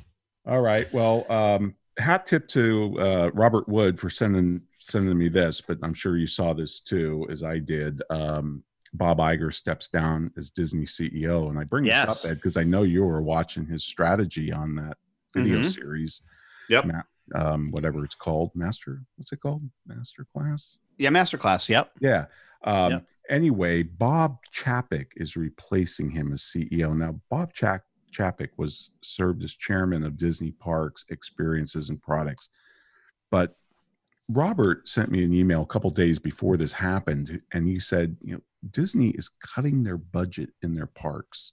All 0.46 0.60
right. 0.60 0.92
Well, 0.92 1.30
um, 1.30 1.74
hat 1.98 2.26
tip 2.26 2.48
to 2.48 2.96
uh, 2.98 3.30
Robert 3.32 3.68
Wood 3.68 3.98
for 4.00 4.10
sending 4.10 4.60
sending 4.80 5.16
me 5.16 5.28
this, 5.28 5.60
but 5.60 5.78
I'm 5.82 5.94
sure 5.94 6.16
you 6.16 6.26
saw 6.26 6.52
this 6.52 6.80
too, 6.80 7.26
as 7.30 7.42
I 7.44 7.58
did. 7.60 8.02
Um, 8.10 8.64
Bob 8.94 9.18
Iger 9.18 9.54
steps 9.54 9.86
down 9.88 10.32
as 10.36 10.50
Disney 10.50 10.84
CEO. 10.84 11.48
And 11.48 11.58
I 11.58 11.64
bring 11.64 11.84
Yes. 11.84 12.06
this 12.08 12.24
up, 12.24 12.30
Ed, 12.32 12.34
because 12.34 12.56
I 12.56 12.64
know 12.64 12.82
you 12.82 13.04
were 13.04 13.22
watching 13.22 13.64
his 13.64 13.84
strategy 13.84 14.52
on 14.52 14.74
that 14.74 14.98
video 15.32 15.60
Mhm. 15.60 15.72
series. 15.72 16.22
Yep. 16.68 16.84
Ma- 16.86 17.02
um, 17.34 17.70
whatever 17.70 18.04
it's 18.04 18.16
called, 18.16 18.50
Master. 18.54 19.02
What's 19.16 19.32
it 19.32 19.40
called? 19.40 19.62
Master 19.86 20.26
Class. 20.34 20.78
Yeah, 20.98 21.10
masterclass. 21.10 21.68
Yep. 21.68 21.92
Yeah. 22.00 22.26
Um, 22.64 22.90
Yep. 22.92 23.06
Anyway, 23.30 23.82
Bob 23.82 24.38
Chapek 24.54 25.06
is 25.16 25.36
replacing 25.36 26.10
him 26.10 26.32
as 26.32 26.42
CEO. 26.42 26.96
Now, 26.96 27.20
Bob 27.30 27.52
Chap- 27.52 27.84
Chapek 28.12 28.50
was 28.56 28.90
served 29.02 29.42
as 29.42 29.54
chairman 29.54 30.04
of 30.04 30.18
Disney 30.18 30.50
Parks 30.50 31.04
Experiences 31.08 31.88
and 31.88 32.02
Products, 32.02 32.48
but 33.30 33.56
Robert 34.28 34.88
sent 34.88 35.10
me 35.10 35.24
an 35.24 35.34
email 35.34 35.62
a 35.62 35.66
couple 35.66 35.90
days 35.90 36.18
before 36.18 36.56
this 36.56 36.72
happened, 36.72 37.40
and 37.52 37.66
he 37.66 37.78
said, 37.78 38.16
you 38.22 38.34
know, 38.34 38.40
Disney 38.70 39.10
is 39.10 39.28
cutting 39.28 39.82
their 39.82 39.96
budget 39.96 40.50
in 40.62 40.74
their 40.74 40.86
parks. 40.86 41.52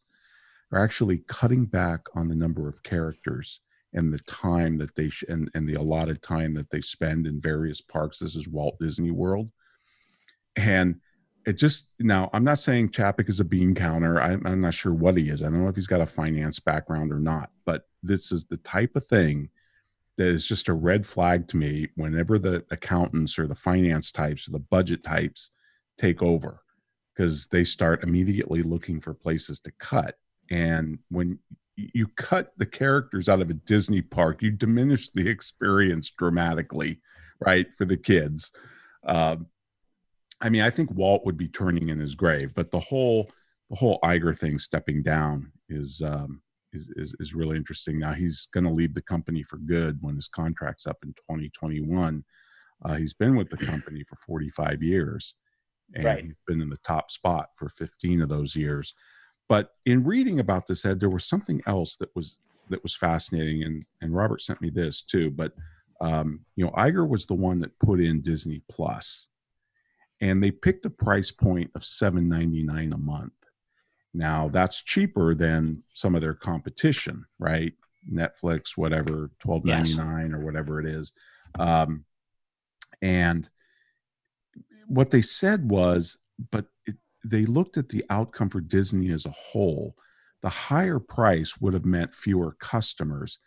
They're 0.70 0.84
actually 0.84 1.24
cutting 1.28 1.66
back 1.66 2.02
on 2.14 2.28
the 2.28 2.36
number 2.36 2.68
of 2.68 2.84
characters 2.84 3.62
and 3.94 4.14
the 4.14 4.20
time 4.20 4.78
that 4.78 4.96
they 4.96 5.10
sh- 5.10 5.24
and, 5.28 5.50
and 5.56 5.68
the 5.68 5.74
allotted 5.74 6.22
time 6.22 6.54
that 6.54 6.70
they 6.70 6.82
spend 6.82 7.26
in 7.26 7.42
various 7.42 7.82
parks. 7.82 8.20
This 8.20 8.36
is 8.36 8.48
Walt 8.48 8.78
Disney 8.80 9.12
World, 9.12 9.50
and 10.56 11.00
it 11.46 11.54
just 11.54 11.92
now 12.00 12.30
I'm 12.34 12.44
not 12.44 12.60
saying 12.60 12.90
Chapek 12.90 13.30
is 13.30 13.40
a 13.40 13.46
bean 13.46 13.76
counter. 13.76 14.22
I'm, 14.22 14.46
I'm 14.46 14.62
not 14.62 14.74
sure 14.74 14.94
what 14.94 15.18
he 15.18 15.30
is. 15.30 15.42
I 15.42 15.46
don't 15.46 15.64
know 15.64 15.70
if 15.70 15.76
he's 15.76 15.88
got 15.88 16.02
a 16.02 16.06
finance 16.06 16.60
background 16.60 17.12
or 17.12 17.20
not, 17.20 17.52
but 17.66 17.88
this 18.04 18.32
is 18.32 18.46
the 18.46 18.58
type 18.58 18.96
of 18.96 19.08
thing 19.08 19.50
that 20.18 20.28
is 20.28 20.48
just 20.48 20.68
a 20.68 20.74
red 20.74 21.08
flag 21.08 21.48
to 21.48 21.58
me 21.58 21.88
whenever 21.96 22.38
the 22.38 22.64
accountants 22.72 23.40
or 23.40 23.48
the 23.48 23.56
finance 23.56 24.12
types 24.12 24.48
or 24.48 24.52
the 24.52 24.60
budget 24.60 25.04
types 25.04 25.52
take 25.98 26.22
over 26.22 26.62
because 27.16 27.48
they 27.48 27.64
start 27.64 28.04
immediately 28.04 28.62
looking 28.62 29.00
for 29.00 29.14
places 29.14 29.60
to 29.60 29.72
cut. 29.80 30.18
And 30.50 31.00
when 31.10 31.40
you 31.76 32.08
cut 32.08 32.54
the 32.58 32.66
characters 32.66 33.30
out 33.30 33.42
of 33.42 33.50
a 33.50 33.54
Disney 33.54 34.02
park, 34.02 34.42
you 34.42 34.52
diminish 34.52 35.10
the 35.10 35.28
experience 35.30 36.10
dramatically, 36.10 37.00
right, 37.40 37.68
for 37.76 37.86
the 37.86 37.98
kids. 37.98 38.52
Um, 39.06 39.48
I 40.42 40.50
mean, 40.50 40.62
I 40.62 40.70
think 40.70 40.92
Walt 40.92 41.26
would 41.26 41.38
be 41.38 41.48
turning 41.48 41.90
in 41.90 42.00
his 42.00 42.16
grave, 42.16 42.54
but 42.56 42.72
the 42.72 42.80
whole 42.80 43.30
the 43.70 43.76
whole 43.76 44.00
Iger 44.04 44.38
thing 44.38 44.58
stepping 44.58 45.04
down 45.04 45.52
is 45.70 46.02
um, 46.06 46.42
is, 46.74 46.92
is 46.96 47.16
is 47.20 47.34
really 47.34 47.58
interesting. 47.58 48.00
Now 48.00 48.14
he's 48.14 48.48
going 48.54 48.64
to 48.64 48.70
leave 48.72 48.94
the 48.94 49.02
company 49.02 49.44
for 49.44 49.58
good 49.58 49.98
when 50.02 50.16
his 50.16 50.28
contract's 50.28 50.88
up 50.88 50.98
in 51.04 51.10
2021. 51.14 52.24
Uh, 52.86 52.96
he's 52.96 53.14
been 53.14 53.36
with 53.36 53.50
the 53.50 53.58
company 53.58 54.04
for 54.08 54.16
45 54.26 54.82
years, 54.82 55.36
and 55.94 56.06
Right. 56.06 56.24
he's 56.24 56.38
been 56.48 56.62
in 56.62 56.70
the 56.70 56.78
top 56.78 57.12
spot 57.12 57.50
for 57.58 57.68
15 57.70 58.22
of 58.22 58.30
those 58.30 58.56
years. 58.56 58.94
But 59.50 59.72
in 59.86 60.06
reading 60.06 60.40
about 60.40 60.68
this, 60.68 60.86
Ed, 60.86 61.00
there 61.00 61.10
was 61.10 61.26
something 61.26 61.62
else 61.68 61.98
that 61.98 62.16
was 62.16 62.38
that 62.70 62.84
was 62.84 62.96
fascinating, 62.96 63.64
and 63.64 63.86
and 64.02 64.16
Robert 64.16 64.42
sent 64.42 64.62
me 64.62 64.70
this 64.70 65.02
too. 65.02 65.30
But 65.32 65.54
um, 66.02 66.46
you 66.56 66.64
know, 66.66 66.72
Iger 66.72 67.08
was 67.08 67.26
the 67.26 67.34
one 67.34 67.60
that 67.60 67.78
put 67.80 68.00
in 68.00 68.22
Disney 68.22 68.62
Plus, 68.72 69.28
and 70.22 70.44
they 70.44 70.52
picked 70.52 70.86
a 70.86 70.90
price 70.90 71.32
point 71.32 71.72
of 71.76 71.82
7.99 71.82 72.94
a 72.94 72.98
month. 72.98 73.34
Now 74.14 74.50
that's 74.52 74.82
cheaper 74.82 75.36
than 75.36 75.84
some 75.94 76.16
of 76.16 76.22
their 76.22 76.34
competition, 76.34 77.26
right? 77.38 77.74
Netflix, 78.12 78.76
whatever, 78.76 79.30
twelve 79.40 79.66
ninety 79.66 79.96
nine 79.96 80.34
or 80.34 80.40
whatever 80.40 80.80
it 80.80 80.86
is. 80.88 81.12
Um, 81.58 82.06
and 83.02 83.50
what 84.88 85.12
they 85.12 85.22
said 85.22 85.70
was, 85.70 86.18
but 86.52 86.66
it, 86.86 86.96
they 87.24 87.46
looked 87.46 87.78
at 87.78 87.90
the 87.90 88.04
outcome 88.10 88.50
for 88.50 88.62
Disney 88.62 89.12
as 89.12 89.26
a 89.26 89.32
whole. 89.32 89.96
The 90.42 90.50
higher 90.50 91.00
price 91.00 91.60
would 91.60 91.74
have 91.74 91.86
meant 91.86 92.16
fewer 92.16 92.56
customers. 92.60 93.40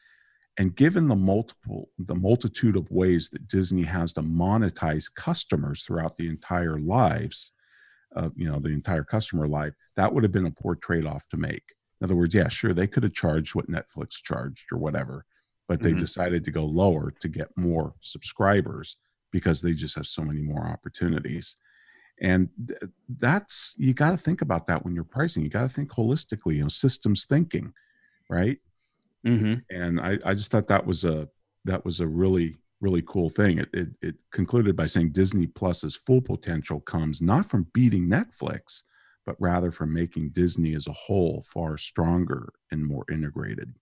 And 0.58 0.76
given 0.76 1.08
the 1.08 1.16
multiple, 1.16 1.88
the 1.98 2.14
multitude 2.14 2.76
of 2.76 2.90
ways 2.90 3.30
that 3.30 3.48
Disney 3.48 3.84
has 3.84 4.12
to 4.14 4.22
monetize 4.22 5.12
customers 5.12 5.82
throughout 5.82 6.16
the 6.16 6.28
entire 6.28 6.78
lives, 6.78 7.52
uh, 8.14 8.28
you 8.36 8.46
know, 8.46 8.58
the 8.58 8.68
entire 8.68 9.04
customer 9.04 9.48
life, 9.48 9.72
that 9.96 10.12
would 10.12 10.22
have 10.22 10.32
been 10.32 10.46
a 10.46 10.50
poor 10.50 10.74
trade-off 10.74 11.26
to 11.28 11.36
make. 11.38 11.64
In 12.00 12.04
other 12.04 12.16
words, 12.16 12.34
yeah, 12.34 12.48
sure, 12.48 12.74
they 12.74 12.86
could 12.86 13.02
have 13.02 13.14
charged 13.14 13.54
what 13.54 13.70
Netflix 13.70 14.22
charged 14.22 14.70
or 14.72 14.78
whatever, 14.78 15.24
but 15.68 15.80
they 15.82 15.92
Mhm. 15.92 15.98
decided 16.00 16.44
to 16.44 16.50
go 16.50 16.64
lower 16.64 17.10
to 17.20 17.28
get 17.28 17.48
more 17.56 17.94
subscribers 18.00 18.96
because 19.30 19.62
they 19.62 19.72
just 19.72 19.94
have 19.96 20.06
so 20.06 20.22
many 20.22 20.42
more 20.42 20.66
opportunities. 20.66 21.56
And 22.20 22.50
th- 22.68 22.82
that's 23.08 23.74
you 23.78 23.94
got 23.94 24.10
to 24.10 24.18
think 24.18 24.42
about 24.42 24.66
that 24.66 24.84
when 24.84 24.94
you're 24.94 25.04
pricing. 25.04 25.42
You 25.42 25.48
got 25.48 25.62
to 25.62 25.68
think 25.68 25.90
holistically, 25.90 26.56
you 26.56 26.62
know, 26.62 26.68
systems 26.68 27.24
thinking, 27.24 27.72
right? 28.28 28.58
Mm-hmm. 29.26 29.54
and 29.70 30.00
I, 30.00 30.18
I 30.24 30.34
just 30.34 30.50
thought 30.50 30.66
that 30.68 30.84
was 30.84 31.04
a 31.04 31.28
that 31.64 31.84
was 31.84 32.00
a 32.00 32.06
really 32.06 32.56
really 32.80 33.02
cool 33.06 33.30
thing. 33.30 33.58
It, 33.58 33.68
it 33.72 33.88
it 34.02 34.14
concluded 34.32 34.74
by 34.76 34.86
saying 34.86 35.12
Disney 35.12 35.46
Plus's 35.46 35.94
full 35.94 36.20
potential 36.20 36.80
comes 36.80 37.20
not 37.22 37.48
from 37.48 37.68
beating 37.72 38.08
Netflix, 38.08 38.82
but 39.24 39.36
rather 39.38 39.70
from 39.70 39.92
making 39.94 40.30
Disney 40.30 40.74
as 40.74 40.88
a 40.88 40.92
whole 40.92 41.44
far 41.52 41.76
stronger 41.76 42.52
and 42.72 42.84
more 42.84 43.04
integrated. 43.12 43.72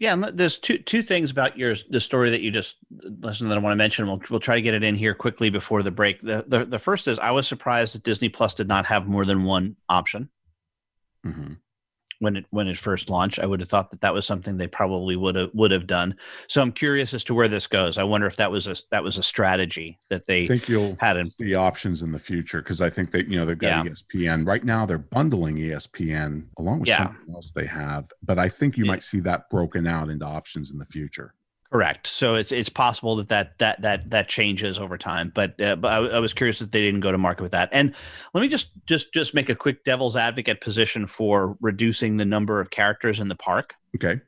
Yeah, 0.00 0.14
and 0.14 0.24
there's 0.36 0.58
two 0.58 0.78
two 0.78 1.02
things 1.02 1.30
about 1.30 1.56
your 1.56 1.76
the 1.90 2.00
story 2.00 2.30
that 2.30 2.40
you 2.40 2.50
just 2.50 2.78
listened 2.90 3.52
that 3.52 3.56
I 3.56 3.60
want 3.60 3.70
to 3.72 3.76
mention. 3.76 4.08
We'll 4.08 4.20
we'll 4.30 4.40
try 4.40 4.56
to 4.56 4.62
get 4.62 4.74
it 4.74 4.82
in 4.82 4.96
here 4.96 5.14
quickly 5.14 5.48
before 5.48 5.84
the 5.84 5.92
break. 5.92 6.20
The 6.22 6.44
the, 6.48 6.64
the 6.64 6.78
first 6.80 7.06
is 7.06 7.20
I 7.20 7.30
was 7.30 7.46
surprised 7.46 7.94
that 7.94 8.02
Disney 8.02 8.28
Plus 8.28 8.54
did 8.54 8.66
not 8.66 8.86
have 8.86 9.06
more 9.06 9.24
than 9.24 9.44
one 9.44 9.76
option 9.88 10.28
Mhm. 11.24 11.58
When 12.22 12.36
it 12.36 12.46
when 12.50 12.68
it 12.68 12.78
first 12.78 13.10
launched. 13.10 13.40
I 13.40 13.46
would 13.46 13.58
have 13.58 13.68
thought 13.68 13.90
that 13.90 14.00
that 14.00 14.14
was 14.14 14.24
something 14.24 14.56
they 14.56 14.68
probably 14.68 15.16
would 15.16 15.34
have 15.34 15.50
would 15.54 15.72
have 15.72 15.88
done. 15.88 16.14
So 16.46 16.62
I'm 16.62 16.70
curious 16.70 17.12
as 17.14 17.24
to 17.24 17.34
where 17.34 17.48
this 17.48 17.66
goes. 17.66 17.98
I 17.98 18.04
wonder 18.04 18.28
if 18.28 18.36
that 18.36 18.50
was 18.50 18.68
a 18.68 18.76
that 18.92 19.02
was 19.02 19.18
a 19.18 19.22
strategy 19.24 19.98
that 20.08 20.22
I 20.22 20.24
they 20.28 20.46
think 20.46 20.68
you'll 20.68 20.96
had 21.00 21.16
in 21.16 21.30
see 21.32 21.54
options 21.56 22.02
in 22.02 22.12
the 22.12 22.20
future 22.20 22.62
because 22.62 22.80
I 22.80 22.88
think 22.90 23.10
that 23.10 23.26
you 23.26 23.38
know 23.38 23.44
they've 23.44 23.58
got 23.58 23.84
Yeah. 23.84 23.90
ESPN 23.92 24.46
right 24.46 24.62
now. 24.64 24.86
They're 24.86 24.98
bundling 24.98 25.56
ESPN 25.56 26.44
along 26.58 26.80
with 26.80 26.88
Yeah. 26.90 26.98
something 26.98 27.34
else 27.34 27.50
they 27.50 27.66
have, 27.66 28.04
but 28.22 28.38
I 28.38 28.48
think 28.48 28.78
you 28.78 28.84
Yeah. 28.84 28.92
might 28.92 29.02
see 29.02 29.18
that 29.20 29.50
broken 29.50 29.86
out 29.88 30.08
into 30.08 30.24
options 30.24 30.70
in 30.70 30.78
the 30.78 30.86
future. 30.86 31.34
Correct. 31.72 32.06
So 32.06 32.34
it's 32.34 32.52
it's 32.52 32.68
possible 32.68 33.16
that 33.16 33.30
that 33.30 33.58
that 33.58 33.80
that 33.80 34.10
that 34.10 34.28
changes 34.28 34.78
over 34.78 34.98
time, 34.98 35.32
but 35.34 35.58
uh, 35.58 35.76
but 35.76 35.88
I, 35.90 36.16
I 36.16 36.18
was 36.18 36.34
curious 36.34 36.58
that 36.58 36.70
they 36.70 36.82
didn't 36.82 37.00
go 37.00 37.10
to 37.10 37.16
market 37.16 37.42
with 37.42 37.52
that. 37.52 37.70
And 37.72 37.94
let 38.34 38.42
me 38.42 38.48
just 38.48 38.68
just 38.84 39.14
just 39.14 39.32
make 39.32 39.48
a 39.48 39.54
quick 39.54 39.82
devil's 39.82 40.14
advocate 40.14 40.60
position 40.60 41.06
for 41.06 41.56
reducing 41.62 42.18
the 42.18 42.26
number 42.26 42.60
of 42.60 42.68
characters 42.70 43.20
in 43.20 43.28
the 43.28 43.34
park, 43.34 43.74
Okay. 43.96 44.20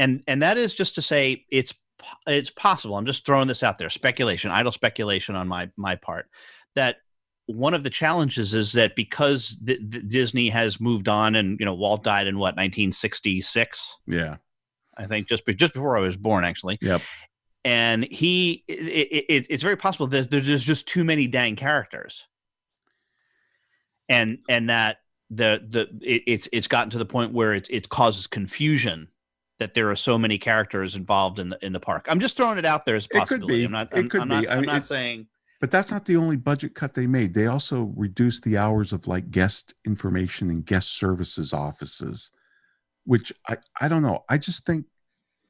and 0.00 0.24
and 0.26 0.42
that 0.42 0.58
is 0.58 0.74
just 0.74 0.96
to 0.96 1.02
say 1.02 1.46
it's 1.52 1.72
it's 2.26 2.50
possible. 2.50 2.96
I'm 2.96 3.06
just 3.06 3.24
throwing 3.24 3.46
this 3.46 3.62
out 3.62 3.78
there, 3.78 3.88
speculation, 3.88 4.50
idle 4.50 4.72
speculation 4.72 5.36
on 5.36 5.46
my 5.46 5.70
my 5.76 5.94
part, 5.94 6.28
that 6.74 6.96
one 7.46 7.72
of 7.72 7.84
the 7.84 7.90
challenges 7.90 8.52
is 8.52 8.72
that 8.72 8.96
because 8.96 9.50
D- 9.50 9.78
D- 9.78 10.00
Disney 10.00 10.48
has 10.48 10.80
moved 10.80 11.08
on, 11.08 11.36
and 11.36 11.56
you 11.60 11.66
know 11.66 11.74
Walt 11.74 12.02
died 12.02 12.26
in 12.26 12.34
what 12.36 12.56
1966. 12.56 13.96
Yeah. 14.08 14.36
I 14.96 15.06
think 15.06 15.28
just 15.28 15.44
be, 15.44 15.54
just 15.54 15.74
before 15.74 15.96
I 15.96 16.00
was 16.00 16.16
born, 16.16 16.44
actually. 16.44 16.78
Yep. 16.80 17.02
And 17.64 18.04
he, 18.04 18.64
it, 18.68 19.24
it, 19.28 19.46
it's 19.50 19.62
very 19.62 19.76
possible 19.76 20.06
that 20.06 20.30
there's 20.30 20.46
there's 20.46 20.64
just 20.64 20.86
too 20.86 21.04
many 21.04 21.26
dang 21.26 21.56
characters, 21.56 22.24
and 24.08 24.38
and 24.48 24.70
that 24.70 24.98
the 25.30 25.60
the 25.68 25.80
it, 26.00 26.22
it's 26.26 26.48
it's 26.52 26.68
gotten 26.68 26.90
to 26.90 26.98
the 26.98 27.04
point 27.04 27.32
where 27.32 27.54
it 27.54 27.66
it 27.68 27.88
causes 27.88 28.26
confusion 28.26 29.08
that 29.58 29.74
there 29.74 29.90
are 29.90 29.96
so 29.96 30.18
many 30.18 30.38
characters 30.38 30.94
involved 30.94 31.38
in 31.38 31.48
the 31.48 31.58
in 31.64 31.72
the 31.72 31.80
park. 31.80 32.06
I'm 32.08 32.20
just 32.20 32.36
throwing 32.36 32.58
it 32.58 32.64
out 32.64 32.84
there 32.84 32.96
as 32.96 33.08
a 33.12 33.26
could 33.26 33.46
be. 33.46 33.64
I'm 33.64 33.72
not. 33.72 33.92
It 33.92 33.98
I'm, 33.98 34.08
could 34.08 34.20
I'm 34.20 34.28
not, 34.28 34.42
be. 34.42 34.48
I 34.48 34.54
I'm 34.54 34.60
mean, 34.60 34.68
not 34.68 34.84
saying. 34.84 35.26
But 35.60 35.70
that's 35.70 35.90
not 35.90 36.04
the 36.04 36.16
only 36.16 36.36
budget 36.36 36.74
cut 36.74 36.94
they 36.94 37.06
made. 37.06 37.32
They 37.32 37.46
also 37.46 37.92
reduced 37.96 38.44
the 38.44 38.58
hours 38.58 38.92
of 38.92 39.06
like 39.06 39.30
guest 39.30 39.74
information 39.86 40.50
and 40.50 40.64
guest 40.64 40.96
services 40.96 41.52
offices, 41.52 42.30
which 43.06 43.32
I, 43.48 43.56
I 43.80 43.88
don't 43.88 44.02
know. 44.02 44.24
I 44.28 44.36
just 44.36 44.66
think, 44.66 44.84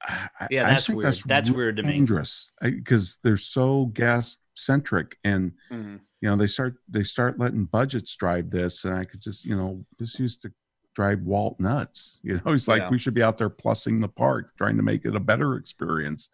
I, 0.01 0.29
Yeah, 0.51 0.67
I 0.67 0.71
that's 0.71 0.87
think 0.87 1.03
weird. 1.03 1.15
That's 1.27 1.49
really 1.51 1.57
weird 1.57 1.77
to 1.79 1.83
me. 1.83 1.93
dangerous 1.95 2.51
because 2.63 3.19
they're 3.25 3.37
so 3.37 3.87
gas 3.87 4.37
centric, 4.55 5.17
and 5.25 5.53
mm-hmm. 5.71 5.97
you 6.21 6.31
know 6.31 6.37
they 6.37 6.47
start 6.47 6.77
they 6.89 7.03
start 7.03 7.39
letting 7.39 7.65
budgets 7.65 8.17
drive 8.17 8.51
this 8.51 8.85
and 8.85 8.95
i 8.95 9.05
could 9.05 9.21
just 9.21 9.45
you 9.45 9.55
know 9.55 9.85
this 9.99 10.19
used 10.19 10.41
to 10.43 10.51
drive 10.95 11.21
walt 11.21 11.61
nuts 11.61 12.21
you 12.25 12.41
know 12.43 12.53
he's 12.53 12.67
like 12.67 12.81
Yeah. 12.83 12.89
we 12.89 12.99
should 12.99 13.13
be 13.13 13.23
out 13.23 13.37
there 13.37 13.51
plussing 13.51 14.01
the 14.01 14.09
park 14.09 14.57
trying 14.57 14.79
to 14.79 14.83
make 14.83 15.05
it 15.05 15.15
a 15.15 15.21
better 15.21 15.57
experience 15.57 16.31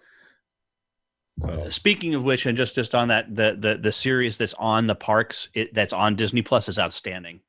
so 1.40 1.48
uh, 1.48 1.70
Speaking 1.70 2.14
of 2.14 2.22
which, 2.22 2.44
and 2.44 2.58
just 2.58 2.74
just 2.74 2.94
on 2.94 3.08
that, 3.08 3.34
the 3.34 3.56
the 3.58 3.76
the 3.76 3.90
series 3.90 4.36
that's 4.36 4.54
on 4.54 4.86
the 4.86 4.94
parks, 4.94 5.48
it, 5.54 5.72
that's 5.74 5.94
on 5.94 6.14
Disney 6.14 6.42
Plus 6.42 6.68
is 6.68 6.78
outstanding. 6.78 7.40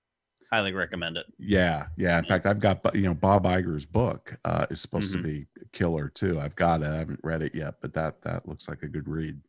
Highly 0.54 0.72
recommend 0.72 1.18
it. 1.18 1.26
Yeah, 1.40 1.88
yeah. 1.98 2.20
In 2.20 2.26
fact, 2.26 2.46
I've 2.46 2.60
got 2.60 2.80
you 2.94 3.02
know 3.02 3.16
Bob 3.16 3.46
Iger's 3.46 3.88
book 3.88 4.38
uh, 4.46 4.68
is 4.70 4.80
supposed 4.80 5.10
Mhm. 5.12 5.18
to 5.18 5.24
be 5.24 5.48
killer 5.72 6.10
too. 6.10 6.40
I've 6.40 6.56
got 6.56 6.84
it. 6.84 6.90
I 6.90 6.98
haven't 6.98 7.22
read 7.24 7.42
it 7.42 7.56
yet, 7.56 7.76
but 7.82 7.96
that 7.96 8.22
that 8.22 8.48
looks 8.48 8.70
like 8.70 8.84
a 8.84 8.88
good 8.88 9.08
read. 9.08 9.40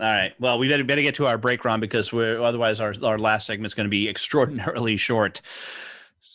All 0.00 0.06
right. 0.06 0.32
Well, 0.40 0.58
we 0.58 0.66
better 0.70 0.82
better 0.82 1.02
get 1.02 1.14
to 1.16 1.26
our 1.26 1.36
break, 1.36 1.62
Ron, 1.62 1.78
because 1.80 2.10
we're 2.10 2.40
otherwise 2.40 2.80
our 2.80 2.94
our 3.02 3.18
last 3.18 3.46
segment 3.46 3.66
is 3.66 3.74
going 3.74 3.84
to 3.84 3.90
be 3.90 4.08
extraordinarily 4.14 4.96
short. 4.96 5.42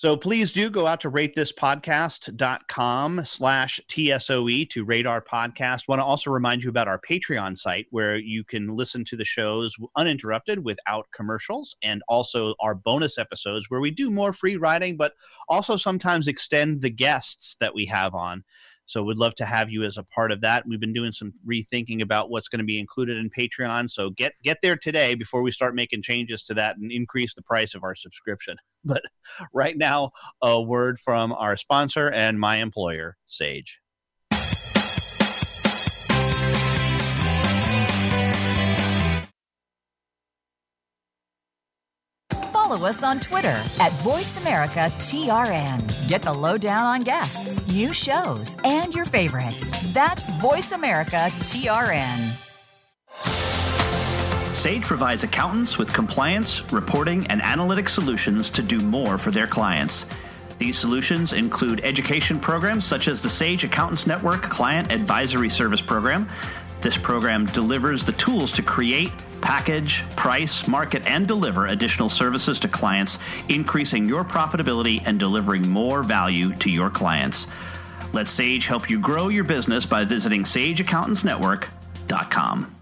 So 0.02 0.18
please 0.18 0.52
do 0.52 0.70
go 0.72 0.88
out 0.88 1.00
to 1.02 1.12
ratethispodcast.com 1.12 3.24
slash 3.24 3.80
TSOE 3.88 4.68
to 4.72 4.84
rate 4.84 5.06
our 5.06 5.22
podcast. 5.22 5.88
Want 5.88 6.00
to 6.00 6.04
also 6.04 6.32
remind 6.32 6.64
you 6.64 6.72
about 6.72 6.88
our 6.88 7.00
Patreon 7.00 7.56
site 7.56 7.86
where 7.92 8.18
you 8.18 8.44
can 8.44 8.76
listen 8.76 9.06
to 9.06 9.16
the 9.16 9.24
shows 9.24 9.76
uninterrupted 9.96 10.66
without 10.66 11.06
commercials 11.12 11.76
and 11.84 12.02
also 12.08 12.56
our 12.60 12.74
bonus 12.74 13.20
episodes 13.20 13.70
where 13.70 13.80
we 13.80 13.92
do 13.92 14.10
more 14.10 14.34
free 14.34 14.58
riding, 14.58 14.98
but 14.98 15.14
also 15.48 15.78
sometimes 15.78 16.28
extend 16.28 16.82
the 16.82 16.90
guests 16.90 17.56
that 17.60 17.76
we 17.76 17.86
have 17.86 18.16
on. 18.16 18.44
So 18.92 19.02
we'd 19.04 19.20
love 19.20 19.36
to 19.36 19.46
have 19.46 19.70
you 19.70 19.86
as 19.86 19.98
a 19.98 20.04
part 20.04 20.34
of 20.34 20.42
that. 20.42 20.68
We've 20.68 20.80
been 20.80 20.92
doing 20.92 21.14
some 21.14 21.34
rethinking 21.50 22.02
about 22.02 22.30
what's 22.30 22.50
going 22.50 22.60
to 22.60 22.66
be 22.66 22.78
included 22.78 23.18
in 23.18 23.30
Patreon. 23.30 23.90
So 23.90 24.10
get 24.10 24.34
get 24.44 24.58
there 24.62 24.76
today 24.76 25.16
before 25.16 25.42
we 25.42 25.52
start 25.54 25.76
making 25.76 26.02
changes 26.02 26.44
to 26.44 26.54
that 26.56 26.76
and 26.76 26.92
increase 26.92 27.34
the 27.34 27.42
price 27.42 27.74
of 27.74 27.84
our 27.84 27.96
subscription. 27.96 28.58
But 28.84 29.04
right 29.54 29.78
now, 29.78 30.10
a 30.42 30.60
word 30.60 31.00
from 31.00 31.32
our 31.34 31.56
sponsor 31.56 32.10
and 32.10 32.40
my 32.40 32.56
employer, 32.56 33.16
Sage. 33.28 33.81
Follow 42.72 42.88
us 42.88 43.04
on 43.04 43.20
Twitter 43.20 43.62
at 43.82 43.92
VoiceAmericaTRN. 44.00 46.08
Get 46.08 46.22
the 46.22 46.32
lowdown 46.32 46.86
on 46.86 47.02
guests, 47.02 47.60
new 47.68 47.92
shows, 47.92 48.56
and 48.64 48.94
your 48.94 49.04
favorites. 49.04 49.78
That's 49.92 50.32
VoiceAmericaTRN. 50.32 52.18
Sage 54.56 54.84
provides 54.84 55.24
accountants 55.24 55.78
with 55.78 55.92
compliance, 55.92 56.72
reporting, 56.72 57.28
and 57.28 57.42
analytic 57.42 57.90
solutions 57.90 58.50
to 58.52 58.62
do 58.62 58.80
more 58.80 59.18
for 59.18 59.32
their 59.32 59.48
clients. 59.48 60.06
These 60.58 60.78
solutions 60.78 61.34
include 61.34 61.84
education 61.84 62.40
programs 62.40 62.86
such 62.86 63.10
as 63.10 63.22
the 63.22 63.30
Sage 63.30 63.66
Accountants 63.66 64.08
Network 64.08 64.44
Client 64.44 64.94
Advisory 64.94 65.50
Service 65.50 65.82
Program. 65.82 66.26
This 66.80 66.98
program 66.98 67.48
delivers 67.48 68.06
the 68.06 68.14
tools 68.14 68.54
to 68.54 68.62
create, 68.62 69.12
package, 69.42 70.04
price, 70.16 70.68
market, 70.68 71.06
and 71.06 71.28
deliver 71.28 71.68
additional 71.68 72.10
services 72.10 72.60
to 72.60 72.68
clients, 72.68 73.18
increasing 73.50 74.06
your 74.06 74.24
profitability 74.24 75.02
and 75.06 75.20
delivering 75.20 75.68
more 75.68 76.04
value 76.04 76.54
to 76.56 76.70
your 76.70 76.90
clients. 76.90 77.48
Let 78.14 78.28
Sage 78.28 78.66
help 78.66 78.90
you 78.90 79.00
grow 79.00 79.30
your 79.30 79.44
business 79.44 79.86
by 79.86 80.06
visiting 80.06 80.44
sageaccountantsnetwork.com. 80.44 82.76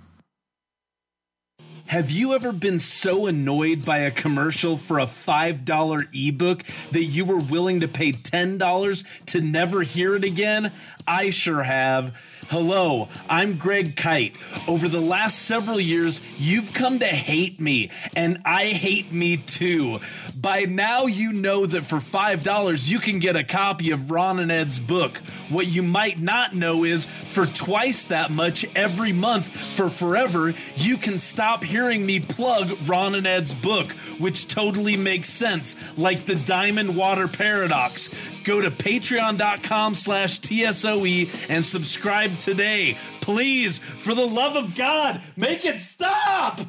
Have 1.90 2.12
you 2.12 2.36
ever 2.36 2.52
been 2.52 2.78
so 2.78 3.26
annoyed 3.26 3.84
by 3.84 4.02
a 4.02 4.12
commercial 4.12 4.78
for 4.78 5.00
a 5.00 5.08
$5 5.08 6.08
ebook 6.14 6.64
that 6.92 7.04
you 7.04 7.26
were 7.26 7.40
willing 7.40 7.80
to 7.80 7.88
pay 7.88 8.12
$10 8.12 9.26
to 9.26 9.42
never 9.42 9.82
hear 9.82 10.16
it 10.16 10.24
again? 10.24 10.72
I 11.08 11.32
sure 11.32 11.64
have. 11.64 12.16
Hello, 12.50 13.10
I'm 13.30 13.60
Greg 13.60 13.96
Kyte. 13.96 14.34
Over 14.68 14.88
the 14.88 15.00
last 15.00 15.44
several 15.44 15.80
years, 15.80 16.20
you've 16.40 16.74
come 16.74 16.98
to 16.98 17.06
hate 17.06 17.60
me, 17.60 17.92
and 18.16 18.42
I 18.44 18.66
hate 18.66 19.12
me 19.12 19.38
too. 19.38 20.00
By 20.36 20.62
now, 20.62 21.06
you 21.06 21.32
know 21.32 21.68
that 21.68 21.86
for 21.86 21.98
$5, 21.98 22.90
you 22.90 22.98
can 22.98 23.20
get 23.20 23.36
a 23.36 23.44
copy 23.44 23.92
of 23.92 24.10
Ron 24.10 24.40
and 24.40 24.52
Ed's 24.52 24.80
book. 24.80 25.18
What 25.50 25.68
you 25.68 25.84
might 25.84 26.18
not 26.18 26.56
know 26.56 26.86
is 26.86 27.06
for 27.06 27.46
twice 27.46 28.06
that 28.06 28.32
much 28.32 28.66
every 28.76 29.14
month 29.14 29.56
for 29.56 29.88
forever, 29.88 30.56
you 30.76 30.98
can 30.98 31.20
stop 31.20 31.64
hearing 31.64 32.04
me 32.04 32.20
plug 32.20 32.76
Ron 32.88 33.14
and 33.14 33.28
Ed's 33.28 33.54
book, 33.54 33.92
which 34.18 34.48
totally 34.48 34.98
makes 34.98 35.30
sense, 35.30 35.76
like 36.00 36.26
the 36.26 36.36
Diamond 36.36 36.96
Water 36.96 37.28
Paradox. 37.28 38.10
Go 38.44 38.62
to 38.62 38.72
patreon.com 38.72 39.94
slash 39.94 40.40
TSOE 40.40 41.50
and 41.52 41.64
subscribe 41.64 42.39
today. 42.40 42.98
Please, 43.22 43.80
for 43.80 44.16
the 44.16 44.26
love 44.26 44.56
of 44.56 44.76
God, 44.76 45.22
make 45.38 45.66
it 45.66 45.80
stop! 45.80 46.62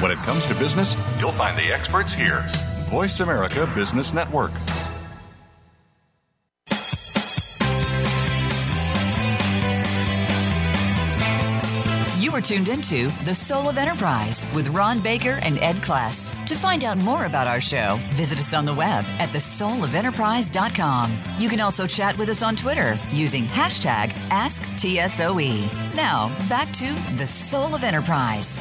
When 0.00 0.10
it 0.10 0.18
comes 0.18 0.44
to 0.46 0.54
business, 0.56 0.96
you'll 1.18 1.32
find 1.32 1.56
the 1.56 1.72
experts 1.72 2.12
here. 2.12 2.44
Voice 2.88 3.20
America 3.20 3.70
Business 3.74 4.12
Network. 4.12 4.52
Are 12.34 12.40
tuned 12.40 12.68
into 12.68 13.12
The 13.22 13.32
Soul 13.32 13.68
of 13.68 13.78
Enterprise 13.78 14.44
with 14.52 14.66
Ron 14.70 14.98
Baker 14.98 15.38
and 15.42 15.56
Ed 15.60 15.76
Kless. 15.76 16.34
To 16.46 16.56
find 16.56 16.82
out 16.82 16.98
more 16.98 17.26
about 17.26 17.46
our 17.46 17.60
show, 17.60 17.96
visit 18.14 18.40
us 18.40 18.52
on 18.52 18.64
the 18.64 18.74
web 18.74 19.04
at 19.20 19.28
thesoulofenterprise.com. 19.28 21.12
You 21.38 21.48
can 21.48 21.60
also 21.60 21.86
chat 21.86 22.18
with 22.18 22.28
us 22.28 22.42
on 22.42 22.56
Twitter 22.56 22.98
using 23.12 23.44
hashtag 23.44 24.08
AskTSOE. 24.30 25.94
Now, 25.94 26.36
back 26.48 26.72
to 26.72 26.92
The 27.18 27.26
Soul 27.28 27.72
of 27.72 27.84
Enterprise. 27.84 28.58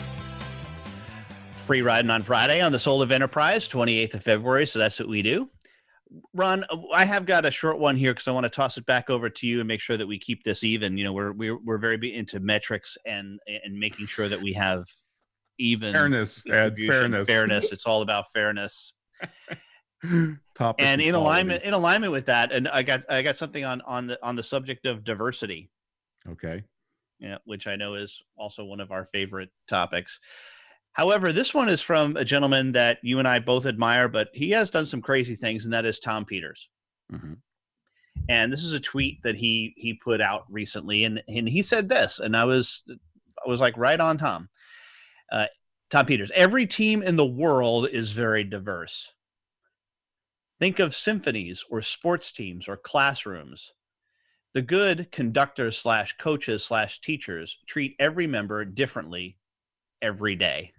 Free 1.65 1.81
riding 1.81 2.11
on 2.11 2.21
Friday 2.21 2.61
on 2.61 2.71
the 2.71 2.77
Soul 2.77 3.01
of 3.01 3.11
Enterprise, 3.11 3.67
28th 3.67 4.13
of 4.13 4.21
February. 4.21 4.67
So 4.67 4.77
that's 4.77 4.99
what 4.99 5.09
we 5.09 5.23
do. 5.23 5.49
Ron, 6.33 6.63
uh, 6.69 6.77
I 6.93 7.05
have 7.05 7.25
got 7.25 7.45
a 7.45 7.51
short 7.51 7.79
one 7.79 7.95
here 7.95 8.13
because 8.13 8.27
I 8.27 8.31
want 8.31 8.43
to 8.45 8.49
toss 8.49 8.77
it 8.77 8.85
back 8.85 9.09
over 9.09 9.29
to 9.29 9.47
you 9.47 9.59
and 9.59 9.67
make 9.67 9.81
sure 9.81 9.97
that 9.97 10.07
we 10.07 10.19
keep 10.19 10.43
this 10.43 10.63
even. 10.63 10.97
You 10.97 11.05
know, 11.05 11.13
we're 11.13 11.31
we're 11.31 11.57
we're 11.57 11.77
very 11.77 12.15
into 12.15 12.39
metrics 12.39 12.97
and 13.05 13.39
and 13.47 13.77
making 13.79 14.07
sure 14.07 14.29
that 14.29 14.41
we 14.41 14.53
have 14.53 14.85
even 15.57 15.93
Fairness, 15.93 16.43
Ed, 16.49 16.75
fairness. 16.77 17.27
fairness. 17.27 17.71
It's 17.71 17.85
all 17.85 18.01
about 18.01 18.29
fairness. 18.31 18.93
Topic 20.55 20.85
and 20.85 21.01
in 21.01 21.11
quality. 21.11 21.13
alignment 21.13 21.63
in 21.63 21.73
alignment 21.73 22.11
with 22.11 22.25
that, 22.25 22.51
and 22.51 22.67
I 22.67 22.83
got 22.83 23.09
I 23.09 23.21
got 23.21 23.37
something 23.37 23.63
on 23.63 23.81
on 23.81 24.07
the 24.07 24.19
on 24.21 24.35
the 24.35 24.43
subject 24.43 24.85
of 24.85 25.03
diversity. 25.03 25.69
Okay. 26.27 26.63
yeah, 27.19 27.37
which 27.45 27.67
I 27.67 27.75
know 27.75 27.95
is 27.95 28.21
also 28.37 28.65
one 28.65 28.79
of 28.81 28.91
our 28.91 29.05
favorite 29.05 29.49
topics. 29.67 30.19
However, 30.93 31.33
this 31.33 31.53
one 31.53 31.69
is 31.69 31.81
from 31.81 32.15
a 32.17 32.25
gentleman 32.25 32.71
that 32.73 32.99
you 33.01 33.19
and 33.19 33.27
I 33.27 33.39
both 33.39 33.65
admire, 33.65 34.07
but 34.07 34.29
he 34.33 34.51
has 34.51 34.69
done 34.69 34.85
some 34.85 35.01
crazy 35.01 35.35
things, 35.35 35.65
and 35.65 35.73
that 35.73 35.85
is 35.85 35.99
Tom 35.99 36.23
Peters. 36.23 36.69
Mhm. 37.11 37.37
And 38.29 38.53
this 38.53 38.63
is 38.63 38.73
a 38.73 38.79
tweet 38.79 39.21
that 39.23 39.35
he 39.35 39.73
he 39.75 39.95
put 39.95 40.21
out 40.21 40.45
recently, 40.49 41.03
and 41.03 41.23
and 41.27 41.49
he 41.49 41.61
said 41.61 41.89
this, 41.89 42.19
and 42.19 42.37
I 42.37 42.45
was 42.45 42.83
I 43.43 43.49
was 43.49 43.59
like 43.59 43.75
right 43.77 43.99
on 43.99 44.17
Tom. 44.17 44.49
Uh, 45.31 45.47
Tom 45.89 46.05
Peters. 46.05 46.31
Every 46.33 46.65
team 46.65 47.01
in 47.03 47.15
the 47.17 47.25
world 47.25 47.87
is 47.87 48.13
very 48.13 48.43
diverse. 48.43 49.13
Think 50.59 50.79
of 50.79 50.95
symphonies 50.95 51.63
or 51.69 51.81
sports 51.81 52.31
teams 52.31 52.67
or 52.67 52.77
classrooms. 52.77 53.73
The 54.53 54.61
good 54.61 55.11
conductors 55.11 55.77
slash 55.77 56.13
coaches 56.17 56.63
slash 56.63 57.01
teachers 57.01 57.57
treat 57.67 57.95
every 57.99 58.27
member 58.27 58.63
differently 58.63 59.37
every 60.01 60.35
day. 60.35 60.72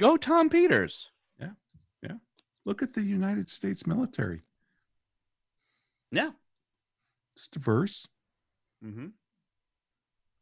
Go 0.00 0.16
Tom 0.16 0.48
Peters. 0.48 1.08
Yeah. 1.38 1.50
Yeah. 2.02 2.14
Look 2.64 2.82
at 2.82 2.94
the 2.94 3.02
United 3.02 3.50
States 3.50 3.86
military. 3.86 4.40
Yeah. 6.10 6.30
It's 7.34 7.46
diverse. 7.46 8.08
Mm-hmm. 8.84 9.08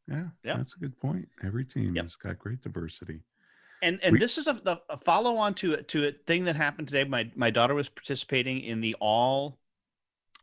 Yeah, 0.09 0.29
Yeah. 0.45 0.57
that's 0.57 0.77
a 0.77 0.79
good 0.79 0.99
point. 1.01 1.29
Every 1.43 1.65
team 1.65 1.97
Yep. 1.97 2.05
has 2.05 2.17
got 2.17 2.39
great 2.39 2.61
diversity. 2.63 3.21
And 3.83 4.01
and 4.03 4.13
We- 4.15 4.19
this 4.21 4.39
is 4.39 4.47
a, 4.47 4.81
a 4.89 4.97
follow 4.97 5.37
on 5.37 5.55
to 5.55 5.73
it 5.75 5.89
to 5.89 6.07
a 6.07 6.13
thing 6.13 6.45
that 6.45 6.57
happened 6.57 6.89
today. 6.89 7.05
My 7.05 7.31
my 7.35 7.51
daughter 7.51 7.75
was 7.75 7.89
participating 7.89 8.61
in 8.61 8.81
the 8.81 8.95
all 9.01 9.59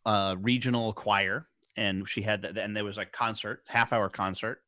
uh, 0.05 0.35
regional 0.39 0.93
choir, 0.93 1.47
and 1.75 2.07
she 2.07 2.21
had 2.21 2.41
that, 2.43 2.57
and 2.57 2.75
there 2.77 2.83
was 2.85 2.97
a 2.97 3.05
concert, 3.05 3.63
half 3.67 3.91
hour 3.91 4.07
concert, 4.07 4.61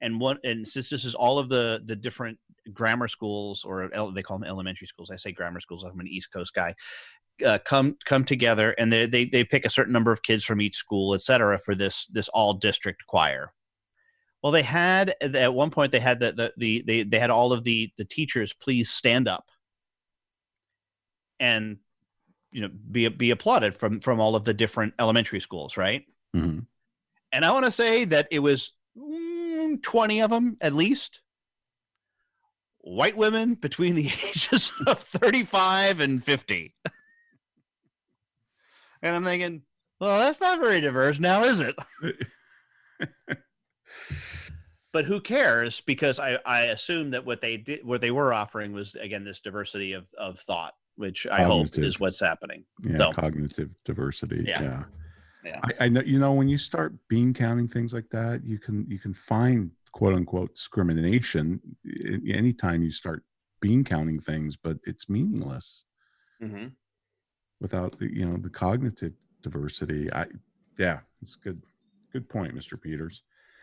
and 0.00 0.18
one 0.20 0.38
and 0.42 0.66
since 0.66 0.90
this 0.90 1.04
is 1.04 1.14
all 1.14 1.38
of 1.38 1.48
the 1.48 1.82
the 1.86 1.96
different 1.96 2.38
grammar 2.72 3.08
schools 3.08 3.64
or 3.64 3.92
el- 3.94 4.12
they 4.12 4.22
call 4.22 4.38
them 4.38 4.48
elementary 4.48 4.86
schools. 4.86 5.10
I 5.10 5.16
say 5.16 5.32
grammar 5.32 5.60
schools. 5.60 5.84
I'm 5.84 5.98
an 6.00 6.08
East 6.08 6.32
Coast 6.32 6.54
guy. 6.54 6.74
Uh, 7.44 7.58
come 7.64 7.96
come 8.04 8.24
together 8.24 8.72
and 8.72 8.92
they, 8.92 9.06
they 9.06 9.24
they 9.24 9.44
pick 9.44 9.64
a 9.64 9.70
certain 9.70 9.92
number 9.92 10.12
of 10.12 10.22
kids 10.22 10.44
from 10.44 10.60
each 10.60 10.76
school, 10.76 11.14
et 11.14 11.22
cetera, 11.22 11.58
for 11.58 11.74
this 11.74 12.06
this 12.08 12.28
all 12.28 12.54
district 12.54 13.06
choir. 13.06 13.52
Well, 14.42 14.52
they 14.52 14.62
had 14.62 15.14
at 15.22 15.54
one 15.54 15.70
point 15.70 15.92
they 15.92 16.00
had 16.00 16.20
the, 16.20 16.32
the 16.32 16.52
the 16.56 16.84
they 16.86 17.02
they 17.02 17.18
had 17.18 17.30
all 17.30 17.52
of 17.52 17.64
the 17.64 17.90
the 17.96 18.04
teachers 18.04 18.52
please 18.52 18.90
stand 18.90 19.26
up 19.28 19.46
and 21.38 21.78
you 22.52 22.60
know 22.60 22.68
be 22.90 23.08
be 23.08 23.30
applauded 23.30 23.76
from 23.76 24.00
from 24.00 24.20
all 24.20 24.36
of 24.36 24.44
the 24.44 24.54
different 24.54 24.94
elementary 24.98 25.40
schools, 25.40 25.76
right? 25.76 26.04
Mhm. 26.36 26.66
And 27.32 27.44
I 27.44 27.52
want 27.52 27.64
to 27.64 27.70
say 27.70 28.04
that 28.06 28.28
it 28.30 28.40
was 28.40 28.72
mm, 28.98 29.82
20 29.82 30.20
of 30.20 30.30
them 30.30 30.56
at 30.60 30.74
least 30.74 31.20
white 32.82 33.16
women 33.16 33.54
between 33.54 33.94
the 33.94 34.06
ages 34.28 34.72
of 34.86 34.98
35 35.00 36.00
and 36.00 36.22
50. 36.24 36.74
and 39.02 39.16
I'm 39.16 39.24
thinking, 39.24 39.62
well, 40.00 40.18
that's 40.18 40.40
not 40.40 40.60
very 40.60 40.80
diverse 40.80 41.18
now, 41.18 41.44
is 41.44 41.60
it? 41.60 41.76
but 44.92 45.04
who 45.04 45.20
cares? 45.20 45.80
Because 45.80 46.18
I, 46.18 46.38
I 46.44 46.62
assume 46.66 47.10
that 47.10 47.24
what 47.26 47.40
they 47.40 47.56
did, 47.56 47.84
what 47.84 48.00
they 48.00 48.10
were 48.10 48.32
offering 48.32 48.72
was 48.72 48.94
again 48.96 49.24
this 49.24 49.40
diversity 49.40 49.92
of 49.92 50.08
of 50.18 50.38
thought, 50.38 50.74
which 50.96 51.26
I 51.30 51.44
Cognitive. 51.44 51.74
hope 51.76 51.84
is 51.84 52.00
what's 52.00 52.20
happening. 52.20 52.64
Yeah, 52.82 52.96
So- 52.96 53.12
cognitive 53.12 53.70
diversity. 53.84 54.44
Yeah. 54.46 54.62
Yeah. 54.62 54.82
Yeah. 55.42 55.60
I, 55.64 55.86
I 55.86 55.88
know 55.88 56.02
you 56.02 56.18
know 56.18 56.32
when 56.32 56.48
you 56.48 56.58
start 56.58 56.92
bean 57.08 57.32
counting 57.32 57.66
things 57.68 57.94
like 57.94 58.10
that, 58.10 58.44
you 58.44 58.58
can 58.58 58.84
you 58.88 58.98
can 58.98 59.14
find 59.14 59.70
quote 59.92 60.14
unquote 60.14 60.54
discrimination 60.54 61.60
anytime 62.28 62.82
you 62.82 62.90
start 62.90 63.22
bean 63.60 63.84
counting 63.84 64.20
things, 64.20 64.56
but 64.56 64.78
it's 64.84 65.08
meaningless 65.08 65.84
hmm 66.40 66.68
without 67.60 67.98
the 67.98 68.12
you 68.12 68.24
know 68.24 68.36
the 68.38 68.50
cognitive 68.50 69.12
diversity. 69.42 70.12
I 70.12 70.26
yeah, 70.78 71.00
it's 71.22 71.36
good 71.36 71.62
good 72.12 72.28
point, 72.28 72.54
Mr. 72.54 72.80
Peters. 72.80 73.22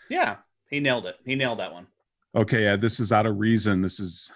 Yeah, 0.09 0.37
he 0.69 0.79
nailed 0.79 1.05
it. 1.05 1.15
He 1.25 1.35
nailed 1.35 1.59
that 1.59 1.73
one. 1.73 1.87
Okay, 2.35 2.67
uh, 2.67 2.77
this 2.77 2.99
is 2.99 3.11
out 3.11 3.25
of 3.25 3.37
reason. 3.37 3.81
This 3.81 3.99
is 3.99 4.31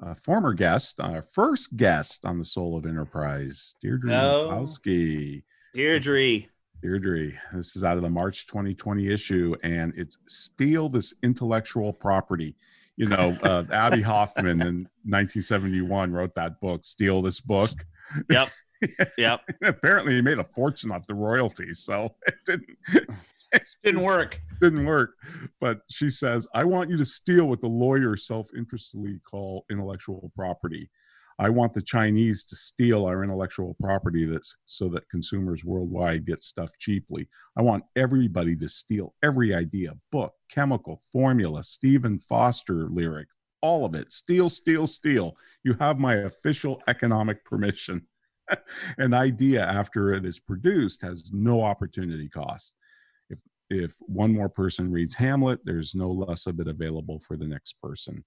a 0.00 0.14
former 0.14 0.54
guest, 0.54 0.98
uh, 1.00 1.20
first 1.20 1.76
guest 1.76 2.24
on 2.24 2.38
the 2.38 2.44
Soul 2.44 2.76
of 2.76 2.86
Enterprise, 2.86 3.74
Deirdre. 3.80 4.10
McCloskey. 4.10 5.42
Deirdre. 5.74 6.46
Deirdre, 6.82 7.32
this 7.54 7.76
is 7.76 7.84
out 7.84 7.96
of 7.96 8.02
the 8.02 8.10
March 8.10 8.46
2020 8.48 9.08
issue, 9.08 9.54
and 9.62 9.92
it's 9.96 10.18
steal 10.26 10.88
this 10.88 11.14
intellectual 11.22 11.92
property. 11.92 12.56
You 12.96 13.08
know, 13.08 13.36
uh, 13.42 13.64
Abbie 13.72 14.02
Hoffman 14.02 14.60
in 14.60 14.88
1971 15.04 16.12
wrote 16.12 16.34
that 16.34 16.60
book, 16.60 16.84
Steal 16.84 17.22
This 17.22 17.40
Book. 17.40 17.70
Yep. 18.30 18.50
Yep. 19.16 19.42
Apparently, 19.62 20.14
he 20.16 20.20
made 20.20 20.40
a 20.40 20.44
fortune 20.44 20.90
off 20.90 21.06
the 21.06 21.14
royalties, 21.14 21.78
so 21.84 22.16
it 22.26 22.34
didn't. 22.44 22.76
It 23.52 23.68
Didn't 23.84 24.02
work. 24.02 24.40
didn't 24.60 24.84
work. 24.84 25.10
But 25.60 25.82
she 25.88 26.10
says, 26.10 26.48
I 26.52 26.64
want 26.64 26.90
you 26.90 26.96
to 26.96 27.04
steal 27.04 27.44
what 27.44 27.60
the 27.60 27.68
lawyers 27.68 28.26
self 28.26 28.48
interestedly 28.56 29.20
call 29.24 29.66
intellectual 29.70 30.32
property. 30.34 30.90
I 31.42 31.48
want 31.48 31.72
the 31.72 31.82
Chinese 31.82 32.44
to 32.44 32.54
steal 32.54 33.04
our 33.04 33.24
intellectual 33.24 33.74
property 33.80 34.26
that's 34.26 34.54
so 34.64 34.88
that 34.90 35.08
consumers 35.10 35.64
worldwide 35.64 36.24
get 36.24 36.44
stuff 36.44 36.70
cheaply. 36.78 37.28
I 37.58 37.62
want 37.62 37.82
everybody 37.96 38.54
to 38.54 38.68
steal 38.68 39.16
every 39.24 39.52
idea, 39.52 39.94
book, 40.12 40.34
chemical, 40.48 41.02
formula, 41.12 41.64
Stephen 41.64 42.20
Foster 42.20 42.88
lyric, 42.88 43.26
all 43.60 43.84
of 43.84 43.96
it. 43.96 44.12
Steal, 44.12 44.48
steal, 44.48 44.86
steal. 44.86 45.36
You 45.64 45.74
have 45.80 45.98
my 45.98 46.14
official 46.14 46.80
economic 46.86 47.44
permission. 47.44 48.06
An 48.98 49.12
idea 49.12 49.64
after 49.64 50.12
it 50.12 50.24
is 50.24 50.38
produced 50.38 51.02
has 51.02 51.32
no 51.32 51.64
opportunity 51.64 52.28
cost 52.28 52.76
if 53.30 53.40
if 53.68 53.96
one 54.00 54.32
more 54.32 54.48
person 54.48 54.90
reads 54.90 55.14
hamlet 55.14 55.60
there's 55.64 55.94
no 55.94 56.10
less 56.10 56.46
of 56.46 56.58
it 56.58 56.66
available 56.66 57.20
for 57.20 57.36
the 57.36 57.46
next 57.46 57.76
person 57.80 58.24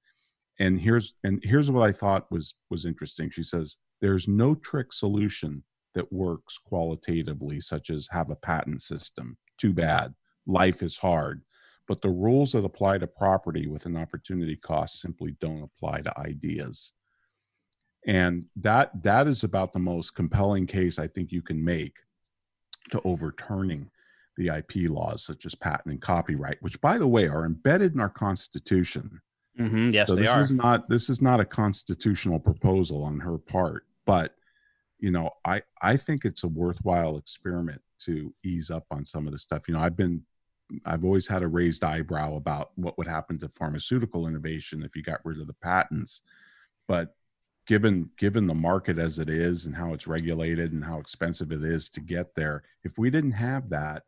and 0.60 0.80
here's 0.80 1.16
and 1.24 1.42
here's 1.44 1.70
what 1.70 1.88
i 1.88 1.92
thought 1.92 2.32
was 2.32 2.54
was 2.70 2.86
interesting. 2.86 3.30
She 3.30 3.44
says 3.44 3.78
there's 4.02 4.28
no 4.28 4.56
trick 4.56 4.94
solution 4.94 5.64
that 5.94 6.12
works 6.12 6.58
qualitatively 6.58 7.62
such 7.62 7.90
as 7.90 8.08
have 8.12 8.30
a 8.30 8.36
patent 8.36 8.82
system. 8.82 9.38
Too 9.58 9.74
bad. 9.74 10.14
Life 10.46 10.84
is 10.84 10.98
hard. 10.98 11.42
But 11.88 12.02
the 12.02 12.10
rules 12.10 12.52
that 12.52 12.66
apply 12.66 12.98
to 12.98 13.08
property 13.08 13.68
with 13.68 13.86
an 13.86 13.96
opportunity 13.96 14.56
cost 14.56 15.00
simply 15.00 15.38
don't 15.40 15.64
apply 15.64 16.02
to 16.02 16.20
ideas. 16.20 16.94
And 18.08 18.46
that 18.58 19.04
that 19.04 19.28
is 19.28 19.44
about 19.44 19.72
the 19.72 19.80
most 19.80 20.12
compelling 20.16 20.68
case 20.68 21.00
i 21.00 21.08
think 21.08 21.32
you 21.32 21.42
can 21.42 21.64
make 21.64 21.96
to 22.92 23.02
overturning 23.04 23.90
the 24.38 24.48
IP 24.48 24.90
laws 24.90 25.24
such 25.24 25.46
as 25.46 25.56
patent 25.56 25.94
and 25.94 26.02
copyright, 26.02 26.62
which 26.62 26.80
by 26.82 26.98
the 26.98 27.08
way 27.08 27.28
are 27.28 27.46
embedded 27.46 27.94
in 27.94 28.00
our 28.00 28.10
constitution. 28.10 29.22
Hmm 29.58 29.92
Yes, 29.92 30.08
so 30.08 30.16
they 30.16 30.24
this 30.24 30.32
are. 30.36 30.40
is 30.40 30.52
not 30.52 30.90
this 30.90 31.10
is 31.10 31.22
not 31.22 31.40
a 31.40 31.46
constitutional 31.46 32.40
proposal 32.40 33.04
on 33.04 33.20
her 33.20 33.38
part, 33.38 33.86
but 34.06 34.36
you 35.00 35.12
know, 35.12 35.30
I 35.46 35.62
I 35.82 35.98
think 35.98 36.26
it's 36.26 36.44
a 36.44 36.48
worthwhile 36.48 37.18
experiment 37.18 37.82
to 38.00 38.34
ease 38.44 38.70
up 38.72 38.86
on 38.92 39.06
some 39.06 39.26
of 39.26 39.32
the 39.32 39.38
stuff. 39.38 39.68
You 39.68 39.74
know, 39.74 39.80
I've 39.82 39.98
been 39.98 40.24
I've 40.86 41.06
always 41.06 41.28
had 41.28 41.44
a 41.44 41.48
raised 41.48 41.84
eyebrow 41.84 42.36
about 42.36 42.72
what 42.76 42.98
would 42.98 43.08
happen 43.08 43.38
to 43.40 43.50
pharmaceutical 43.50 44.28
innovation 44.28 44.84
if 44.84 44.96
you 44.96 45.04
got 45.04 45.24
rid 45.26 45.40
of 45.40 45.48
the 45.48 45.54
patents. 45.54 46.22
But 46.88 47.16
given 47.68 48.10
given 48.18 48.46
the 48.48 48.54
market 48.54 48.98
as 49.00 49.20
it 49.20 49.30
is 49.30 49.66
and 49.66 49.76
how 49.76 49.94
it's 49.94 50.08
regulated 50.08 50.72
and 50.74 50.84
how 50.84 51.00
expensive 51.00 51.52
it 51.52 51.64
is 51.64 51.90
to 51.90 52.00
get 52.02 52.36
there, 52.36 52.64
if 52.84 52.98
we 52.98 53.10
didn't 53.10 53.32
have 53.34 53.70
that, 53.70 54.04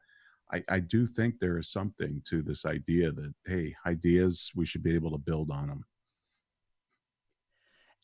I, 0.52 0.64
I 0.70 0.80
do 0.80 1.06
think 1.06 1.40
there 1.40 1.58
is 1.58 1.70
something 1.70 2.22
to 2.30 2.42
this 2.42 2.66
idea 2.66 3.12
that 3.12 3.34
hey, 3.46 3.76
ideas 3.86 4.52
we 4.56 4.66
should 4.66 4.84
be 4.84 4.96
able 4.96 5.12
to 5.12 5.18
build 5.18 5.52
on 5.52 5.68
them. 5.68 5.86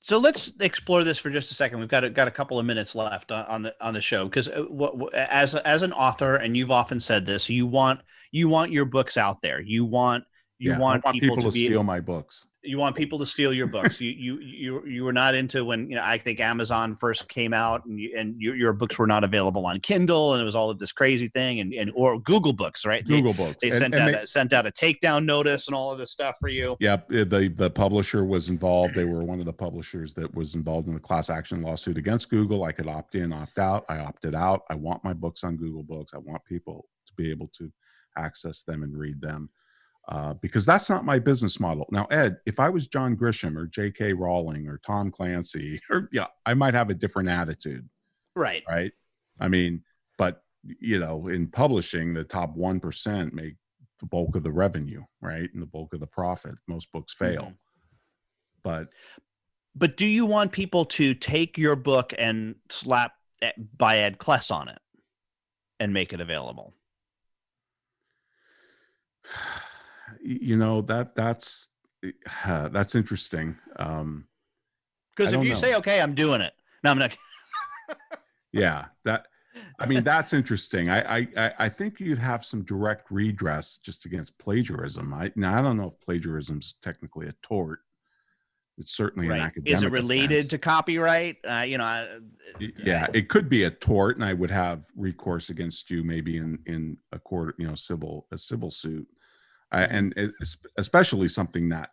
So 0.02 0.18
let's 0.18 0.52
explore 0.60 1.06
this 1.06 1.18
for 1.18 1.30
just 1.30 1.50
a 1.52 1.54
second. 1.54 1.80
We've 1.80 1.88
got 1.88 2.04
a, 2.04 2.10
got 2.10 2.28
a 2.28 2.32
couple 2.32 2.60
of 2.60 2.66
minutes 2.66 2.94
left 2.94 3.32
on, 3.32 3.62
the 3.62 3.74
on 3.80 3.94
the 3.94 4.02
show 4.02 4.26
because 4.26 4.50
uh, 4.50 4.64
what- 4.68 5.14
as 5.16 5.56
as 5.56 5.82
an 5.82 5.94
author, 5.94 6.36
and 6.36 6.58
you've 6.58 6.72
often 6.72 7.00
said 7.00 7.26
this, 7.26 7.50
you 7.50 7.66
want 7.66 8.02
you 8.32 8.50
want 8.50 8.74
your 8.74 8.84
books 8.84 9.16
out 9.16 9.42
there. 9.42 9.62
You 9.62 9.86
want 9.86 10.26
you 10.60 10.72
Yeah, 10.72 10.78
I 10.78 10.80
want, 10.80 11.04
people, 11.12 11.38
to, 11.38 11.50
be 11.52 11.66
steal 11.66 11.84
my 11.84 12.00
books. 12.00 12.46
you 12.64 12.78
want 12.78 12.96
people 12.96 13.20
to 13.20 13.26
steal 13.26 13.52
your 13.52 13.68
books. 13.68 14.00
you 14.00 14.12
you 14.12 14.40
you 14.40 14.86
you 14.86 15.04
were 15.04 15.12
not 15.12 15.34
into 15.36 15.66
when 15.66 15.90
you 15.90 15.96
know 15.96 16.04
I 16.04 16.18
think 16.18 16.40
Amazon 16.40 16.96
first 16.96 17.28
came 17.28 17.54
out 17.54 17.84
and 17.86 18.00
you, 18.00 18.16
and 18.18 18.40
your, 18.40 18.56
your 18.56 18.72
books 18.72 18.98
were 18.98 19.08
not 19.08 19.24
available 19.24 19.66
on 19.66 19.80
Kindle 19.82 20.34
and 20.34 20.42
it 20.42 20.46
was 20.46 20.56
all 20.56 20.70
of 20.70 20.78
this 20.80 20.92
crazy 20.92 21.28
thing 21.28 21.60
and 21.60 21.74
and 21.74 21.92
or 21.96 22.20
Google 22.20 22.54
Books, 22.54 22.86
right? 22.86 23.04
They- 23.06 23.16
Google 23.16 23.34
books. 23.34 23.58
They, 23.62 23.70
And- 23.70 23.78
sent 23.80 23.94
and 23.96 24.04
out 24.04 24.12
they- 24.12 24.18
a, 24.20 24.28
sent 24.28 24.54
out 24.54 24.66
a 24.68 24.72
takedown 24.72 25.26
notice 25.26 25.68
and 25.68 25.76
all 25.76 25.92
of 25.92 25.98
this 25.98 26.12
stuff 26.12 26.36
for 26.40 26.50
you. 26.50 26.78
Yep, 26.80 27.12
uh, 27.12 27.24
the 27.26 27.52
the 27.56 27.70
publisher 27.70 28.24
was 28.24 28.48
involved. 28.48 28.94
They 28.94 29.06
were 29.06 29.24
one 29.24 29.40
of 29.40 29.46
the 29.46 29.54
publishers 29.54 30.14
that 30.14 30.34
was 30.34 30.54
involved 30.56 30.88
in 30.88 30.94
the 30.94 31.00
class 31.00 31.30
action 31.30 31.62
lawsuit 31.64 31.98
against 31.98 32.30
Google. 32.30 32.64
I 32.64 32.72
could 32.72 32.88
opt 32.88 33.16
in, 33.16 33.34
opt 33.34 33.58
out. 33.60 33.86
I 33.90 33.98
opted 34.00 34.36
out. 34.36 34.62
I 34.70 34.76
want 34.76 35.04
my 35.04 35.14
books 35.14 35.44
on 35.44 35.58
Google 35.58 35.84
Books. 35.84 36.14
I 36.14 36.20
want 36.20 36.46
people 36.46 36.86
to 37.08 37.14
be 37.18 37.30
able 37.32 37.50
to 37.58 37.70
access 38.18 38.64
them 38.64 38.84
and 38.84 38.96
read 38.98 39.20
them 39.20 39.50
uh, 40.10 40.34
because 40.36 40.66
that's 40.66 40.90
not 40.90 41.06
my 41.06 41.18
business 41.18 41.60
model. 41.60 41.88
Now, 41.92 42.06
Ed, 42.06 42.38
if 42.46 42.60
I 42.60 42.70
was 42.70 42.88
John 42.88 43.16
Grisham 43.16 43.56
or 43.56 43.68
J.K. 43.68 44.14
Rowling 44.14 44.68
or 44.68 44.80
Tom 44.86 45.12
Clancy, 45.12 45.80
or 45.90 46.10
yeah, 46.12 46.28
I 46.46 46.54
might 46.54 46.74
have 46.74 46.90
a 46.90 46.94
different 46.94 47.30
attitude, 47.30 47.88
Right. 48.36 48.64
right? 48.68 48.92
I 49.40 49.48
mean, 49.48 49.84
but 50.18 50.44
you 50.80 51.00
know, 51.00 51.28
in 51.28 51.48
publishing, 51.48 52.14
the 52.14 52.24
top 52.24 52.56
one 52.56 52.80
percent 52.80 53.34
make 53.34 53.56
the 54.00 54.06
bulk 54.06 54.36
of 54.36 54.44
the 54.44 54.52
revenue, 54.52 55.04
right, 55.22 55.50
and 55.54 55.62
the 55.62 55.66
bulk 55.68 55.94
of 55.94 56.00
the 56.02 56.08
profit. 56.08 56.56
Most 56.68 56.92
books 56.92 57.14
fail, 57.14 57.46
Mhm. 57.52 57.58
but 58.64 58.94
But 59.76 59.98
do 59.98 60.08
you 60.08 60.26
want 60.26 60.52
people 60.52 60.86
to 60.86 61.14
take 61.16 61.58
your 61.58 61.76
book 61.76 62.14
and 62.18 62.56
slap 62.70 63.14
eh, 63.42 63.52
by 63.78 63.98
Ed 64.00 64.18
Kless 64.20 64.52
on 64.52 64.68
it 64.68 64.80
and 65.80 65.94
make 65.94 66.14
it 66.14 66.20
available? 66.22 66.76
you 70.24 70.58
know 70.58 70.82
that 70.84 71.16
that's 71.16 71.70
uh, 72.46 72.70
that's 72.70 72.96
interesting. 72.96 73.58
Um, 73.78 74.28
Because 75.16 75.34
if 75.34 75.44
you 75.44 75.50
know. 75.52 75.56
say, 75.56 75.76
"Okay, 75.76 76.02
I'm 76.02 76.16
doing 76.16 76.42
it," 76.42 76.54
no, 76.84 76.92
I'm 76.92 77.00
not. 77.00 77.16
yeah, 78.52 78.86
that 79.06 79.28
I 79.80 79.86
mean 79.86 80.04
that's 80.04 80.34
interesting. 80.34 80.90
I, 80.90 81.18
I 81.20 81.28
I 81.38 81.52
I 81.60 81.70
think 81.70 82.00
you'd 82.00 82.20
have 82.20 82.46
some 82.46 82.64
direct 82.64 83.12
redress 83.12 83.78
just 83.78 84.06
against 84.06 84.38
plagiarism. 84.40 85.14
I 85.14 85.32
now 85.36 85.60
I 85.60 85.62
don't 85.62 85.78
know 85.78 85.94
if 85.98 86.06
plagiarism's 86.06 86.76
technically 86.82 87.28
a 87.28 87.34
tort. 87.44 87.80
It's 88.80 88.96
certainly 88.98 89.28
an 89.28 89.40
academic. 89.40 89.72
Is 89.72 89.84
it 89.84 89.92
related 89.92 90.32
offense. 90.32 90.48
to 90.50 90.58
copyright? 90.58 91.38
Uh, 91.48 91.62
you 91.62 91.78
know, 91.78 91.84
I, 91.84 92.08
Y- 92.60 92.72
yeah 92.84 93.08
it 93.14 93.30
could 93.30 93.50
be 93.50 93.64
a 93.64 93.72
tort 93.72 94.16
and 94.16 94.24
i 94.24 94.32
would 94.32 94.52
have 94.52 94.86
recourse 94.96 95.50
against 95.50 95.90
you 95.90 96.04
maybe 96.04 96.38
in 96.38 96.60
in 96.68 96.98
a 97.12 97.18
court 97.18 97.56
you 97.58 97.66
know 97.68 97.74
civil 97.74 98.28
a 98.32 98.38
civil 98.38 98.70
suit 98.70 99.08
I, 99.74 99.82
mm-hmm. 99.82 99.96
and 99.96 100.14
it, 100.16 100.32
especially 100.78 101.28
something 101.28 101.70
that 101.70 101.90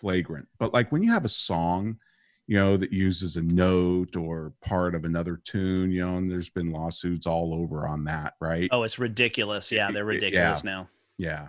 flagrant 0.00 0.48
but 0.58 0.72
like 0.72 0.90
when 0.92 1.02
you 1.02 1.12
have 1.12 1.24
a 1.24 1.28
song 1.28 1.98
you 2.46 2.56
know 2.56 2.76
that 2.76 2.92
uses 2.92 3.36
a 3.36 3.42
note 3.42 4.16
or 4.16 4.52
part 4.64 4.94
of 4.94 5.04
another 5.04 5.40
tune 5.44 5.90
you 5.90 6.04
know 6.04 6.16
and 6.16 6.30
there's 6.30 6.48
been 6.48 6.72
lawsuits 6.72 7.26
all 7.26 7.52
over 7.52 7.86
on 7.86 8.04
that 8.04 8.34
right 8.40 8.68
Oh, 8.72 8.82
it's 8.84 8.98
ridiculous. 8.98 9.70
Yeah, 9.70 9.90
they're 9.90 10.04
ridiculous 10.04 10.62
yeah. 10.64 10.70
now. 10.70 10.88
yeah 11.18 11.48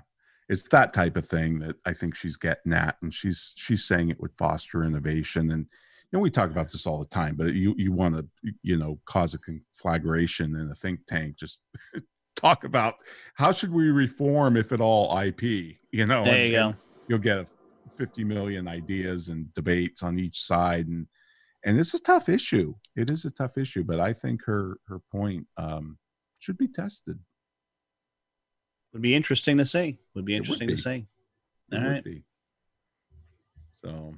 it's 0.49 0.67
that 0.69 0.93
type 0.93 1.15
of 1.15 1.27
thing 1.27 1.59
that 1.59 1.77
i 1.85 1.93
think 1.93 2.15
she's 2.15 2.35
getting 2.37 2.73
at 2.73 2.97
and 3.01 3.13
she's 3.13 3.53
she's 3.55 3.85
saying 3.85 4.09
it 4.09 4.19
would 4.19 4.33
foster 4.37 4.83
innovation 4.83 5.51
and 5.51 5.67
you 6.11 6.17
know 6.17 6.19
we 6.19 6.31
talk 6.31 6.49
about 6.49 6.71
this 6.71 6.87
all 6.87 6.99
the 6.99 7.05
time 7.05 7.35
but 7.35 7.53
you 7.53 7.73
you 7.77 7.91
want 7.91 8.15
to 8.15 8.25
you 8.63 8.75
know 8.77 8.99
cause 9.05 9.33
a 9.33 9.37
conflagration 9.37 10.55
in 10.55 10.69
a 10.71 10.75
think 10.75 10.99
tank 11.07 11.37
just 11.37 11.61
talk 12.39 12.63
about 12.63 12.95
how 13.35 13.51
should 13.51 13.71
we 13.71 13.89
reform 13.89 14.55
if 14.55 14.71
at 14.71 14.81
all 14.81 15.17
ip 15.19 15.41
you 15.41 16.05
know 16.05 16.23
There 16.23 16.45
you 16.45 16.57
and 16.57 16.73
go. 16.73 16.79
you'll 17.07 17.19
get 17.19 17.47
50 17.97 18.23
million 18.23 18.67
ideas 18.67 19.27
and 19.29 19.51
debates 19.53 20.03
on 20.03 20.17
each 20.19 20.41
side 20.41 20.87
and 20.87 21.07
and 21.65 21.77
it's 21.79 21.93
a 21.93 21.99
tough 21.99 22.29
issue 22.29 22.73
it 22.95 23.09
is 23.11 23.25
a 23.25 23.31
tough 23.31 23.57
issue 23.57 23.83
but 23.83 23.99
i 23.99 24.13
think 24.13 24.43
her 24.45 24.77
her 24.87 24.99
point 25.11 25.45
um 25.57 25.97
should 26.39 26.57
be 26.57 26.67
tested 26.67 27.19
Would 28.93 29.01
be 29.01 29.13
interesting 29.15 29.57
to 29.57 29.65
see. 29.65 29.97
Would 30.15 30.25
be 30.25 30.35
It 30.35 30.47
would 30.47 30.61
interesting 30.61 30.67
be. 30.67 30.75
to 30.75 30.81
see. 30.81 31.07
All 31.73 31.83
would 31.83 32.03
be. 32.03 32.23
So, 33.73 34.15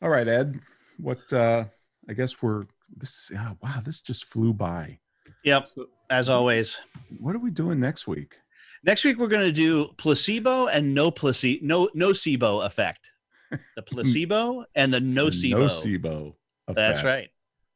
all 0.00 0.08
right, 0.08 0.26
Ed. 0.26 0.60
What? 0.98 1.30
uh 1.32 1.64
I 2.08 2.12
guess 2.14 2.40
we're 2.42 2.64
this. 2.96 3.30
is 3.30 3.36
wow, 3.62 3.80
this 3.84 4.00
just 4.00 4.26
flew 4.26 4.52
by. 4.54 4.98
Yep. 5.44 5.68
As 6.10 6.28
always. 6.28 6.76
What 7.18 7.34
are 7.34 7.38
we 7.40 7.50
doing 7.50 7.80
next 7.80 8.06
week? 8.06 8.36
Next 8.84 9.04
week 9.04 9.18
we're 9.18 9.28
going 9.28 9.42
to 9.42 9.52
do 9.52 9.88
placebo 9.96 10.66
and 10.66 10.94
no 10.94 11.10
placebo, 11.10 11.64
no 11.64 11.88
nocebo 11.96 12.66
effect. 12.66 13.10
The 13.50 13.82
placebo 13.86 14.64
and 14.74 14.92
the 14.92 15.00
nocebo. 15.00 15.66
Nocebo. 15.66 16.34
That's 16.68 17.02
right. 17.02 17.30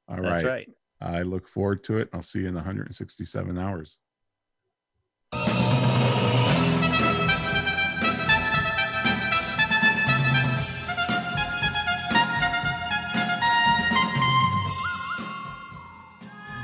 All 0.09 0.23
That's 0.23 0.45
right. 0.45 0.45
right. 0.45 0.69
I 1.01 1.23
look 1.23 1.49
forward 1.49 1.85
to 1.85 1.99
it. 1.99 2.09
I'll 2.13 2.23
see 2.23 2.41
you 2.41 2.49
in 2.49 2.55
167 2.55 3.59
hours. 3.59 3.99